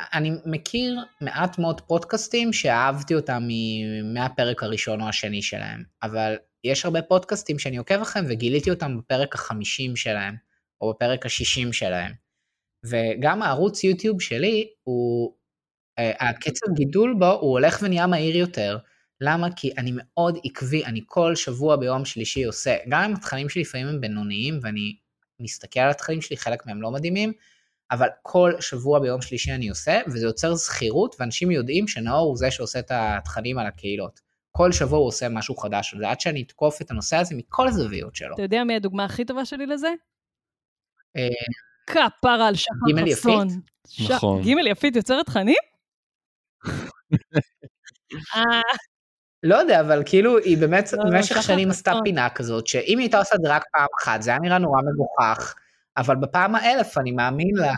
אני 0.00 0.30
מכיר 0.46 0.96
מעט 1.20 1.58
מאוד 1.58 1.80
פודקאסטים 1.80 2.52
שאהבתי 2.52 3.14
אותם 3.14 3.48
מהפרק 4.14 4.62
הראשון 4.62 5.00
או 5.00 5.08
השני 5.08 5.42
שלהם, 5.42 5.84
אבל 6.02 6.36
יש 6.64 6.84
הרבה 6.84 7.02
פודקאסטים 7.02 7.58
שאני 7.58 7.76
עוקב 7.76 8.00
אחריהם 8.00 8.26
וגיליתי 8.30 8.70
אותם 8.70 8.98
בפרק 8.98 9.34
החמישים 9.34 9.96
שלהם, 9.96 10.34
או 10.80 10.92
בפרק 10.92 11.26
השישים 11.26 11.72
שלהם. 11.72 12.12
וגם 12.86 13.42
הערוץ 13.42 13.84
יוטיוב 13.84 14.20
שלי, 14.20 14.68
הוא, 14.82 15.34
uh, 16.00 16.02
הקצב 16.20 16.66
גידול 16.74 17.16
בו 17.18 17.30
הוא 17.30 17.50
הולך 17.50 17.78
ונהיה 17.82 18.06
מהיר 18.06 18.36
יותר. 18.36 18.78
למה? 19.20 19.48
כי 19.56 19.72
אני 19.78 19.92
מאוד 19.94 20.38
עקבי, 20.44 20.84
אני 20.84 21.00
כל 21.06 21.36
שבוע 21.36 21.76
ביום 21.76 22.04
שלישי 22.04 22.44
עושה, 22.44 22.76
גם 22.88 23.02
אם 23.02 23.14
התכנים 23.14 23.48
שלי 23.48 23.62
לפעמים 23.62 23.86
הם 23.86 24.00
בינוניים, 24.00 24.58
ואני 24.62 24.96
מסתכל 25.40 25.80
על 25.80 25.90
התכנים 25.90 26.22
שלי, 26.22 26.36
חלק 26.36 26.66
מהם 26.66 26.82
לא 26.82 26.90
מדהימים, 26.90 27.32
אבל 27.90 28.08
כל 28.22 28.52
שבוע 28.60 28.98
ביום 28.98 29.22
שלישי 29.22 29.52
אני 29.52 29.68
עושה, 29.68 30.00
וזה 30.06 30.26
יוצר 30.26 30.54
זכירות, 30.54 31.16
ואנשים 31.18 31.50
יודעים 31.50 31.88
שנאור 31.88 32.28
הוא 32.28 32.36
זה 32.36 32.50
שעושה 32.50 32.78
את 32.78 32.90
התכנים 32.90 33.58
על 33.58 33.66
הקהילות. 33.66 34.20
כל 34.52 34.72
שבוע 34.72 34.98
הוא 34.98 35.06
עושה 35.06 35.28
משהו 35.28 35.56
חדש, 35.56 35.94
וזה 35.94 36.10
עד 36.10 36.20
שאני 36.20 36.42
אתקוף 36.42 36.82
את 36.82 36.90
הנושא 36.90 37.16
הזה 37.16 37.34
מכל 37.34 37.68
הזוויות 37.68 38.16
שלו. 38.16 38.34
אתה 38.34 38.42
יודע 38.42 38.64
מי 38.64 38.76
הדוגמה 38.76 39.04
הכי 39.04 39.24
טובה 39.24 39.44
שלי 39.44 39.66
לזה? 39.66 39.88
אה, 41.16 41.28
כפרה 41.86 42.48
על 42.48 42.54
שחר 42.54 42.74
גימל 42.86 43.12
חסון. 43.12 43.48
נכון. 44.10 44.42
גימל 44.42 44.66
יפית 44.66 44.96
יוצרת 44.96 45.26
תכנים? 45.26 45.56
לא 49.42 49.56
יודע, 49.56 49.80
אבל 49.80 50.02
כאילו 50.06 50.38
היא 50.38 50.58
באמת 50.58 50.92
לא, 50.92 51.04
לא, 51.04 51.10
במשך 51.10 51.42
שנים 51.42 51.70
עשתה 51.70 51.90
חסון. 51.90 52.02
פינה 52.04 52.28
כזאת, 52.30 52.66
שאם 52.66 52.98
היא 52.98 53.04
הייתה 53.04 53.18
עושה 53.18 53.34
את 53.34 53.40
זה 53.42 53.54
רק 53.54 53.64
פעם 53.72 53.86
אחת, 54.02 54.22
זה 54.22 54.30
היה 54.30 54.38
נראה 54.40 54.58
נורא 54.58 54.80
מגוחך, 54.82 55.54
אבל 55.96 56.16
בפעם 56.16 56.54
האלף 56.54 56.98
אני 56.98 57.10
מאמין 57.12 57.54
לה. 57.56 57.72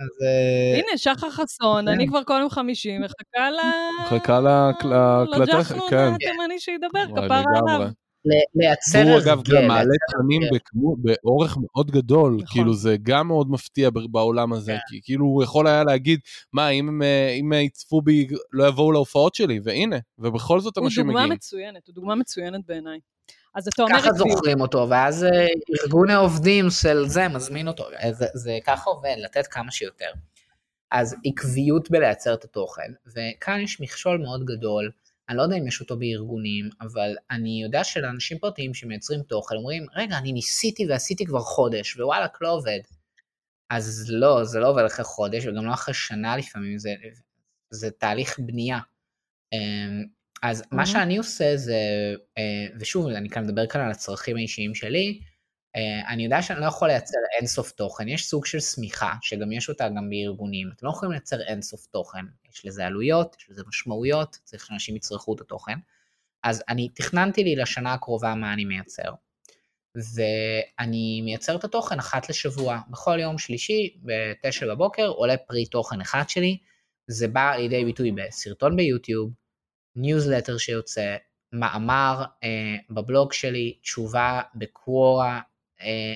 אז... 0.00 0.08
אה, 0.22 0.78
הנה, 0.78 0.98
שחר 0.98 1.30
חסון, 1.30 1.88
אני 1.88 2.08
כבר 2.08 2.24
כל 2.24 2.38
יום 2.40 2.50
חמישי 2.50 2.98
מחכה 2.98 3.50
ל... 3.50 3.56
מחכה 4.02 4.40
להק- 4.40 4.84
להקלטה, 4.84 5.58
לג'חנון 5.58 5.90
כן. 5.90 6.12
התימני 6.14 6.60
שידבר, 6.60 7.04
כפרה. 7.16 7.42
עליו. 7.56 7.88
ל- 8.24 8.60
לייצר 8.62 9.02
והוא 9.06 9.18
אגב 9.18 9.38
הרגל, 9.38 9.56
גם 9.62 9.68
מעלה 9.68 9.84
לייצר 9.84 10.06
תכנים 10.18 10.42
הרגל. 10.42 10.56
בכמו- 10.56 10.96
באורך 10.98 11.56
מאוד 11.60 11.90
גדול, 11.90 12.32
נכון. 12.34 12.46
כאילו 12.52 12.74
זה 12.74 12.96
גם 13.02 13.28
מאוד 13.28 13.50
מפתיע 13.50 13.90
בעולם 14.10 14.52
הזה, 14.52 14.72
כן. 14.72 14.78
כי 14.88 15.00
כאילו 15.04 15.24
הוא 15.26 15.42
יכול 15.42 15.66
היה 15.66 15.84
להגיד, 15.84 16.20
מה 16.52 16.68
אם 16.68 17.02
אה, 17.02 17.28
אם 17.40 17.52
יצפו 17.52 18.02
בי 18.02 18.26
לא 18.52 18.64
יבואו 18.68 18.92
להופעות 18.92 19.34
שלי, 19.34 19.60
והנה, 19.64 19.96
ובכל 20.18 20.60
זאת 20.60 20.76
הוא 20.76 20.84
אנשים 20.84 21.02
דוגמה 21.06 21.20
מגיעים. 21.20 21.32
מצוינת, 21.32 21.86
הוא 21.86 21.94
דוגמה 21.94 22.14
מצוינת 22.14 22.60
בעיניי. 22.66 22.98
אז 23.54 23.68
אתה 23.68 23.82
אומר 23.82 23.98
ככה. 24.00 24.12
זוכרים 24.12 24.60
אותו, 24.60 24.86
ואז 24.90 25.24
אה, 25.24 25.46
ארגון 25.82 26.10
העובדים 26.10 26.70
של 26.70 27.04
זה 27.06 27.28
מזמין 27.28 27.68
אותו. 27.68 27.84
אה, 28.02 28.12
זה, 28.12 28.26
זה 28.34 28.58
ככה 28.66 28.90
עובד, 28.90 29.14
לתת 29.24 29.46
כמה 29.46 29.70
שיותר. 29.70 30.10
אז 30.90 31.16
עקביות 31.24 31.90
בלייצר 31.90 32.34
את 32.34 32.44
התוכן, 32.44 32.92
וכאן 33.06 33.60
יש 33.60 33.80
מכשול 33.80 34.18
מאוד 34.18 34.44
גדול, 34.44 34.90
אני 35.28 35.36
לא 35.36 35.42
יודע 35.42 35.56
אם 35.56 35.66
יש 35.66 35.80
אותו 35.80 35.98
בארגונים, 35.98 36.70
אבל 36.80 37.16
אני 37.30 37.62
יודע 37.62 37.84
שלאנשים 37.84 38.38
פרטיים 38.38 38.74
שמייצרים 38.74 39.22
תוכן 39.22 39.54
אומרים, 39.54 39.86
רגע, 39.94 40.18
אני 40.18 40.32
ניסיתי 40.32 40.86
ועשיתי 40.88 41.26
כבר 41.26 41.40
חודש, 41.40 41.96
ווואלכ, 41.96 42.38
לא 42.40 42.52
עובד. 42.52 42.80
אז 43.70 44.06
לא, 44.08 44.44
זה 44.44 44.60
לא 44.60 44.68
עובד 44.68 44.84
אחרי 44.84 45.04
חודש, 45.04 45.46
וגם 45.46 45.66
לא 45.66 45.74
אחרי 45.74 45.94
שנה 45.94 46.36
לפעמים, 46.36 46.78
זה, 46.78 46.94
זה 47.70 47.90
תהליך 47.90 48.38
בנייה. 48.38 48.78
אמ, 49.52 50.04
אז 50.42 50.62
מה 50.72 50.86
שאני 50.86 51.16
עושה 51.16 51.56
זה, 51.56 51.74
אה, 52.38 52.66
ושוב, 52.80 53.06
אני 53.08 53.28
כאן 53.28 53.44
מדבר 53.44 53.66
כאן 53.66 53.80
על 53.80 53.90
הצרכים 53.90 54.36
האישיים 54.36 54.74
שלי, 54.74 55.20
אה, 55.76 56.12
אני 56.12 56.24
יודע 56.24 56.42
שאני 56.42 56.60
לא 56.60 56.66
יכול 56.66 56.88
לייצר 56.88 57.18
אינסוף 57.38 57.70
תוכן, 57.70 58.08
יש 58.08 58.26
סוג 58.26 58.46
של 58.46 58.60
שמיכה, 58.60 59.12
שגם 59.22 59.52
יש 59.52 59.68
אותה 59.68 59.88
גם 59.88 60.10
בארגונים, 60.10 60.70
אתם 60.76 60.86
לא 60.86 60.90
יכולים 60.90 61.12
לייצר 61.12 61.40
אינסוף 61.40 61.86
תוכן, 61.86 62.24
יש 62.52 62.66
לזה 62.66 62.86
עלויות, 62.86 63.36
יש 63.38 63.50
לזה 63.50 63.62
משמעויות, 63.68 64.38
צריך 64.44 64.66
שאנשים 64.66 64.96
יצרכו 64.96 65.34
את 65.34 65.40
התוכן. 65.40 65.78
אז 66.42 66.62
אני 66.68 66.88
תכננתי 66.88 67.44
לי 67.44 67.56
לשנה 67.56 67.92
הקרובה 67.92 68.34
מה 68.34 68.52
אני 68.52 68.64
מייצר. 68.64 69.12
ואני 69.94 71.20
מייצר 71.24 71.56
את 71.56 71.64
התוכן 71.64 71.98
אחת 71.98 72.28
לשבוע, 72.28 72.78
בכל 72.90 73.18
יום 73.20 73.38
שלישי 73.38 73.96
ב-9 74.02 74.66
בבוקר 74.66 75.08
עולה 75.08 75.36
פריט 75.36 75.66
תוכן 75.66 76.00
אחד 76.00 76.28
שלי, 76.28 76.58
זה 77.06 77.28
בא 77.28 77.54
לידי 77.56 77.84
ביטוי 77.84 78.12
בסרטון 78.12 78.76
ביוטיוב, 78.76 79.30
ניוזלטר 79.96 80.58
שיוצא, 80.58 81.16
מאמר 81.52 82.24
אה, 82.44 82.76
בבלוג 82.90 83.32
שלי, 83.32 83.78
תשובה 83.82 84.40
ב 84.54 84.66
Quora, 84.66 85.40
אה, 85.80 86.14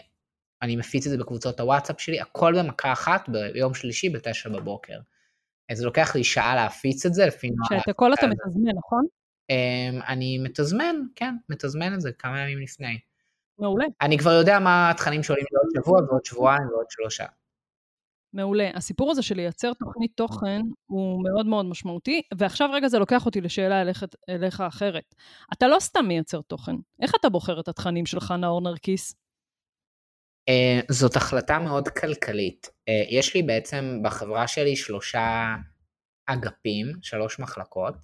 אני 0.63 0.77
מפיץ 0.77 1.07
את 1.07 1.11
זה 1.11 1.19
בקבוצות 1.19 1.61
הוואטסאפ 1.61 2.01
שלי, 2.01 2.21
הכל 2.21 2.55
במכה 2.59 2.93
אחת 2.93 3.29
ביום 3.29 3.75
שלישי 3.75 4.09
בתשע 4.09 4.49
בבוקר. 4.49 4.99
זה 5.73 5.85
לוקח 5.85 6.17
לי 6.17 6.25
שעה 6.25 6.55
להפיץ 6.55 7.07
את 7.07 7.15
זה 7.15 7.27
לפי 7.27 7.51
נוער. 7.51 7.81
שאת 7.81 7.89
הכל 7.89 8.13
אתה 8.15 8.27
מתזמן, 8.27 8.71
נכון? 8.77 9.07
אה, 9.51 10.09
אני 10.09 10.39
מתזמן, 10.39 10.97
כן, 11.15 11.35
מתזמן 11.49 11.95
את 11.95 12.01
זה 12.01 12.13
כמה 12.13 12.41
ימים 12.41 12.59
לפני. 12.59 12.99
מעולה. 13.59 13.87
אני 14.01 14.19
כבר 14.19 14.33
יודע 14.33 14.59
מה 14.59 14.91
התכנים 14.91 15.23
שעולים 15.23 15.47
בעוד 15.53 15.67
שבוע 15.77 16.01
ועוד 16.09 16.25
שבועיים 16.25 16.69
ועוד 16.69 16.87
שלושה. 16.91 17.25
מעולה. 18.33 18.71
הסיפור 18.75 19.11
הזה 19.11 19.23
של 19.23 19.37
לייצר 19.37 19.73
תוכנית 19.75 20.11
תוכן 20.15 20.61
הוא 20.87 21.25
מאוד 21.25 21.47
מאוד 21.47 21.67
משמעותי, 21.67 22.23
ועכשיו 22.39 22.71
רגע 22.73 22.89
זה 22.89 22.99
לוקח 22.99 23.27
אותי 23.27 23.41
לשאלה 23.41 23.81
אליך, 23.81 24.05
אליך 24.29 24.61
אחרת. 24.61 25.15
אתה 25.53 25.69
לא 25.69 25.81
סתם 25.81 26.05
מייצר 26.09 26.41
תוכן, 26.41 26.77
איך 27.03 27.13
אתה 27.21 27.29
בוחר 27.29 27.61
את 27.61 27.69
התכנים 27.69 28.07
שלך, 28.07 28.35
נאור 28.39 28.61
נרקיס? 28.61 29.15
Uh, 30.51 30.85
זאת 30.93 31.17
החלטה 31.17 31.59
מאוד 31.59 31.89
כלכלית. 31.89 32.67
Uh, 32.67 32.93
יש 33.11 33.35
לי 33.35 33.43
בעצם 33.43 34.01
בחברה 34.05 34.49
שלי 34.49 34.77
שלושה 34.77 35.57
אגפים, 36.27 36.93
שלוש 37.03 37.39
מחלקות. 37.39 37.95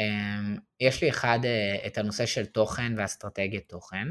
Um, 0.00 0.60
יש 0.80 1.02
לי 1.02 1.10
אחד 1.10 1.38
את 1.86 1.98
הנושא 1.98 2.26
של 2.26 2.46
תוכן 2.46 2.92
ואסטרטגיית 2.96 3.68
תוכן. 3.68 4.08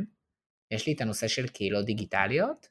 יש 0.72 0.88
לי 0.88 0.94
את 0.94 1.02
הנושא 1.02 1.28
של 1.28 1.48
קהילות 1.48 1.86
דיגיטליות, 1.86 2.68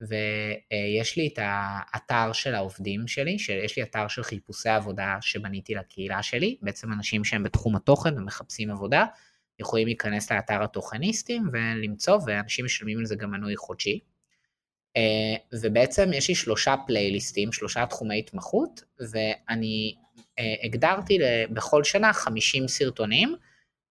ויש 0.00 1.16
לי 1.16 1.30
את 1.32 1.38
האתר 1.42 2.32
של 2.32 2.54
העובדים 2.54 3.08
שלי, 3.08 3.38
שיש 3.38 3.76
לי 3.76 3.82
אתר 3.82 4.08
של 4.08 4.22
חיפושי 4.22 4.68
עבודה 4.68 5.16
שבניתי 5.20 5.74
לקהילה 5.74 6.22
שלי, 6.22 6.58
בעצם 6.62 6.92
אנשים 6.92 7.24
שהם 7.24 7.42
בתחום 7.42 7.76
התוכן 7.76 8.18
ומחפשים 8.18 8.70
עבודה, 8.70 9.04
יכולים 9.60 9.86
להיכנס 9.86 10.32
לאתר 10.32 10.62
התוכניסטים 10.62 11.48
ולמצוא, 11.52 12.18
ואנשים 12.26 12.64
משלמים 12.64 12.98
על 12.98 13.06
זה 13.06 13.16
גם 13.16 13.30
מנוי 13.30 13.56
חודשי. 13.56 14.00
ובעצם 15.52 16.10
יש 16.12 16.28
לי 16.28 16.34
שלושה 16.34 16.74
פלייליסטים, 16.86 17.52
שלושה 17.52 17.86
תחומי 17.86 18.18
התמחות, 18.18 18.82
ואני 19.10 19.94
הגדרתי 20.64 21.18
בכל 21.50 21.84
שנה 21.84 22.12
50 22.12 22.68
סרטונים, 22.68 23.36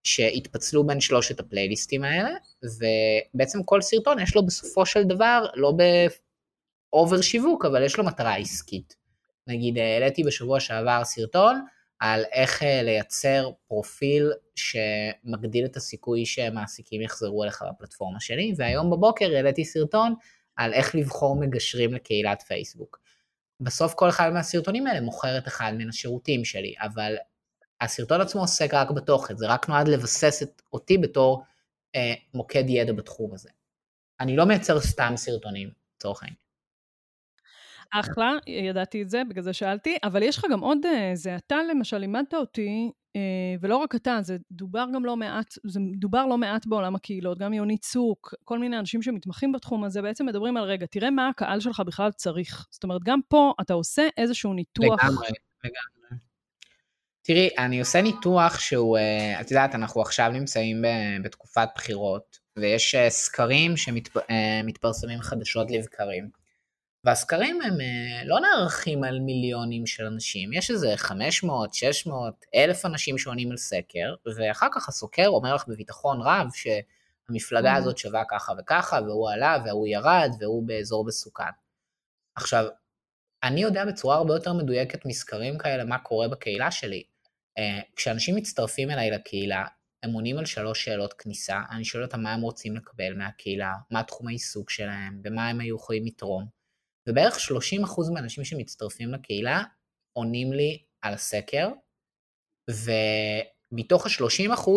שהתפצלו 0.04 0.88
בין 0.88 1.00
שלושת 1.00 1.40
הפלייליסטים 1.40 2.04
האלה, 2.04 2.30
ובעצם 2.64 3.64
כל 3.64 3.82
סרטון 3.82 4.20
יש 4.20 4.36
לו 4.36 4.46
בסופו 4.46 4.86
של 4.86 5.04
דבר, 5.04 5.46
לא 5.56 5.74
באובר 6.92 7.22
שיווק, 7.22 7.66
אבל 7.66 7.84
יש 7.84 7.98
לו 7.98 8.04
מטרה 8.04 8.36
עסקית. 8.36 8.96
נגיד 9.48 9.78
העליתי 9.78 10.24
בשבוע 10.24 10.60
שעבר 10.60 11.04
סרטון 11.04 11.62
על 12.00 12.24
איך 12.32 12.64
אה, 12.64 12.82
לייצר 12.84 13.52
פרופיל 13.68 14.32
שמגדיל 14.56 15.66
את 15.66 15.76
הסיכוי 15.76 16.26
שמעסיקים 16.26 17.02
יחזרו 17.02 17.44
אליך 17.44 17.64
בפלטפורמה 17.70 18.20
שלי, 18.20 18.54
והיום 18.58 18.90
בבוקר 18.90 19.36
העליתי 19.36 19.66
סרטון 19.66 20.16
על 20.56 20.74
איך 20.74 20.96
לבחור 20.96 21.36
מגשרים 21.40 21.94
לקהילת 21.94 22.42
פייסבוק. 22.42 23.00
בסוף 23.60 23.94
כל 23.94 24.10
אחד 24.10 24.30
מהסרטונים 24.34 24.88
האלה 24.88 25.02
מוכר 25.02 25.38
את 25.38 25.48
אחד 25.48 25.74
מן 25.78 25.90
השירותים 25.90 26.46
שלי, 26.46 26.74
אבל 26.80 27.16
הסרטון 27.82 28.22
עצמו 28.22 28.42
עוסק 28.42 28.74
רק 28.74 28.92
בתוכן, 28.92 29.38
זה 29.38 29.48
רק 29.48 29.70
נועד 29.70 29.88
לבסס 29.88 30.44
את 30.44 30.62
אותי 30.74 30.98
בתור 30.98 31.44
אה, 31.96 32.14
מוקד 32.34 32.64
ידע 32.68 32.94
בתחום 32.94 33.34
הזה. 33.34 33.50
אני 34.20 34.36
לא 34.36 34.46
מייצר 34.46 34.80
סתם 34.80 35.14
סרטונים, 35.16 35.70
לצורך 35.96 36.24
העניין. 36.24 36.47
אחלה, 37.94 38.38
ידעתי 38.48 39.02
את 39.02 39.10
זה, 39.10 39.22
בגלל 39.30 39.44
זה 39.44 39.54
שאלתי, 39.54 39.98
אבל 40.04 40.24
יש 40.24 40.38
לך 40.38 40.46
גם 40.52 40.60
עוד, 40.60 40.86
אה, 40.86 41.12
זה 41.14 41.36
אתה 41.36 41.56
למשל 41.70 41.98
לימדת 41.98 42.34
אותי, 42.34 42.92
אה, 43.16 43.22
ולא 43.62 43.78
רק 43.78 43.96
אתה, 43.96 44.20
זה 44.22 44.38
דובר 44.52 44.86
גם 44.94 45.06
לא 45.06 45.18
מעט, 45.18 45.54
זה 45.64 45.80
דובר 46.00 46.26
לא 46.26 46.38
מעט 46.38 46.66
בעולם 46.66 46.96
הקהילות, 46.96 47.38
גם 47.38 47.54
יוני 47.54 47.78
צוק, 47.78 48.34
כל 48.44 48.60
מיני 48.60 48.80
אנשים 48.80 49.02
שמתמחים 49.02 49.52
בתחום 49.52 49.84
הזה, 49.84 50.02
בעצם 50.02 50.26
מדברים 50.26 50.58
על 50.58 50.64
רגע, 50.64 50.86
תראה 50.86 51.12
מה 51.12 51.28
הקהל 51.28 51.60
שלך 51.60 51.80
בכלל 51.86 52.12
צריך. 52.12 52.68
זאת 52.72 52.84
אומרת, 52.84 53.04
גם 53.04 53.20
פה 53.28 53.54
אתה 53.62 53.74
עושה 53.74 54.08
איזשהו 54.18 54.54
ניתוח. 54.54 55.04
לגמרי, 55.04 55.28
לגמרי. 55.64 55.98
תראי, 57.28 57.50
אני 57.58 57.80
עושה 57.80 58.02
ניתוח 58.02 58.60
שהוא, 58.60 58.98
אה, 58.98 59.42
את 59.42 59.52
יודעת, 59.52 59.76
אנחנו 59.76 60.02
עכשיו 60.02 60.30
נמצאים 60.30 60.84
בתקופת 61.24 61.68
בחירות, 61.76 62.38
ויש 62.58 62.96
אה, 62.96 63.10
סקרים 63.10 63.78
שמתפרסמים 63.78 65.18
אה, 65.18 65.24
חדשות 65.24 65.72
לבקרים. 65.72 66.30
והסקרים 67.08 67.62
הם 67.62 67.78
לא 68.26 68.40
נערכים 68.40 69.04
על 69.04 69.20
מיליונים 69.20 69.86
של 69.86 70.06
אנשים, 70.06 70.54
יש 70.54 70.72
איזה 70.72 70.94
500, 70.96 71.74
600, 71.74 72.46
אלף 72.56 72.86
אנשים 72.86 73.18
שעונים 73.18 73.52
על 73.52 73.58
סקר, 73.58 74.16
ואחר 74.38 74.68
כך 74.72 74.90
הסוקר 74.90 75.28
אומר 75.28 75.56
לך 75.56 75.68
בביטחון 75.68 76.22
רב 76.22 76.48
שהמפלגה 76.54 77.76
mm. 77.76 77.78
הזאת 77.78 77.98
שווה 77.98 78.24
ככה 78.30 78.54
וככה, 78.60 79.00
והוא 79.02 79.30
עלה 79.30 79.58
והוא 79.66 79.88
ירד 79.88 80.30
והוא 80.40 80.68
באזור 80.68 81.06
מסוכן. 81.06 81.44
עכשיו, 82.36 82.66
אני 83.44 83.62
יודע 83.62 83.86
בצורה 83.86 84.16
הרבה 84.16 84.34
יותר 84.34 84.54
מדויקת 84.54 85.06
מסקרים 85.06 85.58
כאלה 85.58 85.84
מה 85.84 85.98
קורה 85.98 86.28
בקהילה 86.28 86.72
שלי. 86.72 87.04
אה, 87.58 87.80
כשאנשים 87.96 88.36
מצטרפים 88.36 88.92
אליי 88.92 89.12
לקהילה, 89.12 89.66
הם 90.04 90.14
עונים 90.14 90.38
על 90.38 90.46
שלוש 90.46 90.86
שאלות 90.86 91.14
כניסה, 91.14 91.62
אני 91.72 91.86
שואל 91.86 92.04
אותם 92.04 92.22
מה 92.22 92.34
הם 92.34 92.42
רוצים 92.42 92.76
לקבל 92.76 93.14
מהקהילה, 93.18 93.74
מה 93.92 94.04
תחום 94.04 94.28
העיסוק 94.28 94.70
שלהם, 94.70 95.22
במה 95.22 95.50
הם 95.50 95.60
היו 95.60 95.76
יכולים 95.76 96.06
לתרום, 96.06 96.57
ובערך 97.08 97.38
30% 97.38 98.14
מהאנשים 98.14 98.44
שמצטרפים 98.44 99.14
לקהילה 99.14 99.64
עונים 100.14 100.54
לי 100.54 100.84
על 101.02 101.14
הסקר, 101.14 101.70
ומתוך 102.70 104.06
ה-30%, 104.06 104.70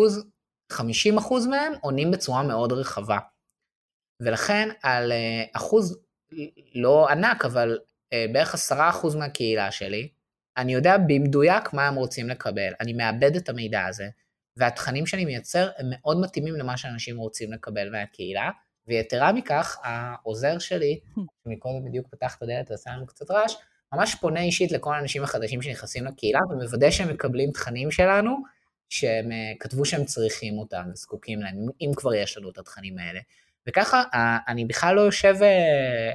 50% 0.73 1.49
מהם 1.49 1.73
עונים 1.81 2.11
בצורה 2.11 2.43
מאוד 2.43 2.71
רחבה. 2.71 3.17
ולכן 4.21 4.69
על 4.83 5.11
אה, 5.11 5.43
אחוז 5.53 5.99
לא 6.75 7.09
ענק, 7.09 7.45
אבל 7.45 7.79
אה, 8.13 8.25
בערך 8.33 8.55
10% 8.71 9.17
מהקהילה 9.19 9.71
שלי, 9.71 10.09
אני 10.57 10.73
יודע 10.73 10.97
במדויק 10.97 11.73
מה 11.73 11.87
הם 11.87 11.95
רוצים 11.95 12.29
לקבל, 12.29 12.73
אני 12.79 12.93
מאבד 12.93 13.35
את 13.35 13.49
המידע 13.49 13.85
הזה, 13.85 14.09
והתכנים 14.57 15.05
שאני 15.05 15.25
מייצר 15.25 15.69
הם 15.77 15.85
מאוד 15.89 16.17
מתאימים 16.21 16.55
למה 16.55 16.77
שאנשים 16.77 17.17
רוצים 17.17 17.53
לקבל 17.53 17.89
מהקהילה, 17.91 18.49
ויתרה 18.87 19.31
מכך, 19.31 19.77
העוזר 19.83 20.59
שלי, 20.59 20.99
שמקודם 21.43 21.85
בדיוק 21.85 22.07
פתח 22.07 22.35
את 22.37 22.43
הדלת 22.43 22.71
ועשה 22.71 22.91
לנו 22.91 23.05
קצת 23.05 23.31
רעש, 23.31 23.55
ממש 23.93 24.15
פונה 24.15 24.41
אישית 24.41 24.71
לכל 24.71 24.93
האנשים 24.93 25.23
החדשים 25.23 25.61
שנכנסים 25.61 26.05
לקהילה, 26.05 26.39
ומוודא 26.49 26.91
שהם 26.91 27.09
מקבלים 27.09 27.51
תכנים 27.51 27.91
שלנו, 27.91 28.37
שהם 28.89 29.31
אה, 29.31 29.37
כתבו 29.59 29.85
שהם 29.85 30.05
צריכים 30.05 30.57
אותם 30.57 30.83
וזקוקים 30.93 31.41
להם, 31.41 31.55
אם 31.81 31.91
כבר 31.95 32.13
יש 32.13 32.37
לנו 32.37 32.49
את 32.49 32.57
התכנים 32.57 32.97
האלה. 32.97 33.19
וככה, 33.67 34.03
אה, 34.13 34.37
אני 34.47 34.65
בכלל 34.65 34.95
לא 34.95 35.01
יושב 35.01 35.35
אה, 35.41 36.11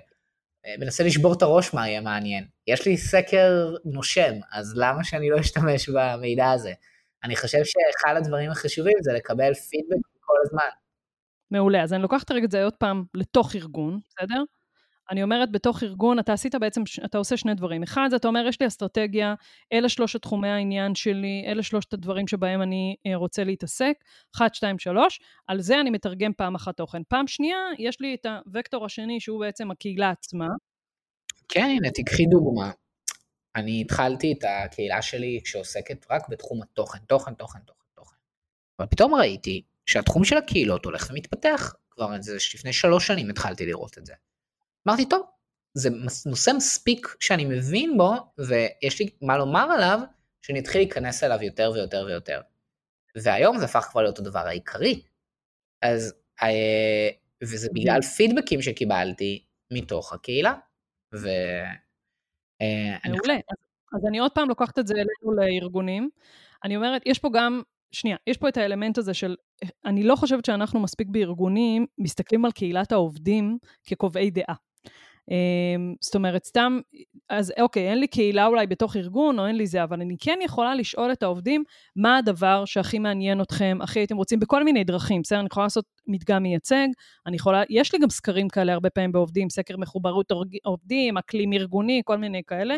מנסה 0.79 1.05
לשבור 1.05 1.33
את 1.33 1.43
הראש 1.43 1.75
מה 1.75 1.89
יהיה 1.89 2.01
מעניין. 2.01 2.47
יש 2.67 2.87
לי 2.87 2.97
סקר 2.97 3.77
נושם, 3.85 4.35
אז 4.53 4.73
למה 4.77 5.05
שאני 5.05 5.31
לא 5.31 5.41
אשתמש 5.41 5.89
במידע 5.89 6.51
הזה? 6.51 6.73
אני 7.25 7.37
חושב 7.37 7.59
שאחד 7.64 8.17
הדברים 8.17 8.51
החשובים 8.51 8.97
זה 9.01 9.12
לקבל 9.12 9.55
פידבק 9.55 10.07
כל 10.21 10.37
הזמן. 10.45 10.86
מעולה, 11.51 11.82
אז 11.82 11.92
אני 11.92 12.03
לוקחת 12.03 12.30
רגע 12.30 12.44
את 12.44 12.51
זה 12.51 12.64
עוד 12.64 12.74
פעם 12.74 13.05
לתוך 13.14 13.57
ארגון, 13.57 14.01
בסדר? 14.09 14.42
אני 15.11 15.22
אומרת, 15.22 15.53
בתוך 15.53 15.82
ארגון 15.82 16.18
אתה 16.18 16.32
עשית 16.32 16.55
בעצם, 16.55 16.82
אתה 17.05 17.18
עושה 17.18 17.36
שני 17.36 17.55
דברים. 17.55 17.82
אחד, 17.82 18.09
אתה 18.16 18.28
אומר, 18.28 18.47
יש 18.49 18.61
לי 18.61 18.66
אסטרטגיה, 18.66 19.34
אלה 19.72 19.88
שלושת 19.88 20.22
תחומי 20.22 20.49
העניין 20.49 20.94
שלי, 20.94 21.44
אלה 21.47 21.62
שלושת 21.62 21.92
הדברים 21.92 22.26
שבהם 22.28 22.62
אני 22.62 22.97
אה, 23.07 23.16
רוצה 23.16 23.44
להתעסק, 23.44 23.92
אחת, 24.36 24.55
שתיים, 24.55 24.78
שלוש, 24.78 25.20
על 25.47 25.61
זה 25.61 25.80
אני 25.80 25.90
מתרגם 25.90 26.32
פעם 26.32 26.55
אחת 26.55 26.76
תוכן. 26.76 27.03
פעם 27.09 27.26
שנייה, 27.26 27.59
יש 27.78 28.01
לי 28.01 28.14
את 28.14 28.26
הוקטור 28.55 28.84
השני, 28.84 29.20
שהוא 29.20 29.40
בעצם 29.40 29.70
הקהילה 29.70 30.11
עצמה. 30.11 30.49
כן, 31.49 31.68
הנה, 31.76 31.88
תקחי 31.90 32.26
דוגמה. 32.26 32.70
אני 33.57 33.80
התחלתי 33.80 34.34
את 34.38 34.44
הקהילה 34.49 35.03
שלי 35.03 35.40
שעוסקת 35.44 36.07
רק 36.11 36.28
בתחום 36.28 36.62
התוכן, 36.62 36.99
תוכן, 36.99 37.34
תוכן, 37.34 37.59
תוכן, 37.59 37.84
תוכן. 37.94 38.16
אבל 38.78 38.86
פתאום 38.86 39.14
ראיתי 39.14 39.62
שהתחום 39.87 40.24
של 40.24 40.37
הקהילות 40.37 40.84
הולך 40.84 41.07
ומתפתח. 41.11 41.74
כבר 41.91 42.14
איזה 42.14 42.37
לפני 42.55 42.72
שלוש 42.72 43.07
שנים 43.07 43.30
התחלתי 43.30 43.66
לראות 43.66 43.99
את 43.99 44.07
זה. 44.07 44.14
אמרתי, 44.89 45.09
טוב, 45.09 45.26
זה 45.74 45.89
נושא 46.26 46.51
מספיק 46.57 47.16
שאני 47.20 47.45
מבין 47.45 47.99
בו, 47.99 48.14
ויש 48.39 49.01
לי 49.01 49.11
מה 49.22 49.39
לומר 49.39 49.68
עליו, 49.70 50.01
שאני 50.43 50.61
אתחיל 50.61 50.80
להיכנס 50.80 51.24
אליו 51.24 51.43
יותר 51.43 51.70
ויותר 51.74 52.05
ויותר. 52.07 52.41
והיום 53.16 53.59
זה 53.59 53.64
הפך 53.64 53.89
כבר 53.91 54.03
להיות 54.03 54.18
הדבר 54.18 54.47
העיקרי. 54.47 55.03
אז, 55.82 56.14
אה, 56.43 57.09
וזה 57.43 57.68
בגלל 57.74 58.03
פידבקים 58.03 58.62
שקיבלתי 58.62 59.45
מתוך 59.72 60.12
הקהילה. 60.12 60.55
ו... 61.14 61.28
אה, 62.61 63.11
מעולה. 63.11 63.37
אז 63.97 64.07
אני 64.09 64.18
עוד 64.18 64.32
פעם 64.32 64.49
לוקחת 64.49 64.78
את 64.78 64.87
זה 64.87 64.95
אלינו 64.95 65.37
לארגונים. 65.37 66.11
אני 66.64 66.76
אומרת, 66.76 67.03
יש 67.07 67.18
פה 67.18 67.28
גם, 67.34 67.62
שנייה, 67.93 68.16
יש 68.26 68.37
פה 68.37 68.49
את 68.49 68.57
האלמנט 68.57 68.99
הזה 68.99 69.14
של, 69.14 69.37
אני 69.85 70.03
לא 70.03 70.17
חושבת 70.17 70.45
שאנחנו 70.45 70.81
מספיק 70.81 71.09
בארגונים 71.11 71.87
מסתכלים 71.99 72.45
על 72.45 72.53
קהילת 72.53 72.93
העובדים 72.93 73.59
כקובעי 73.85 74.31
דעה. 74.31 74.55
אמ, 75.31 75.95
זאת 76.01 76.15
אומרת, 76.15 76.45
סתם, 76.45 76.79
אז 77.31 77.53
אוקיי, 77.61 77.91
אין 77.91 77.99
לי 77.99 78.07
קהילה 78.07 78.47
אולי 78.47 78.67
בתוך 78.67 78.97
ארגון, 78.97 79.39
או 79.39 79.47
אין 79.47 79.57
לי 79.57 79.67
זה, 79.67 79.85
אבל 79.85 80.01
אני 80.01 80.17
כן 80.21 80.39
יכולה 80.45 80.75
לשאול 80.75 81.13
את 81.13 81.23
העובדים 81.23 81.65
מה 81.97 82.17
הדבר 82.17 82.65
שהכי 82.65 82.99
מעניין 82.99 83.41
אתכם, 83.41 83.79
הכי 83.81 83.99
הייתם 83.99 84.17
רוצים, 84.17 84.41
בכל 84.41 84.65
מיני 84.65 84.85
דרכים, 84.85 85.23
בסדר? 85.23 85.39
אני 85.41 85.47
יכולה 85.47 85.67
לעשות 85.67 85.85
מדגם 86.07 86.43
מייצג, 86.43 86.87
אני 87.27 87.37
יכולה, 87.37 87.63
יש 87.71 87.93
לי 87.93 87.99
גם 87.99 88.11
סקרים 88.11 88.49
כאלה 88.49 88.73
הרבה 88.73 88.91
פעמים 88.91 89.13
בעובדים, 89.13 89.51
סקר 89.51 89.77
מחוברות 89.77 90.33
עובדים, 90.65 91.19
אקלים 91.19 91.53
ארגוני, 91.53 92.03
כל 92.05 92.19
מיני 92.19 92.43
כאלה. 92.47 92.77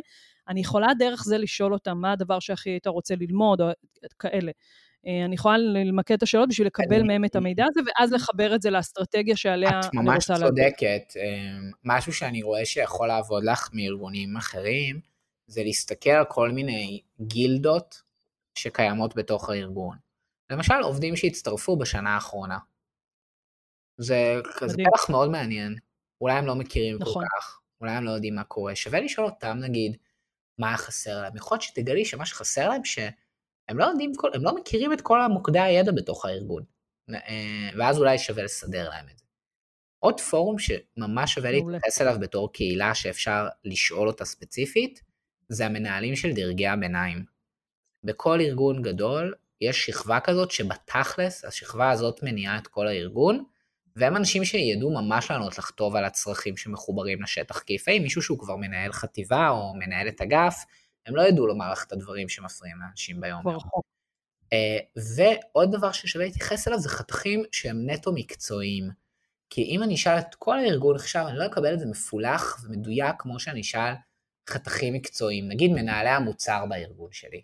אני 0.48 0.60
יכולה 0.60 0.94
דרך 0.98 1.24
זה 1.24 1.38
לשאול 1.38 1.72
אותם 1.72 1.98
מה 1.98 2.12
הדבר 2.12 2.38
שהכי 2.38 2.70
היית 2.70 2.86
רוצה 2.86 3.14
ללמוד, 3.20 3.60
או 3.60 3.66
כאלה. 4.18 4.52
אה, 5.08 5.24
אני 5.24 5.34
יכולה 5.34 5.58
למקד 5.58 6.14
את 6.14 6.22
השאלות 6.22 6.48
בשביל 6.48 6.66
לקבל 6.66 7.02
מהם 7.02 7.24
את 7.24 7.36
המידע 7.36 7.64
הזה, 7.68 7.80
ואז 7.86 8.12
לחבר 8.12 8.54
את 8.54 8.62
זה 8.62 8.70
לאסטרטגיה 8.70 9.36
שעליה 9.36 9.70
אני 9.70 10.14
רוצה 10.14 10.32
להגיד. 10.32 10.34
את 10.34 10.34
ממש 10.34 10.40
צודקת. 10.40 11.16
אה, 11.16 11.58
משהו 11.84 12.12
שאני 12.12 12.42
רואה 12.42 12.64
שיכול 12.64 13.08
לעבוד 13.08 13.44
לך 13.44 13.68
מארגונים 13.72 14.36
אחרים, 14.36 15.00
זה 15.46 15.62
להסתכל 15.62 16.10
על 16.10 16.24
כל 16.24 16.50
מיני 16.50 17.00
גילדות 17.20 18.02
שקיימות 18.58 19.16
בתוך 19.16 19.50
הארגון. 19.50 19.96
למשל, 20.50 20.74
עובדים 20.82 21.16
שהצטרפו 21.16 21.76
בשנה 21.76 22.14
האחרונה. 22.14 22.58
זה 24.00 24.40
כזה 24.56 24.76
פלח 24.76 25.10
מאוד 25.10 25.30
מעניין. 25.30 25.76
אולי 26.20 26.34
הם 26.34 26.46
לא 26.46 26.54
מכירים 26.54 26.96
נכון. 27.00 27.22
כל 27.22 27.28
כך, 27.38 27.60
אולי 27.80 27.92
הם 27.92 28.04
לא 28.04 28.10
יודעים 28.10 28.34
מה 28.34 28.44
קורה. 28.44 28.74
שווה 28.74 29.00
לשאול 29.00 29.26
אותם, 29.26 29.58
נגיד, 29.60 29.96
מה 30.58 30.76
חסר 30.76 31.22
להם. 31.22 31.36
יכול 31.36 31.54
להיות 31.54 31.62
שתגלי 31.62 32.04
שמה 32.04 32.26
שחסר 32.26 32.68
להם, 32.68 32.84
ש... 32.84 32.98
הם 33.68 33.78
לא 33.78 33.84
יודעים, 33.84 34.12
הם 34.34 34.42
לא 34.42 34.54
מכירים 34.54 34.92
את 34.92 35.00
כל 35.00 35.26
מוקדי 35.26 35.60
הידע 35.60 35.92
בתוך 35.92 36.24
הארגון. 36.24 36.62
אה, 37.10 37.70
ואז 37.78 37.98
אולי 37.98 38.18
שווה 38.18 38.42
לסדר 38.42 38.88
להם 38.88 39.06
את 39.12 39.18
זה. 39.18 39.24
עוד 39.98 40.20
פורום 40.20 40.56
שממש 40.58 41.34
שווה 41.34 41.50
להתייחס 41.50 42.00
אליו 42.00 42.16
בתור 42.20 42.52
קהילה 42.52 42.94
שאפשר 42.94 43.46
לשאול 43.64 44.08
אותה 44.08 44.24
ספציפית, 44.24 45.02
זה 45.48 45.66
המנהלים 45.66 46.16
של 46.16 46.32
דרגי 46.32 46.66
הביניים. 46.66 47.24
בכל 48.04 48.40
ארגון 48.40 48.82
גדול 48.82 49.34
יש 49.60 49.86
שכבה 49.86 50.20
כזאת 50.20 50.50
שבתכלס 50.50 51.44
השכבה 51.44 51.90
הזאת 51.90 52.22
מניעה 52.22 52.58
את 52.58 52.66
כל 52.66 52.86
הארגון, 52.86 53.44
והם 53.96 54.16
אנשים 54.16 54.44
שידעו 54.44 54.90
ממש 54.90 55.30
לענות 55.30 55.58
לך 55.58 55.70
טוב 55.70 55.96
על 55.96 56.04
הצרכים 56.04 56.56
שמחוברים 56.56 57.22
לשטח, 57.22 57.58
כי 57.58 57.74
לפעמים 57.74 58.02
מישהו 58.02 58.22
שהוא 58.22 58.38
כבר 58.38 58.56
מנהל 58.56 58.92
חטיבה 58.92 59.48
או 59.48 59.74
מנהל 59.74 60.08
את 60.08 60.20
אגף, 60.20 60.64
הם 61.08 61.16
לא 61.16 61.22
ידעו 61.22 61.46
לומר 61.46 61.72
לך 61.72 61.84
את 61.86 61.92
הדברים 61.92 62.28
שמפריעים 62.28 62.76
לאנשים 62.80 63.20
ביום 63.20 63.42
יום. 63.44 63.60
Uh, 64.44 65.02
ועוד 65.16 65.72
דבר 65.76 65.92
ששווה 65.92 66.24
להתייחס 66.24 66.68
אליו 66.68 66.78
זה 66.78 66.88
חתכים 66.88 67.44
שהם 67.52 67.90
נטו 67.90 68.12
מקצועיים. 68.12 68.90
כי 69.50 69.62
אם 69.62 69.82
אני 69.82 69.94
אשאל 69.94 70.18
את 70.18 70.34
כל 70.34 70.58
הארגון 70.58 70.96
עכשיו, 70.96 71.28
אני 71.28 71.38
לא 71.38 71.46
אקבל 71.46 71.74
את 71.74 71.78
זה 71.78 71.86
מפולח 71.86 72.64
ומדויק 72.64 73.14
כמו 73.18 73.40
שאני 73.40 73.60
אשאל 73.60 73.92
חתכים 74.50 74.94
מקצועיים, 74.94 75.48
נגיד 75.48 75.70
מנהלי 75.70 76.08
המוצר 76.08 76.64
בארגון 76.68 77.12
שלי. 77.12 77.42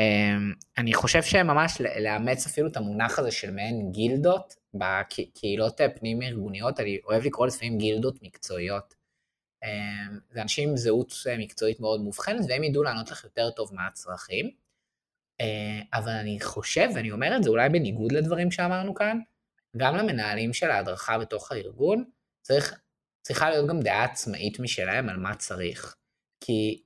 Um, 0.00 0.64
אני 0.78 0.94
חושב 0.94 1.22
שממש 1.22 1.80
לאמץ 1.80 2.46
אפילו 2.46 2.68
את 2.68 2.76
המונח 2.76 3.18
הזה 3.18 3.30
של 3.30 3.50
מעין 3.50 3.92
גילדות 3.92 4.54
בקהילות 4.74 5.80
פנים 5.96 6.22
ארגוניות, 6.22 6.80
אני 6.80 6.98
אוהב 7.04 7.24
לקרוא 7.24 7.46
לפעמים 7.46 7.78
גילדות 7.78 8.22
מקצועיות. 8.22 8.94
אמ, 9.64 10.18
זה 10.30 10.42
אנשים 10.42 10.68
עם 10.68 10.76
זהות 10.76 11.14
אה, 11.26 11.38
מקצועית 11.38 11.80
מאוד 11.80 12.00
מובחנת, 12.00 12.44
והם 12.48 12.64
ידעו 12.64 12.82
לענות 12.82 13.10
לך 13.10 13.24
יותר 13.24 13.50
טוב 13.50 13.74
מה 13.74 13.86
הצרכים. 13.86 14.50
אה, 15.40 15.80
אבל 15.94 16.12
אני 16.12 16.38
חושב, 16.40 16.88
ואני 16.94 17.10
אומר 17.10 17.36
את 17.36 17.42
זה 17.42 17.50
אולי 17.50 17.68
בניגוד 17.68 18.12
לדברים 18.12 18.50
שאמרנו 18.50 18.94
כאן, 18.94 19.18
גם 19.76 19.96
למנהלים 19.96 20.52
של 20.52 20.70
ההדרכה 20.70 21.18
בתוך 21.18 21.52
הארגון, 21.52 22.04
צריך, 22.42 22.74
צריכה 23.22 23.50
להיות 23.50 23.68
גם 23.68 23.80
דעה 23.80 24.04
עצמאית 24.04 24.60
משלהם 24.60 25.08
על 25.08 25.16
מה 25.16 25.34
צריך. 25.34 25.96
כי 26.40 26.82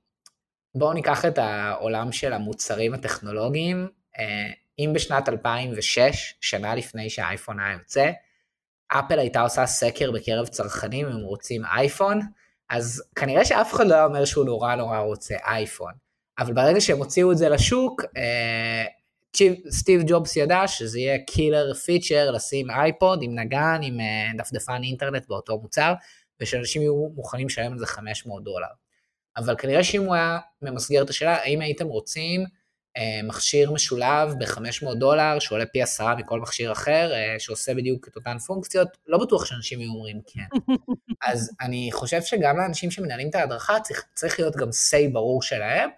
בואו 0.75 0.93
ניקח 0.93 1.25
את 1.25 1.37
העולם 1.37 2.11
של 2.11 2.33
המוצרים 2.33 2.93
הטכנולוגיים, 2.93 3.87
אה, 4.19 4.51
אם 4.79 4.91
בשנת 4.93 5.29
2006, 5.29 6.33
שנה 6.41 6.75
לפני 6.75 7.09
שהאייפון 7.09 7.59
היה 7.59 7.73
יוצא, 7.73 8.11
אפל 8.87 9.19
הייתה 9.19 9.41
עושה 9.41 9.65
סקר 9.65 10.11
בקרב 10.11 10.47
צרכנים 10.47 11.07
אם 11.07 11.11
הם 11.11 11.21
רוצים 11.21 11.65
אייפון, 11.65 12.21
אז 12.69 13.03
כנראה 13.15 13.45
שאף 13.45 13.73
אחד 13.73 13.87
לא 13.87 13.93
היה 13.93 14.05
אומר 14.05 14.25
שהוא 14.25 14.45
נורא 14.45 14.75
נורא 14.75 14.99
רוצה 14.99 15.35
אייפון. 15.45 15.93
אבל 16.39 16.53
ברגע 16.53 16.81
שהם 16.81 16.97
הוציאו 16.97 17.31
את 17.31 17.37
זה 17.37 17.49
לשוק, 17.49 18.01
אה, 18.17 18.85
סטיב 19.69 20.01
ג'ובס 20.07 20.35
ידע 20.35 20.67
שזה 20.67 20.99
יהיה 20.99 21.17
killer 21.27 21.73
feature 21.73 22.31
לשים 22.31 22.71
iPod 22.71 23.19
עם 23.23 23.39
נגן, 23.39 23.79
עם 23.83 23.99
אה, 23.99 24.31
דפדפן 24.37 24.83
אינטרנט 24.83 25.27
באותו 25.27 25.59
מוצר, 25.59 25.93
ושאנשים 26.41 26.81
יהיו 26.81 27.09
מוכנים 27.15 27.47
לשלם 27.47 27.71
על 27.71 27.79
זה 27.79 27.85
500 27.85 28.43
דולר. 28.43 28.67
אבל 29.37 29.55
כנראה 29.57 29.83
שאם 29.83 30.01
הוא 30.01 30.15
היה 30.15 30.39
ממסגר 30.61 31.01
את 31.01 31.09
השאלה, 31.09 31.35
האם 31.35 31.61
הייתם 31.61 31.87
רוצים 31.87 32.45
מכשיר 33.23 33.71
משולב 33.71 34.33
ב-500 34.39 34.93
דולר, 34.95 35.39
שעולה 35.39 35.65
פי 35.65 35.81
עשרה 35.81 36.15
מכל 36.15 36.39
מכשיר 36.39 36.71
אחר, 36.71 37.11
אה, 37.13 37.35
שעושה 37.39 37.73
בדיוק 37.73 38.07
את 38.07 38.15
אותן 38.15 38.37
פונקציות, 38.37 38.87
לא 39.07 39.17
בטוח 39.17 39.45
שאנשים 39.45 39.79
יהיו 39.81 39.91
אומרים 39.91 40.21
כן. 40.27 40.73
אז 41.29 41.51
אני 41.61 41.89
חושב 41.91 42.21
שגם 42.21 42.57
לאנשים 42.57 42.91
שמנהלים 42.91 43.29
את 43.29 43.35
ההדרכה 43.35 43.79
צריך, 43.79 44.05
צריך 44.13 44.39
להיות 44.39 44.55
גם 44.55 44.67
say 44.67 45.13
ברור 45.13 45.41
שלהם, 45.41 45.89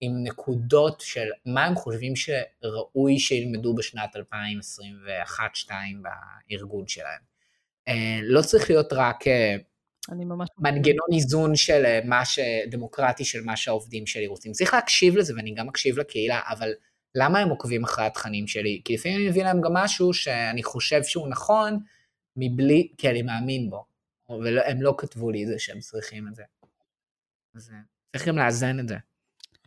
עם 0.00 0.22
נקודות 0.22 1.00
של 1.00 1.28
מה 1.46 1.64
הם 1.64 1.74
חושבים 1.74 2.12
שראוי 2.16 3.18
שילמדו 3.18 3.74
בשנת 3.74 4.16
2021-2022 4.16 5.70
בארגון 6.50 6.88
שלהם. 6.88 7.20
אה, 7.88 8.18
לא 8.22 8.42
צריך 8.42 8.70
להיות 8.70 8.92
רק 8.92 9.24
אני 10.10 10.24
ממש... 10.24 10.48
מנגנון 10.58 11.06
איזון 11.14 11.56
של 11.56 11.82
אה, 11.84 12.00
מה 12.04 12.24
ש... 12.24 12.38
דמוקרטי 12.70 13.24
של 13.24 13.44
מה 13.44 13.56
שהעובדים 13.56 14.06
שלי 14.06 14.26
רוצים. 14.26 14.52
צריך 14.52 14.74
להקשיב 14.74 15.16
לזה, 15.16 15.34
ואני 15.36 15.54
גם 15.54 15.66
מקשיב 15.66 15.98
לקהילה, 15.98 16.40
אבל 16.48 16.70
למה 17.14 17.38
הם 17.38 17.48
עוקבים 17.48 17.84
אחרי 17.84 18.04
התכנים 18.04 18.46
שלי? 18.46 18.82
כי 18.84 18.94
לפעמים 18.94 19.18
אני 19.18 19.28
מבין 19.28 19.44
להם 19.44 19.60
גם 19.60 19.72
משהו 19.72 20.12
שאני 20.12 20.62
חושב 20.62 21.02
שהוא 21.02 21.28
נכון, 21.28 21.78
מבלי, 22.36 22.92
כי 22.98 23.10
אני 23.10 23.22
מאמין 23.22 23.70
בו. 23.70 23.84
והם 24.28 24.82
לא 24.82 24.94
כתבו 24.98 25.30
לי 25.30 25.42
את 25.42 25.48
זה 25.48 25.58
שהם 25.58 25.80
צריכים 25.80 26.28
את 26.28 26.34
זה. 26.34 26.42
אז 27.54 27.70
אה, 27.70 27.78
צריך 28.12 28.28
גם 28.28 28.38
לאזן 28.38 28.80
את 28.80 28.88
זה. 28.88 28.96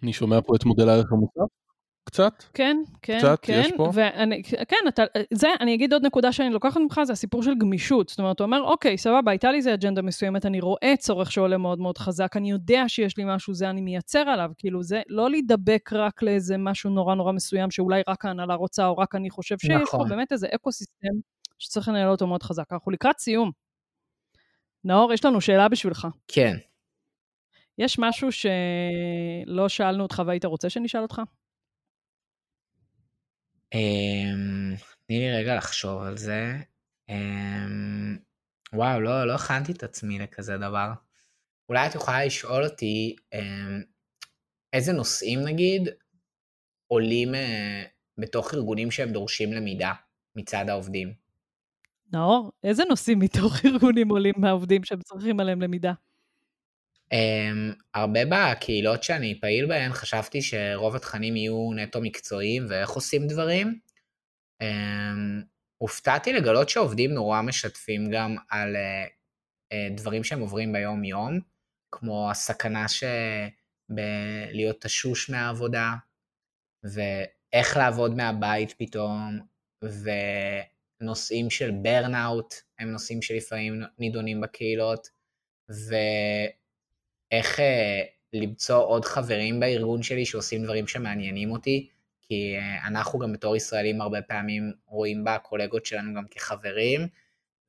אני 0.04 0.14
שומע 0.14 0.42
פה 0.46 0.56
את 0.56 0.66
מודל 0.66 0.90
הערך 0.90 1.12
המוסף. 1.12 1.63
קצת? 2.04 2.44
כן, 2.54 2.78
כן, 3.02 3.18
קצת, 3.18 3.40
כן. 3.42 3.62
יש 3.66 3.72
פה? 3.78 3.90
ואני, 3.94 4.44
כן, 4.44 4.78
אתה, 4.88 5.04
זה, 5.34 5.48
אני 5.60 5.76
אגיד 5.76 5.94
עוד 5.94 6.06
נקודה 6.06 6.32
שאני 6.32 6.50
לוקחת 6.50 6.78
ממך, 6.78 7.02
זה 7.04 7.14
הסיפור 7.14 7.44
של 7.44 7.52
גמישות. 7.58 8.10
זאת 8.10 8.20
אומרת, 8.20 8.40
הוא 8.40 8.46
אומר, 8.46 8.62
אוקיי, 8.62 8.98
סבבה, 8.98 9.32
הייתה 9.32 9.52
לי 9.52 9.58
איזה 9.58 9.74
אג'נדה 9.74 10.02
מסוימת, 10.02 10.46
אני 10.46 10.60
רואה 10.60 10.94
צורך 11.00 11.32
שעולה 11.32 11.58
מאוד 11.58 11.80
מאוד 11.80 11.98
חזק, 11.98 12.38
אני 12.38 12.52
יודע 12.52 12.84
שיש 12.88 13.18
לי 13.18 13.24
משהו, 13.28 13.54
זה 13.54 13.70
אני 13.70 13.82
מייצר 13.82 14.20
עליו. 14.20 14.52
כאילו, 14.58 14.84
זה 14.84 15.02
לא 15.08 15.30
להידבק 15.30 15.94
רק 15.94 16.24
לאיזה 16.24 16.58
משהו 16.58 16.90
נורא 16.90 17.16
נורא 17.16 17.32
מסוים, 17.32 17.72
שאולי 17.72 18.02
רק 18.08 18.26
ההנהלה 18.26 18.56
רוצה, 18.56 18.88
או 18.88 18.98
רק 18.98 19.16
אני 19.16 19.30
חושב 19.30 19.58
שיש 19.60 19.72
נכון. 19.72 20.00
פה 20.00 20.06
באמת 20.10 20.32
איזה 20.32 20.48
אקו-סיסטם 20.56 21.16
שצריך 21.60 21.88
לנהל 21.88 22.10
אותו 22.10 22.28
מאוד 22.28 22.44
חזק. 22.44 22.66
אנחנו 22.72 22.92
לקראת 22.92 23.20
סיום. 23.20 23.52
נאור, 24.84 25.14
יש 25.14 25.26
לנו 25.26 25.42
שאלה 25.42 25.70
בשבילך. 25.70 26.08
כן. 26.28 26.56
יש 27.78 28.00
משהו 28.00 28.30
שלא 28.32 29.70
שאלנו 29.70 30.04
אותך 30.04 30.22
והיית 30.26 30.46
רוצה 30.46 30.70
שנשאל 30.70 31.02
אותך? 31.02 31.22
אמ, 33.74 34.76
תני 35.08 35.20
לי 35.20 35.32
רגע 35.32 35.56
לחשוב 35.56 36.02
על 36.02 36.18
זה. 36.18 36.54
אמ, 37.10 38.18
וואו, 38.74 39.02
לא, 39.02 39.28
לא 39.28 39.36
הכנתי 39.36 39.72
את 39.72 39.84
עצמי 39.84 40.20
לכזה 40.20 40.58
דבר. 40.58 40.92
אולי 41.70 41.88
את 41.88 41.96
יכולה 41.96 42.26
לשאול 42.26 42.64
אותי 42.64 43.16
אמ, 43.34 43.82
איזה 44.74 44.94
נושאים 44.94 45.40
נגיד 45.40 45.90
עולים 46.88 47.36
אה, 47.36 47.84
בתוך 48.18 48.54
ארגונים 48.54 48.92
שהם 48.92 49.12
דורשים 49.12 49.54
למידה 49.54 49.94
מצד 50.36 50.66
העובדים. 50.70 51.14
נאור, 52.14 52.52
איזה 52.64 52.84
נושאים 52.90 53.20
מתוך 53.20 53.66
ארגונים 53.66 54.10
עולים 54.10 54.34
מהעובדים 54.38 54.84
שהם 54.84 55.02
צריכים 55.02 55.40
עליהם 55.40 55.62
למידה? 55.62 55.94
Um, 57.14 57.76
הרבה 57.94 58.20
בקהילות 58.30 59.04
שאני 59.04 59.40
פעיל 59.42 59.66
בהן 59.66 59.94
חשבתי 59.94 60.42
שרוב 60.42 60.96
התכנים 60.96 61.36
יהיו 61.36 61.74
נטו 61.76 62.02
מקצועיים 62.02 62.66
ואיך 62.70 62.90
עושים 62.90 63.28
דברים. 63.28 63.80
Um, 64.64 64.66
הופתעתי 65.78 66.34
לגלות 66.34 66.70
שעובדים 66.70 67.12
נורא 67.12 67.42
משתפים 67.42 68.12
גם 68.12 68.36
על 68.50 68.76
uh, 68.76 69.10
uh, 69.74 69.98
דברים 69.98 70.24
שהם 70.24 70.40
עוברים 70.40 70.74
ביום 70.74 71.04
יום, 71.04 71.40
כמו 71.92 72.32
הסכנה 72.32 72.86
בלהיות 73.90 74.82
תשוש 74.82 75.30
מהעבודה, 75.30 75.94
ואיך 76.84 77.78
לעבוד 77.78 78.16
מהבית 78.16 78.76
פתאום, 78.78 79.40
ונושאים 81.02 81.50
של 81.50 81.72
ברנאוט 81.72 82.54
הם 82.80 82.92
נושאים 82.92 83.22
שלפעמים 83.22 83.82
נידונים 84.00 84.42
בקהילות, 84.42 85.08
ואיך 87.34 87.60
אה, 87.60 88.02
למצוא 88.34 88.84
עוד 88.84 89.06
חברים 89.06 89.60
בארגון 89.60 90.04
שלי 90.04 90.26
שעושים 90.26 90.64
דברים 90.64 90.88
שמעניינים 90.88 91.52
אותי, 91.52 91.90
כי 92.22 92.56
אה, 92.58 92.88
אנחנו 92.88 93.20
גם 93.20 93.34
בתור 93.34 93.56
ישראלים 93.56 94.02
הרבה 94.02 94.22
פעמים 94.22 94.74
רואים 94.86 95.24
בקולגות 95.24 95.86
שלנו 95.86 96.14
גם 96.14 96.24
כחברים, 96.32 97.08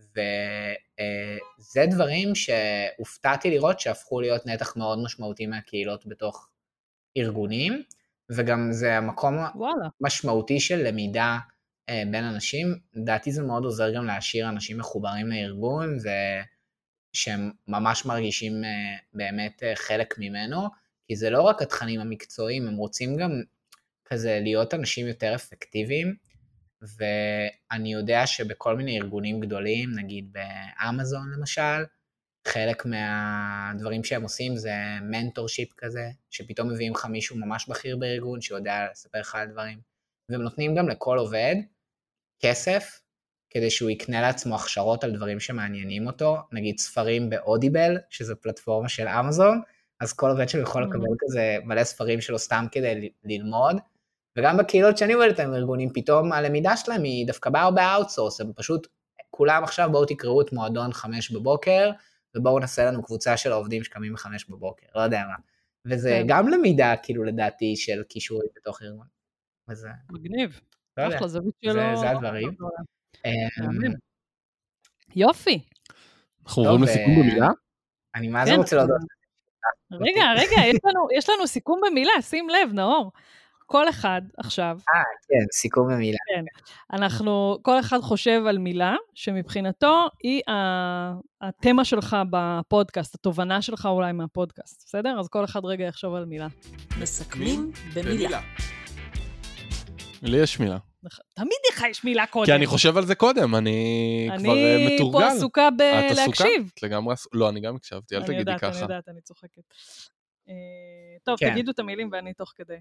וזה 0.01 1.81
אה, 1.81 1.87
דברים 1.87 2.35
שהופתעתי 2.35 3.51
לראות 3.51 3.81
שהפכו 3.81 4.21
להיות 4.21 4.47
נתח 4.47 4.77
מאוד 4.77 4.99
משמעותי 5.05 5.47
מהקהילות 5.47 6.07
בתוך 6.07 6.49
ארגונים, 7.17 7.83
וגם 8.31 8.73
זה 8.73 8.97
המקום 8.97 9.35
וואלה. 9.55 9.89
משמעותי 10.01 10.61
של 10.61 10.89
למידה 10.89 11.39
אה, 11.89 12.03
בין 12.11 12.25
אנשים. 12.25 12.79
לדעתי 12.95 13.33
זה 13.33 13.43
מאוד 13.43 13.65
עוזר 13.65 13.95
גם 13.95 14.05
להשאיר 14.05 14.49
אנשים 14.49 14.79
מחוברים 14.79 15.27
לארגון, 15.27 15.99
ושהם 17.15 17.51
ממש 17.69 18.05
מרגישים 18.07 18.63
באמת 19.13 19.63
חלק 19.75 20.15
ממנו, 20.19 20.69
כי 21.09 21.17
זה 21.17 21.31
לא 21.31 21.43
רק 21.43 21.63
התכנים 21.63 22.01
המקצועיים, 22.01 22.69
הם 22.69 22.77
רוצים 22.77 23.17
גם 23.17 23.43
כזה 24.05 24.41
להיות 24.43 24.75
אנשים 24.75 25.07
יותר 25.07 25.35
אפקטיביים, 25.35 26.15
ואני 26.97 27.93
יודע 27.93 28.27
שבכל 28.27 28.77
מיני 28.77 29.01
ארגונים 29.01 29.41
גדולים, 29.41 29.91
נגיד 29.95 30.33
באמזון 30.33 31.33
למשל, 31.39 31.85
חלק 32.49 32.87
מהדברים 32.87 34.05
שהם 34.05 34.23
עושים 34.23 34.57
זה 34.57 34.75
mentorship 35.03 35.73
כזה, 35.77 36.11
שפתאום 36.31 36.71
מביאים 36.71 36.93
לך 36.93 37.07
מישהו 37.07 37.37
ממש 37.37 37.69
בכיר 37.69 37.97
בארגון 37.97 38.41
שיודע 38.41 38.87
לספר 38.91 39.21
לך 39.21 39.35
על 39.35 39.49
דברים, 39.49 39.81
והם 40.29 40.43
נותנים 40.43 40.75
גם 40.75 40.89
לכל 40.89 41.19
עובד 41.19 41.55
כסף 42.41 43.01
כדי 43.55 43.71
שהוא 43.71 43.91
יקנה 43.91 44.21
לעצמו 44.21 44.55
הכשרות 44.55 45.05
על 45.05 45.13
דברים 45.13 45.41
שמעניינים 45.41 46.07
אותו, 46.07 46.37
נגיד 46.53 46.79
ספרים 46.79 47.31
ב 47.31 47.38
Audible, 47.38 47.99
שזו 48.11 48.35
פלטפורמה 48.41 48.89
של 48.89 49.09
אמזון, 49.09 49.61
אז 50.01 50.13
כל 50.13 50.31
עובד 50.31 50.49
שלו 50.49 50.63
יכול 50.63 50.83
לקבל 50.83 51.09
כזה 51.21 51.57
מלא 51.65 51.85
ספרים 51.85 52.21
שלו 52.21 52.39
סתם 52.39 52.67
כדי 52.73 53.11
ללמוד, 53.25 53.77
וגם 54.39 54.57
בקהילות 54.57 54.99
שאני 54.99 55.13
עובדת 55.13 55.41
עם 55.41 55.55
ארגונים, 55.55 55.93
פתאום 55.95 56.33
הלמידה 56.33 56.77
שלהם 56.77 57.03
היא 57.03 57.27
דווקא 57.27 57.51
באה 57.51 57.71
ב 57.71 57.77
outsource, 57.77 58.41
הם 58.41 58.53
פשוט, 58.57 58.87
כולם 59.31 59.65
עכשיו 59.65 59.89
בואו 59.93 60.05
תקראו 60.05 60.41
את 60.41 60.53
מועדון 60.53 60.93
חמש 60.93 61.31
בבוקר, 61.31 61.91
ובואו 62.37 62.59
נעשה 62.59 62.85
לנו 62.85 63.03
קבוצה 63.03 63.37
של 63.37 63.53
העובדים 63.53 63.85
שקמים 63.85 64.13
בחמש 64.13 64.51
בבוקר, 64.51 64.87
לא 64.95 65.01
יודע 65.01 65.23
מה. 65.29 65.35
וזה 65.87 66.11
כן. 66.11 66.25
גם 66.29 66.49
למידה, 66.49 66.95
כאילו, 67.03 67.25
לדעתי, 67.25 67.77
של 67.77 68.03
קישורים 68.03 68.49
בתוך 68.57 68.83
ארגון. 68.83 69.07
וזה... 69.71 69.89
מגניב. 70.11 70.61
לא 70.97 71.09
אחלה, 71.09 71.29
זווית 71.29 71.55
שלו. 71.65 71.73
זה, 71.73 71.97
זה 72.01 72.11
הדברים. 72.11 72.57
יופי. 75.17 75.61
אנחנו 76.47 76.63
עוברים 76.63 76.83
לסיכום 76.83 77.21
במילה? 77.21 77.49
אני 78.15 78.29
מה 78.29 78.45
זה 78.45 78.51
כן. 78.51 78.57
רוצה 78.57 78.77
להודות. 78.77 78.97
רגע, 80.07 80.25
רגע, 80.37 80.79
יש 81.17 81.29
לנו 81.29 81.47
סיכום 81.47 81.81
במילה, 81.87 82.13
שים 82.23 82.49
לב, 82.49 82.73
נאור. 82.73 83.13
כל 83.67 83.89
אחד 83.89 84.23
עכשיו... 84.39 84.79
אה, 84.95 85.03
כן, 85.29 85.47
סיכום 85.53 85.89
במילה. 85.89 86.19
כן. 86.35 86.45
אנחנו, 86.93 87.59
כל 87.63 87.81
אחד 87.81 88.01
חושב 88.01 88.43
על 88.49 88.59
מילה 88.59 88.97
שמבחינתו 89.15 90.07
היא 90.23 90.43
התמה 91.41 91.85
שלך 91.85 92.17
בפודקאסט, 92.31 93.15
התובנה 93.15 93.63
שלך 93.63 93.87
אולי 93.87 94.13
מהפודקאסט, 94.13 94.85
בסדר? 94.87 95.21
אז 95.21 95.29
כל 95.29 95.45
אחד 95.45 95.65
רגע 95.65 95.85
יחשוב 95.85 96.15
על 96.15 96.25
מילה. 96.25 96.49
מסכמים 97.01 97.73
במילה. 97.95 98.41
לי 100.23 100.39
יש 100.39 100.61
מילה. 100.61 100.79
תמיד 101.35 101.59
לך 101.73 101.85
יש 101.91 102.05
מילה 102.05 102.27
קודם. 102.27 102.47
כי 102.47 102.55
אני 102.55 102.67
חושב 102.67 102.97
על 102.97 103.07
זה 103.07 103.15
קודם, 103.15 103.55
אני, 103.55 104.29
כבר 104.39 104.57
אה, 104.57 104.87
מתורגל. 104.91 105.19
אני 105.19 105.31
פה 105.31 105.37
עסוקה 105.37 105.69
בלהקשיב. 105.71 106.71
את 106.75 106.83
לגמרי, 106.83 107.15
לא, 107.33 107.49
אני 107.49 107.61
גם 107.61 107.77
הקשבתי, 107.77 108.17
אל 108.17 108.23
תגידי 108.23 108.39
יודעת, 108.39 108.61
ככה. 108.61 108.71
אני 108.71 108.81
יודעת, 108.81 109.09
אני 109.09 109.21
צוחקת. 109.21 109.63
אה, 110.49 110.55
טוב, 111.23 111.37
כן. 111.39 111.53
תגידו 111.53 111.71
את 111.71 111.79
המילים 111.79 112.09
ואני 112.13 112.35
תוך 112.35 112.53
כדי. 112.57 112.77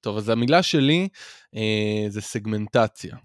טוב, 0.00 0.16
אז 0.16 0.28
המילה 0.28 0.62
שלי 0.62 1.08
אה, 1.54 2.04
זה 2.08 2.20
סגמנטציה. 2.20 3.16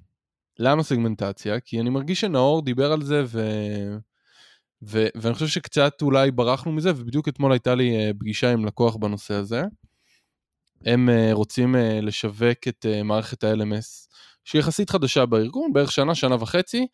למה 0.59 0.83
סגמנטציה? 0.83 1.59
כי 1.59 1.79
אני 1.79 1.89
מרגיש 1.89 2.21
שנאור 2.21 2.61
דיבר 2.61 2.91
על 2.91 3.01
זה, 3.01 3.23
ו... 3.25 3.41
ו... 4.83 5.07
ואני 5.15 5.33
חושב 5.33 5.47
שקצת 5.47 6.01
אולי 6.01 6.31
ברחנו 6.31 6.71
מזה, 6.71 6.91
ובדיוק 6.91 7.27
אתמול 7.27 7.51
הייתה 7.51 7.75
לי 7.75 7.95
אה, 7.95 8.11
פגישה 8.19 8.51
עם 8.51 8.65
לקוח 8.65 8.95
בנושא 8.95 9.33
הזה. 9.33 9.63
הם 10.85 11.09
אה, 11.09 11.29
רוצים 11.31 11.75
אה, 11.75 11.99
לשווק 12.01 12.67
את 12.67 12.85
אה, 12.89 13.03
מערכת 13.03 13.43
ה-LMS, 13.43 14.07
שהיא 14.43 14.59
יחסית 14.59 14.89
חדשה 14.89 15.25
בארגון, 15.25 15.73
בערך 15.73 15.91
שנה, 15.91 16.15
שנה 16.15 16.35
וחצי, 16.35 16.87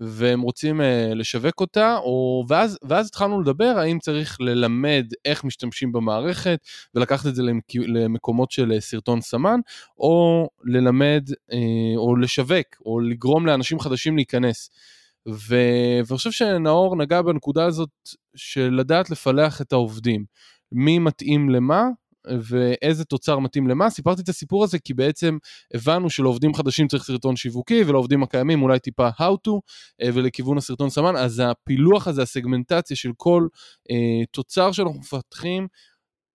והם 0.00 0.40
רוצים 0.40 0.80
לשווק 1.14 1.60
אותה, 1.60 1.96
או, 1.96 2.44
ואז, 2.48 2.78
ואז 2.82 3.06
התחלנו 3.06 3.40
לדבר 3.40 3.74
האם 3.78 3.98
צריך 3.98 4.40
ללמד 4.40 5.06
איך 5.24 5.44
משתמשים 5.44 5.92
במערכת 5.92 6.58
ולקחת 6.94 7.26
את 7.26 7.34
זה 7.34 7.42
למקומות 7.86 8.50
של 8.50 8.72
סרטון 8.80 9.20
סמן, 9.20 9.60
או 9.98 10.48
ללמד, 10.64 11.28
או 11.96 12.16
לשווק, 12.16 12.66
או 12.86 13.00
לגרום 13.00 13.46
לאנשים 13.46 13.80
חדשים 13.80 14.16
להיכנס. 14.16 14.70
ו... 15.28 15.56
ואני 16.06 16.16
חושב 16.16 16.30
שנאור 16.30 16.96
נגע 16.96 17.22
בנקודה 17.22 17.64
הזאת 17.64 17.90
של 18.36 18.74
לדעת 18.78 19.10
לפלח 19.10 19.60
את 19.60 19.72
העובדים. 19.72 20.24
מי 20.72 20.98
מתאים 20.98 21.50
למה, 21.50 21.84
ואיזה 22.26 23.04
תוצר 23.04 23.38
מתאים 23.38 23.68
למה. 23.68 23.90
סיפרתי 23.90 24.22
את 24.22 24.28
הסיפור 24.28 24.64
הזה 24.64 24.78
כי 24.78 24.94
בעצם 24.94 25.38
הבנו 25.74 26.10
שלעובדים 26.10 26.54
חדשים 26.54 26.88
צריך 26.88 27.04
סרטון 27.04 27.36
שיווקי 27.36 27.84
ולעובדים 27.86 28.22
הקיימים 28.22 28.62
אולי 28.62 28.78
טיפה 28.78 29.08
how 29.08 29.34
to 29.48 29.52
אה, 30.02 30.08
ולכיוון 30.14 30.58
הסרטון 30.58 30.90
סמן, 30.90 31.16
אז 31.16 31.42
הפילוח 31.44 32.08
הזה, 32.08 32.22
הסגמנטציה 32.22 32.96
של 32.96 33.10
כל 33.16 33.46
אה, 33.90 34.26
תוצר 34.30 34.72
שאנחנו 34.72 34.98
מפתחים, 34.98 35.66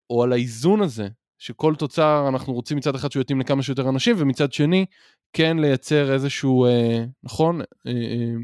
או 0.09 0.23
על 0.23 0.33
האיזון 0.33 0.81
הזה, 0.81 1.07
שכל 1.39 1.75
תוצר 1.75 2.25
אנחנו 2.29 2.53
רוצים 2.53 2.77
מצד 2.77 2.95
אחד 2.95 3.11
שהוא 3.11 3.21
יתאים 3.21 3.39
לכמה 3.39 3.63
שיותר 3.63 3.89
אנשים, 3.89 4.15
ומצד 4.19 4.53
שני 4.53 4.85
כן 5.33 5.57
לייצר 5.57 6.13
איזשהו, 6.13 6.65
אה, 6.65 7.03
נכון? 7.23 7.61
אה, 7.61 7.65
אה, 7.87 8.35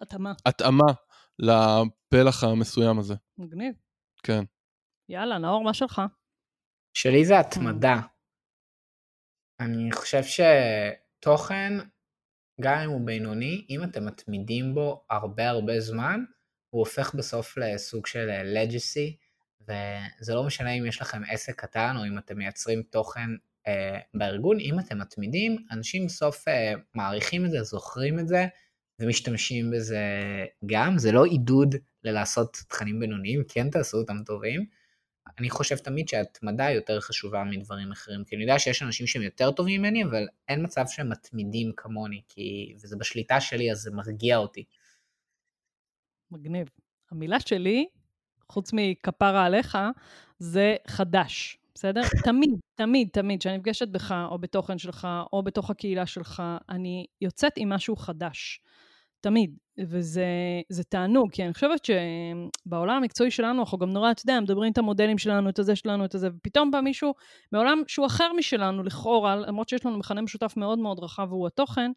התאמה. 0.00 0.32
התאמה 0.46 0.92
לפלח 1.38 2.44
המסוים 2.44 2.98
הזה. 2.98 3.14
מגניב. 3.38 3.74
כן. 4.22 4.44
יאללה, 5.08 5.38
נאור, 5.38 5.64
מה 5.64 5.74
שלך? 5.74 6.02
שלי 6.94 7.24
זה 7.24 7.40
התמדה. 7.40 8.00
אני 9.60 9.92
חושב 9.92 10.22
שתוכן, 10.22 11.72
גם 12.60 12.78
אם 12.78 12.90
הוא 12.90 13.06
בינוני, 13.06 13.66
אם 13.70 13.84
אתם 13.84 14.06
מתמידים 14.06 14.74
בו 14.74 15.04
הרבה 15.10 15.48
הרבה 15.48 15.80
זמן, 15.80 16.20
הוא 16.70 16.80
הופך 16.80 17.14
בסוף 17.14 17.56
לסוג 17.56 18.06
של 18.06 18.28
לג'סי, 18.44 19.16
וזה 19.60 20.34
לא 20.34 20.44
משנה 20.44 20.70
אם 20.70 20.86
יש 20.86 21.00
לכם 21.00 21.22
עסק 21.30 21.60
קטן 21.60 21.96
או 21.96 22.06
אם 22.06 22.18
אתם 22.18 22.38
מייצרים 22.38 22.82
תוכן 22.82 23.30
אה, 23.66 23.98
בארגון, 24.14 24.60
אם 24.60 24.78
אתם 24.78 24.98
מתמידים, 24.98 25.56
אנשים 25.70 26.06
בסוף 26.06 26.48
אה, 26.48 26.72
מעריכים 26.94 27.44
את 27.44 27.50
זה, 27.50 27.62
זוכרים 27.62 28.18
את 28.18 28.28
זה, 28.28 28.46
ומשתמשים 29.00 29.70
בזה 29.70 30.04
גם. 30.66 30.98
זה 30.98 31.12
לא 31.12 31.24
עידוד 31.24 31.74
ללעשות 32.04 32.56
תכנים 32.68 33.00
בינוניים, 33.00 33.42
כן 33.48 33.70
תעשו 33.70 33.98
אותם 33.98 34.22
טובים, 34.26 34.77
אני 35.38 35.50
חושב 35.50 35.76
תמיד 35.76 36.08
שהתמדה 36.08 36.70
יותר 36.70 37.00
חשובה 37.00 37.44
מדברים 37.44 37.92
אחרים, 37.92 38.24
כי 38.24 38.36
אני 38.36 38.44
יודע 38.44 38.58
שיש 38.58 38.82
אנשים 38.82 39.06
שהם 39.06 39.22
יותר 39.22 39.50
טובים 39.50 39.82
ממני, 39.82 40.04
אבל 40.04 40.26
אין 40.48 40.64
מצב 40.64 40.84
שהם 40.88 41.08
מתמידים 41.08 41.72
כמוני, 41.76 42.22
כי... 42.28 42.74
וזה 42.82 42.96
בשליטה 42.96 43.40
שלי, 43.40 43.72
אז 43.72 43.78
זה 43.78 43.90
מרגיע 43.90 44.36
אותי. 44.36 44.64
מגניב. 46.30 46.68
המילה 47.10 47.40
שלי, 47.40 47.88
חוץ 48.48 48.70
מכפרה 48.72 49.44
עליך, 49.46 49.78
זה 50.38 50.76
חדש, 50.86 51.58
בסדר? 51.74 52.00
תמיד, 52.24 52.50
תמיד, 52.74 53.08
תמיד, 53.12 53.40
כשאני 53.40 53.58
נפגשת 53.58 53.88
בך, 53.88 54.14
או 54.30 54.38
בתוכן 54.38 54.78
שלך, 54.78 55.08
או 55.32 55.42
בתוך 55.42 55.70
הקהילה 55.70 56.06
שלך, 56.06 56.42
אני 56.68 57.06
יוצאת 57.20 57.52
עם 57.56 57.68
משהו 57.68 57.96
חדש. 57.96 58.60
תמיד. 59.20 59.56
וזה 59.78 60.82
תענוג, 60.88 61.30
כי 61.32 61.44
אני 61.44 61.54
חושבת 61.54 61.84
שבעולם 61.84 62.96
המקצועי 62.96 63.30
שלנו, 63.30 63.60
אנחנו 63.60 63.78
גם 63.78 63.90
נורא, 63.90 64.10
אתה 64.10 64.22
יודע, 64.22 64.40
מדברים 64.40 64.72
את 64.72 64.78
המודלים 64.78 65.18
שלנו, 65.18 65.48
את 65.48 65.58
הזה 65.58 65.76
שלנו, 65.76 66.04
את 66.04 66.14
הזה, 66.14 66.28
ופתאום 66.36 66.70
בא 66.70 66.80
מישהו 66.80 67.14
מעולם 67.52 67.82
שהוא 67.86 68.06
אחר 68.06 68.32
משלנו, 68.36 68.82
לכאורה, 68.82 69.36
למרות 69.36 69.68
שיש 69.68 69.86
לנו 69.86 69.98
מכנה 69.98 70.22
משותף 70.22 70.54
מאוד 70.56 70.78
מאוד 70.78 70.98
רחב, 70.98 71.26
והוא 71.30 71.46
התוכן, 71.46 71.90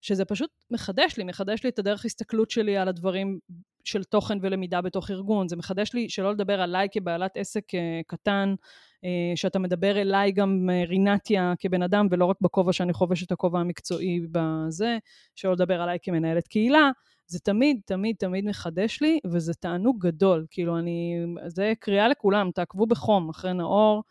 שזה 0.00 0.24
פשוט 0.24 0.50
מחדש 0.70 1.16
לי, 1.18 1.24
מחדש 1.24 1.64
לי 1.64 1.70
את 1.70 1.78
הדרך 1.78 2.04
הסתכלות 2.04 2.50
שלי 2.50 2.76
על 2.76 2.88
הדברים 2.88 3.38
של 3.84 4.04
תוכן 4.04 4.38
ולמידה 4.42 4.80
בתוך 4.80 5.10
ארגון. 5.10 5.48
זה 5.48 5.56
מחדש 5.56 5.94
לי, 5.94 6.08
שלא 6.08 6.32
לדבר 6.32 6.60
עליי 6.60 6.88
כבעלת 6.92 7.30
עסק 7.34 7.74
אה, 7.74 8.00
קטן, 8.06 8.54
אה, 9.04 9.32
שאתה 9.34 9.58
מדבר 9.58 10.00
אליי 10.00 10.32
גם 10.32 10.70
אה, 10.72 10.84
רינתיה 10.84 11.54
כבן 11.58 11.82
אדם, 11.82 12.06
ולא 12.10 12.24
רק 12.24 12.36
בכובע 12.40 12.72
שאני 12.72 12.92
חובש 12.92 13.22
את 13.22 13.32
הכובע 13.32 13.60
המקצועי 13.60 14.20
בזה, 14.32 14.98
שלא 15.34 15.52
לדבר 15.52 15.82
עליי 15.82 15.98
כמנהלת 16.02 16.48
קהילה. 16.48 16.90
זה 17.26 17.38
תמיד, 17.38 17.80
תמיד, 17.84 18.16
תמיד 18.18 18.44
מחדש 18.44 18.98
לי, 19.00 19.18
וזה 19.26 19.54
תענוג 19.54 20.06
גדול. 20.06 20.46
כאילו, 20.50 20.78
אני... 20.78 21.24
זה 21.46 21.72
קריאה 21.80 22.08
לכולם, 22.08 22.50
תעקבו 22.50 22.86
בחום 22.86 23.28
אחרי 23.28 23.52
נאור. 23.52 24.02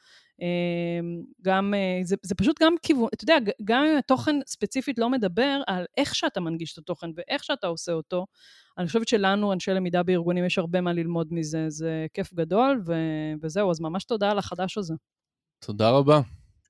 אמ, 0.42 1.22
גם, 1.42 1.74
אה, 1.74 2.00
זה, 2.04 2.16
זה 2.24 2.36
פשוט 2.36 2.62
גם 2.62 2.76
כיוון, 2.82 3.08
אתה 3.14 3.24
יודע, 3.24 3.38
גם 3.64 3.84
אם 3.84 3.98
התוכן 3.98 4.36
ספציפית 4.48 5.00
לא 5.00 5.10
מדבר 5.10 5.62
על 5.68 5.86
איך 5.98 6.16
שאתה 6.16 6.40
מנגיש 6.40 6.74
את 6.74 6.78
התוכן 6.78 7.08
ואיך 7.16 7.44
שאתה 7.44 7.68
עושה 7.68 7.92
אותו, 7.92 8.26
אני 8.78 8.88
חושבת 8.88 9.08
שלנו, 9.08 9.54
אנשי 9.54 9.72
למידה 9.72 10.04
בארגונים, 10.04 10.46
יש 10.46 10.58
הרבה 10.58 10.82
מה 10.82 10.94
ללמוד 10.94 11.28
מזה, 11.32 11.66
זה 11.68 12.06
כיף 12.14 12.34
גדול, 12.34 12.82
ו, 12.86 12.94
וזהו, 13.42 13.72
אז 13.72 13.80
ממש 13.80 14.04
תודה 14.04 14.32
על 14.32 14.38
החדש 14.38 14.78
הזה. 14.78 14.94
תודה 15.60 15.90
רבה. 15.90 16.22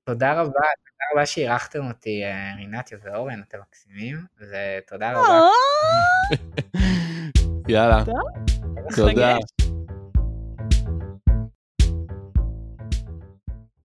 תודה 0.03 0.33
רבה, 0.33 0.51
תודה 0.51 1.05
רבה 1.13 1.25
שאירחתם 1.25 1.87
אותי, 1.87 2.23
אה, 2.23 2.55
רינתיה 2.57 2.97
ואורן, 3.03 3.41
אתם 3.47 3.57
מקסימים, 3.69 4.17
ותודה 4.37 5.11
רבה. 5.11 5.39
אה! 5.39 6.37
יאללה, 7.73 8.03
תודה. 8.95 9.35